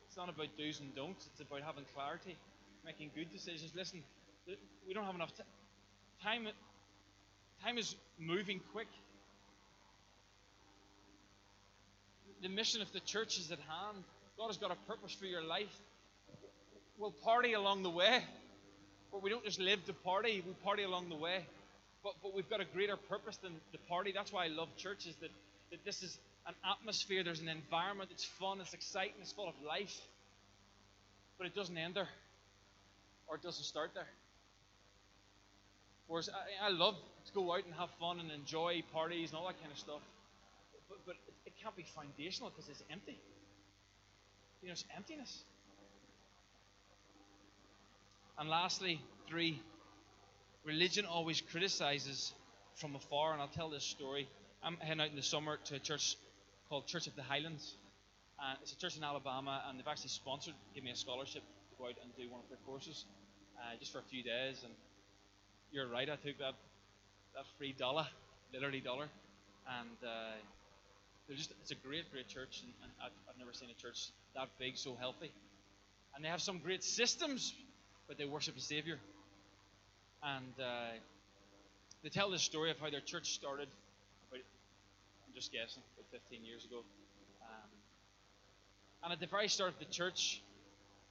It's 0.07 0.17
not 0.17 0.29
about 0.29 0.49
do's 0.57 0.81
and 0.81 0.95
don'ts. 0.95 1.27
It's 1.33 1.41
about 1.41 1.63
having 1.63 1.85
clarity, 1.95 2.37
making 2.85 3.11
good 3.15 3.31
decisions. 3.31 3.73
Listen, 3.75 4.03
we 4.87 4.95
don't 4.95 5.05
have 5.05 5.15
enough 5.15 5.37
t- 5.37 5.43
time. 6.23 6.49
Time 7.63 7.79
is 7.79 7.95
moving 8.19 8.61
quick. 8.73 8.89
The 12.43 12.49
mission 12.49 12.83
of 12.83 12.93
the 12.93 13.01
church 13.01 13.39
is 13.39 13.53
at 13.53 13.59
hand. 13.59 14.05
God 14.37 14.49
has 14.49 14.57
got 14.57 14.73
a 14.73 14.91
purpose 14.91 15.15
for 15.15 15.27
your 15.27 15.45
life 15.45 15.73
we'll 16.99 17.11
party 17.11 17.53
along 17.53 17.83
the 17.83 17.91
way. 17.91 18.23
But 19.11 19.23
we 19.23 19.31
don't 19.31 19.45
just 19.45 19.61
live 19.61 19.85
to 19.87 19.93
party, 19.93 20.43
we 20.47 20.53
party 20.65 20.85
along 20.85 21.09
the 21.11 21.17
way. 21.17 21.45
But, 22.03 22.15
but 22.23 22.35
we've 22.35 22.49
got 22.49 22.61
a 22.61 22.65
greater 22.65 22.97
purpose 22.97 23.37
than 23.37 23.53
the 23.71 23.79
party. 23.89 24.13
That's 24.13 24.33
why 24.33 24.47
I 24.47 24.49
love 24.49 24.69
churches, 24.77 25.15
that, 25.21 25.31
that 25.71 25.85
this 25.85 26.03
is 26.03 26.19
an 26.47 26.55
atmosphere, 26.69 27.23
there's 27.23 27.41
an 27.41 27.49
environment, 27.49 28.11
it's 28.11 28.25
fun, 28.25 28.61
it's 28.61 28.75
exciting, 28.75 29.15
it's 29.21 29.33
full 29.33 29.49
of 29.49 29.55
life. 29.67 29.97
But 31.39 31.47
it 31.47 31.55
doesn't 31.55 31.77
end 31.77 31.95
there, 31.95 32.09
or 33.29 33.37
it 33.37 33.43
doesn't 33.43 33.65
start 33.65 33.91
there. 33.95 34.09
Whereas 36.09 36.29
I, 36.29 36.67
I 36.67 36.71
love 36.71 36.97
to 37.27 37.33
go 37.33 37.53
out 37.53 37.65
and 37.65 37.75
have 37.75 37.91
fun 38.01 38.19
and 38.19 38.31
enjoy 38.31 38.83
parties 38.93 39.31
and 39.31 39.39
all 39.39 39.47
that 39.47 39.61
kind 39.61 39.71
of 39.71 39.79
stuff. 39.79 40.01
But, 40.89 40.99
but 41.07 41.17
it 41.47 41.53
can't 41.63 41.77
be 41.77 41.85
foundational 41.95 42.51
because 42.51 42.69
it's 42.69 42.83
empty. 42.91 43.19
You 44.63 44.69
know, 44.69 44.73
it's 44.73 44.85
emptiness. 44.97 45.45
And 48.39 48.49
lastly, 48.49 49.01
three, 49.29 49.61
religion 50.65 51.07
always 51.07 51.41
criticizes 51.41 52.33
from 52.77 52.95
afar. 52.95 53.33
And 53.33 53.43
I'll 53.43 53.49
tell 53.49 53.71
this 53.71 53.85
story. 53.85 54.29
I'm 54.63 54.77
heading 54.79 55.01
out 55.01 55.11
in 55.11 55.17
the 55.17 55.23
summer 55.23 55.59
to 55.65 55.77
a 55.77 55.79
church 55.79 56.17
called 56.69 56.87
Church 56.87 57.07
of 57.07 57.17
the 57.17 57.23
Highlands. 57.23 57.75
And 58.41 58.59
it's 58.63 58.73
a 58.73 58.77
church 58.79 58.97
in 58.97 59.05
Alabama, 59.05 59.63
and 59.69 59.79
they've 59.79 59.87
actually 59.87 60.09
sponsored, 60.09 60.55
give 60.75 60.83
me 60.83 60.91
a 60.91 60.97
scholarship 60.97 61.43
to 61.43 61.77
go 61.79 61.85
out 61.85 61.95
and 62.03 62.11
do 62.17 62.31
one 62.31 62.41
of 62.41 62.49
their 62.49 62.59
courses 62.67 63.05
uh, 63.59 63.77
just 63.79 63.93
for 63.93 63.99
a 63.99 64.09
few 64.11 64.23
days. 64.23 64.63
And 64.65 64.73
you're 65.71 65.89
right, 65.89 66.09
I 66.09 66.17
took 66.17 66.39
that 66.39 66.55
that 67.35 67.45
free 67.57 67.73
dollar, 67.73 68.07
literally 68.53 68.81
dollar, 68.81 69.09
and 69.81 69.97
uh, 70.05 70.37
they're 71.27 71.37
just 71.37 71.53
it's 71.63 71.71
a 71.71 71.77
great, 71.77 72.11
great 72.13 72.29
church, 72.29 72.61
and, 72.63 72.73
and 72.83 72.93
I've, 73.03 73.17
I've 73.29 73.39
never 73.39 73.53
seen 73.53 73.71
a 73.71 73.81
church 73.81 74.11
that 74.35 74.49
big, 74.59 74.77
so 74.77 74.97
healthy. 74.99 75.31
And 76.15 76.25
they 76.25 76.29
have 76.29 76.43
some 76.43 76.59
great 76.59 76.85
systems, 76.85 77.55
but 78.13 78.21
they 78.21 78.29
worship 78.29 78.53
a 78.53 78.61
Savior. 78.61 79.01
And 80.21 80.53
uh, 80.61 80.93
they 82.05 82.11
tell 82.11 82.29
this 82.29 82.43
story 82.43 82.71
of 82.71 82.77
how 82.77 82.91
their 82.91 83.01
church 83.01 83.33
started. 83.33 83.73
About, 84.29 84.45
I'm 85.25 85.33
just 85.33 85.49
guessing, 85.49 85.81
about 85.97 86.21
15 86.29 86.45
years 86.45 86.69
ago. 86.69 86.85
Um, 87.41 87.71
and 89.01 89.13
at 89.17 89.21
the 89.25 89.33
very 89.33 89.49
start 89.49 89.73
of 89.73 89.79
the 89.81 89.89
church, 89.89 90.45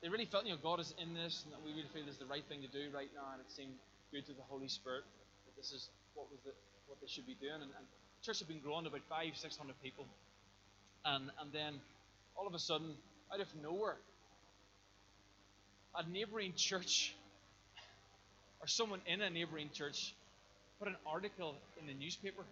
they 0.05 0.09
really 0.13 0.29
felt, 0.29 0.45
you 0.45 0.53
know, 0.53 0.61
God 0.61 0.79
is 0.79 0.93
in 1.01 1.17
this, 1.17 1.41
and 1.41 1.49
that 1.57 1.65
we 1.65 1.73
really 1.73 1.89
feel 1.89 2.05
is 2.05 2.21
the 2.21 2.29
right 2.29 2.45
thing 2.45 2.61
to 2.61 2.69
do 2.69 2.93
right 2.93 3.09
now, 3.17 3.33
and 3.33 3.41
it 3.41 3.49
seemed 3.49 3.73
good 4.13 4.29
to 4.29 4.37
the 4.37 4.45
Holy 4.45 4.69
Spirit 4.69 5.01
that 5.49 5.57
this 5.57 5.73
is 5.73 5.89
what 6.13 6.29
was 6.29 6.37
the, 6.45 6.53
what 6.85 7.01
they 7.01 7.09
should 7.09 7.25
be 7.25 7.33
doing. 7.41 7.65
And, 7.65 7.73
and 7.73 7.85
the 7.89 8.21
church 8.21 8.45
had 8.45 8.47
been 8.47 8.61
growing 8.61 8.85
to 8.85 8.93
about 8.93 9.09
five, 9.09 9.33
six 9.33 9.57
hundred 9.57 9.81
people, 9.81 10.05
and 11.01 11.33
and 11.41 11.49
then 11.49 11.81
all 12.37 12.45
of 12.45 12.53
a 12.53 12.61
sudden, 12.61 12.93
out 13.33 13.41
of 13.41 13.49
nowhere, 13.57 13.97
a 15.95 16.07
neighboring 16.09 16.53
church 16.55 17.13
or 18.59 18.67
someone 18.67 19.01
in 19.05 19.21
a 19.21 19.29
neighboring 19.29 19.69
church 19.73 20.13
put 20.79 20.87
an 20.87 20.95
article 21.05 21.55
in 21.79 21.87
the 21.87 21.93
newspaper 21.93 22.43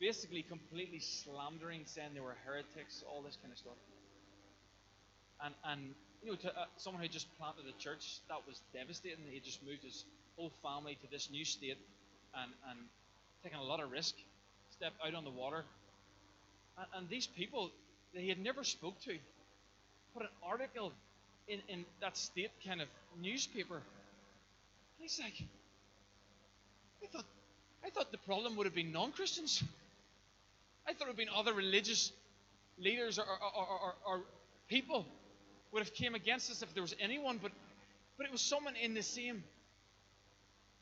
basically 0.00 0.42
completely 0.42 0.98
slandering, 0.98 1.82
saying 1.86 2.08
they 2.14 2.20
were 2.20 2.36
heretics, 2.44 3.02
all 3.08 3.22
this 3.22 3.38
kind 3.40 3.52
of 3.52 3.58
stuff. 3.58 3.78
And, 5.42 5.54
and 5.64 5.80
you 6.22 6.30
know, 6.30 6.36
to 6.36 6.48
uh, 6.48 6.64
someone 6.76 7.02
who 7.02 7.08
just 7.08 7.26
planted 7.38 7.64
a 7.68 7.82
church, 7.82 8.20
that 8.28 8.38
was 8.46 8.60
devastating. 8.72 9.24
He 9.30 9.40
just 9.40 9.64
moved 9.64 9.82
his 9.82 10.04
whole 10.36 10.52
family 10.62 10.98
to 11.02 11.10
this 11.10 11.30
new 11.30 11.44
state 11.44 11.78
and, 12.34 12.50
and 12.70 12.78
taking 13.42 13.58
a 13.58 13.62
lot 13.62 13.80
of 13.80 13.90
risk, 13.90 14.14
stepped 14.70 14.96
out 15.06 15.14
on 15.14 15.24
the 15.24 15.30
water. 15.30 15.64
And, 16.78 16.86
and 16.96 17.08
these 17.08 17.26
people 17.26 17.70
that 18.14 18.20
he 18.20 18.28
had 18.28 18.38
never 18.38 18.64
spoke 18.64 19.00
to 19.02 19.16
put 20.12 20.22
an 20.22 20.34
article 20.46 20.92
in, 21.48 21.60
in 21.68 21.84
that 22.00 22.16
state 22.16 22.50
kind 22.66 22.80
of 22.80 22.88
newspaper. 23.20 23.76
And 23.76 23.82
he's 24.98 25.20
like, 25.22 25.34
I 27.02 27.06
thought, 27.06 27.24
I 27.84 27.90
thought 27.90 28.10
the 28.12 28.18
problem 28.18 28.56
would 28.56 28.66
have 28.66 28.74
been 28.74 28.92
non-Christians. 28.92 29.62
I 30.86 30.92
thought 30.92 31.02
it 31.02 31.04
would 31.04 31.08
have 31.08 31.16
been 31.16 31.28
other 31.34 31.52
religious 31.52 32.12
leaders 32.78 33.18
or, 33.18 33.24
or, 33.24 33.66
or, 33.66 33.94
or, 34.06 34.20
people 34.68 35.04
would 35.72 35.82
have 35.82 35.94
came 35.94 36.14
against 36.14 36.50
us 36.50 36.62
if 36.62 36.72
there 36.74 36.82
was 36.82 36.94
anyone, 37.00 37.38
but 37.40 37.52
but 38.16 38.26
it 38.26 38.32
was 38.32 38.40
someone 38.40 38.74
in 38.76 38.94
the 38.94 39.02
same 39.02 39.42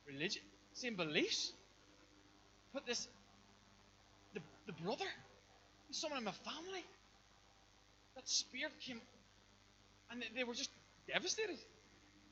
religion, 0.06 0.42
same 0.74 0.94
beliefs. 0.96 1.52
Put 2.72 2.86
this 2.86 3.08
the 4.34 4.40
the 4.66 4.72
brother, 4.84 5.04
someone 5.90 6.18
in 6.18 6.24
my 6.24 6.32
family. 6.32 6.84
That 8.14 8.28
spirit 8.28 8.72
came, 8.80 9.00
and 10.12 10.22
they, 10.36 10.44
were 10.44 10.54
just 10.54 10.70
devastated, 11.08 11.58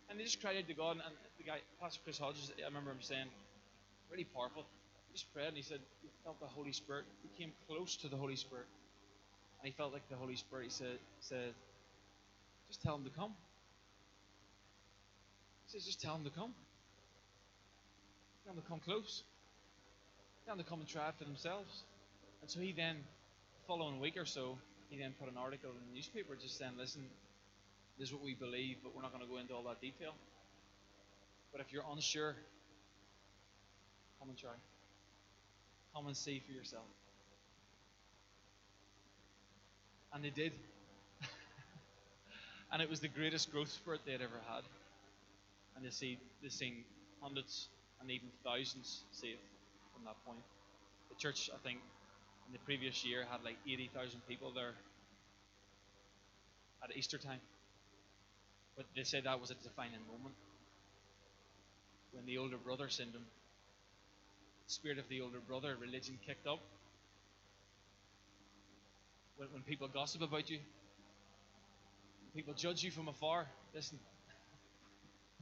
and 0.08 0.20
they 0.20 0.24
just 0.24 0.40
cried 0.40 0.56
out 0.56 0.68
to 0.68 0.74
God. 0.74 0.92
And, 0.92 1.14
the 1.38 1.44
guy, 1.44 1.58
Pastor 1.80 2.00
Chris 2.04 2.18
Hodges, 2.18 2.52
I 2.60 2.68
remember 2.68 2.90
him 2.90 3.00
saying, 3.00 3.26
really 4.10 4.24
powerful. 4.24 4.66
He 5.08 5.14
just 5.14 5.32
prayed, 5.32 5.48
and 5.48 5.56
he 5.56 5.62
said 5.62 5.80
he 6.02 6.08
felt 6.22 6.38
the 6.38 6.46
Holy 6.46 6.72
Spirit. 6.72 7.06
He 7.22 7.42
came 7.42 7.52
close 7.66 7.96
to 7.96 8.08
the 8.08 8.16
Holy 8.16 8.36
Spirit, 8.36 8.66
and 9.58 9.66
he 9.66 9.72
felt 9.72 9.92
like 9.92 10.06
the 10.10 10.16
Holy 10.16 10.36
Spirit. 10.36 10.64
He 10.64 10.70
said, 10.70 10.98
said 11.20 11.54
just 12.68 12.82
tell 12.82 12.94
him 12.94 13.04
to 13.04 13.10
come. 13.10 13.32
He 15.66 15.72
says, 15.72 15.86
just 15.86 16.00
tell 16.00 16.14
him 16.14 16.24
to 16.24 16.30
come. 16.30 16.52
Tell 18.44 18.54
him 18.54 18.62
to 18.62 18.68
come 18.68 18.80
close. 18.80 19.22
Tell 20.44 20.54
him 20.54 20.62
to 20.62 20.68
come 20.68 20.80
and 20.80 20.88
try 20.88 21.08
it 21.08 21.14
for 21.18 21.24
themselves. 21.24 21.84
And 22.42 22.50
so 22.50 22.60
he 22.60 22.72
then, 22.72 22.96
following 23.66 23.98
week 23.98 24.16
or 24.16 24.24
so, 24.24 24.58
he 24.88 24.98
then 24.98 25.14
put 25.18 25.28
an 25.28 25.36
article 25.36 25.70
in 25.70 25.76
the 25.88 25.94
newspaper 25.94 26.36
just 26.40 26.58
saying, 26.58 26.72
listen, 26.78 27.02
this 28.00 28.08
is 28.08 28.14
what 28.14 28.24
we 28.24 28.32
believe, 28.32 28.78
but 28.82 28.96
we're 28.96 29.02
not 29.02 29.12
going 29.12 29.22
to 29.22 29.28
go 29.28 29.36
into 29.36 29.52
all 29.52 29.62
that 29.64 29.78
detail. 29.82 30.14
But 31.52 31.60
if 31.60 31.70
you're 31.70 31.84
unsure, 31.92 32.34
come 34.18 34.30
and 34.30 34.38
try. 34.38 34.56
Come 35.94 36.06
and 36.06 36.16
see 36.16 36.40
for 36.46 36.52
yourself. 36.52 36.86
And 40.14 40.24
they 40.24 40.30
did. 40.30 40.52
and 42.72 42.80
it 42.80 42.88
was 42.88 43.00
the 43.00 43.08
greatest 43.08 43.52
growth 43.52 43.70
spurt 43.70 44.00
they 44.06 44.12
had 44.12 44.22
ever 44.22 44.40
had. 44.48 44.62
And 45.76 45.84
they 45.84 45.90
see 45.90 46.18
they've 46.40 46.50
seen 46.50 46.84
hundreds 47.20 47.68
and 48.00 48.10
even 48.10 48.28
thousands 48.42 49.02
saved 49.12 49.40
from 49.92 50.06
that 50.06 50.16
point. 50.24 50.40
The 51.10 51.16
church, 51.16 51.50
I 51.54 51.58
think, 51.58 51.80
in 52.46 52.54
the 52.54 52.60
previous 52.60 53.04
year 53.04 53.26
had 53.30 53.44
like 53.44 53.58
80,000 53.70 54.22
people 54.26 54.52
there 54.54 54.72
at 56.82 56.96
Easter 56.96 57.18
time. 57.18 57.40
But 58.76 58.86
they 58.96 59.04
say 59.04 59.20
that 59.20 59.40
was 59.40 59.50
a 59.50 59.54
defining 59.54 60.00
moment 60.10 60.34
when 62.12 62.26
the 62.26 62.38
older 62.38 62.56
brother 62.56 62.88
syndrome, 62.88 63.24
spirit 64.66 64.98
of 64.98 65.08
the 65.08 65.20
older 65.20 65.40
brother, 65.40 65.76
religion 65.80 66.18
kicked 66.26 66.46
up. 66.46 66.60
When, 69.36 69.48
when 69.52 69.62
people 69.62 69.88
gossip 69.88 70.22
about 70.22 70.50
you, 70.50 70.58
people 72.34 72.54
judge 72.54 72.82
you 72.82 72.90
from 72.90 73.08
afar. 73.08 73.46
Listen, 73.74 73.98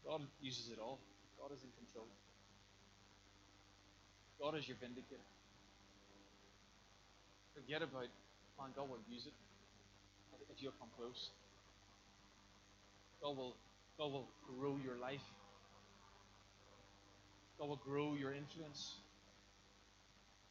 God 0.07 0.23
uses 0.41 0.71
it 0.71 0.79
all. 0.81 0.99
God 1.41 1.55
is 1.55 1.63
in 1.63 1.71
control. 1.85 2.07
God 4.41 4.57
is 4.57 4.69
your 4.69 4.77
vindicator. 4.81 5.23
Forget 7.55 7.83
about, 7.83 8.07
man, 8.59 8.71
God 8.77 8.89
will 8.89 9.03
use 9.11 9.27
it 9.27 9.33
if 10.55 10.63
you'll 10.63 10.79
come 10.79 10.89
close. 10.97 11.31
God 13.23 13.37
will, 13.37 13.57
God 13.99 14.13
will 14.13 14.29
grow 14.47 14.79
your 14.85 14.97
life. 14.97 15.25
God 17.59 17.69
will 17.69 17.83
grow 17.85 18.15
your 18.15 18.33
influence. 18.33 18.95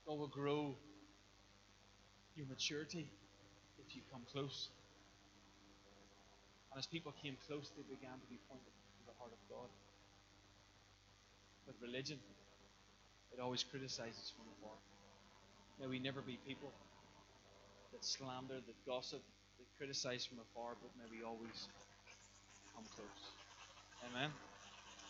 God 0.05 0.19
will 0.19 0.27
grow 0.27 0.75
your 2.35 2.47
maturity 2.47 3.09
if 3.79 3.95
you 3.95 4.01
come 4.11 4.21
close. 4.31 4.69
And 6.71 6.79
as 6.79 6.85
people 6.85 7.13
came 7.23 7.37
close, 7.47 7.71
they 7.75 7.83
began 7.83 8.13
to 8.19 8.27
be 8.29 8.39
pointed 8.49 8.69
to 8.69 9.03
the 9.07 9.15
heart 9.17 9.31
of 9.31 9.39
God. 9.49 9.69
But 11.65 11.75
religion, 11.81 12.19
it 13.33 13.39
always 13.39 13.63
criticizes 13.63 14.33
from 14.35 14.45
afar. 14.59 14.77
May 15.79 15.87
we 15.87 15.99
never 15.99 16.21
be 16.21 16.37
people 16.45 16.71
that 17.91 18.03
slander, 18.03 18.59
that 18.61 18.85
gossip, 18.85 19.21
that 19.59 19.67
criticize 19.77 20.25
from 20.25 20.39
afar, 20.39 20.75
but 20.81 20.91
may 20.97 21.09
we 21.09 21.23
always 21.23 21.67
come 22.77 22.85
close. 22.95 23.07
Amen. 24.11 24.29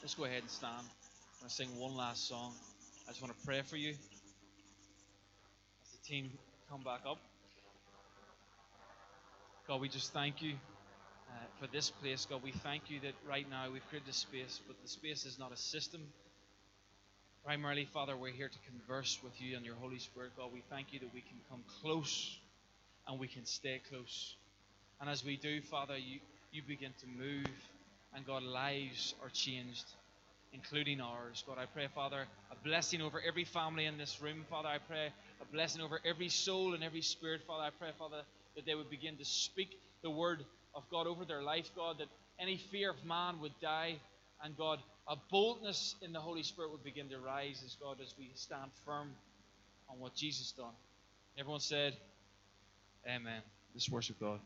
Let's 0.02 0.16
go 0.16 0.24
ahead 0.24 0.42
and 0.42 0.50
stand. 0.50 0.74
I'm 0.80 1.40
going 1.42 1.50
to 1.50 1.54
sing 1.54 1.68
one 1.78 1.98
last 1.98 2.30
song. 2.30 2.54
I 3.08 3.12
just 3.12 3.22
want 3.22 3.38
to 3.38 3.46
pray 3.46 3.62
for 3.62 3.76
you 3.76 3.90
as 3.90 3.98
the 5.92 5.98
team 6.08 6.32
come 6.72 6.82
back 6.84 7.02
up. 7.06 7.18
God, 9.68 9.82
we 9.82 9.90
just 9.90 10.14
thank 10.14 10.42
you 10.42 10.54
uh, 10.54 11.46
for 11.60 11.68
this 11.68 11.92
place. 11.92 12.26
God, 12.30 12.42
we 12.42 12.54
thank 12.54 12.84
you 12.90 13.02
that 13.02 13.14
right 13.28 13.46
now 13.50 13.66
we've 13.70 13.86
created 13.90 14.08
a 14.08 14.14
space, 14.14 14.62
but 14.66 14.78
the 14.82 14.88
space 14.88 15.26
is 15.26 15.38
not 15.38 15.52
a 15.52 15.58
system. 15.58 16.00
Primarily, 17.44 17.84
Father, 17.84 18.16
we're 18.16 18.32
here 18.32 18.48
to 18.48 18.60
converse 18.72 19.20
with 19.22 19.42
you 19.42 19.58
and 19.58 19.66
your 19.66 19.76
Holy 19.76 20.00
Spirit. 20.00 20.32
God, 20.38 20.52
we 20.54 20.64
thank 20.70 20.94
you 20.94 21.00
that 21.00 21.14
we 21.14 21.20
can 21.20 21.38
come 21.50 21.64
close 21.82 22.40
and 23.10 23.20
we 23.20 23.28
can 23.28 23.46
stay 23.46 23.82
close. 23.90 24.38
And 25.02 25.10
as 25.10 25.26
we 25.26 25.36
do, 25.36 25.62
Father, 25.62 25.98
you, 25.98 26.20
you 26.58 26.64
begin 26.68 26.92
to 27.00 27.06
move, 27.06 27.54
and 28.16 28.26
God, 28.26 28.42
lives 28.42 29.14
are 29.22 29.30
changed, 29.30 29.86
including 30.52 31.00
ours. 31.00 31.44
God, 31.46 31.60
I 31.60 31.68
pray, 31.68 31.88
Father, 31.94 32.26
a 32.52 32.56
blessing 32.68 33.00
over 33.00 33.22
every 33.26 33.44
family 33.44 33.86
in 33.86 34.00
this 34.00 34.20
room. 34.20 34.44
Father, 34.50 34.70
I 34.70 34.80
pray 34.80 35.10
a 35.40 35.46
blessing 35.54 35.82
over 35.82 36.00
every 36.04 36.30
soul 36.30 36.74
and 36.74 36.84
every 36.84 37.04
spirit. 37.04 37.42
Father, 37.46 37.64
I 37.64 37.70
pray, 37.70 37.92
Father, 38.00 38.24
that 38.56 38.66
they 38.66 38.74
would 38.74 38.90
begin 38.90 39.18
to 39.18 39.26
speak 39.26 39.78
the 40.02 40.10
word 40.10 40.44
of 40.74 40.82
God 40.90 41.06
over 41.06 41.26
their 41.26 41.44
life, 41.44 41.70
God, 41.76 42.00
that 42.00 42.08
any 42.40 42.58
fear 42.58 42.90
of 42.90 43.06
man 43.06 43.40
would 43.40 43.54
die, 43.62 43.98
and 44.44 44.58
God, 44.58 44.80
a 45.08 45.16
boldness 45.30 45.96
in 46.02 46.12
the 46.12 46.20
Holy 46.20 46.42
Spirit 46.42 46.72
would 46.72 46.84
begin 46.84 47.08
to 47.10 47.20
rise 47.20 47.62
as 47.64 47.78
God, 47.80 47.98
as 48.02 48.16
we 48.18 48.32
stand 48.34 48.72
firm 48.84 49.12
on 49.92 50.00
what 50.00 50.16
Jesus 50.16 50.54
done. 50.54 50.74
Everyone 51.38 51.60
said, 51.60 51.94
Amen. 53.08 53.42
Let's 53.76 53.92
worship 53.92 54.20
God. 54.20 54.40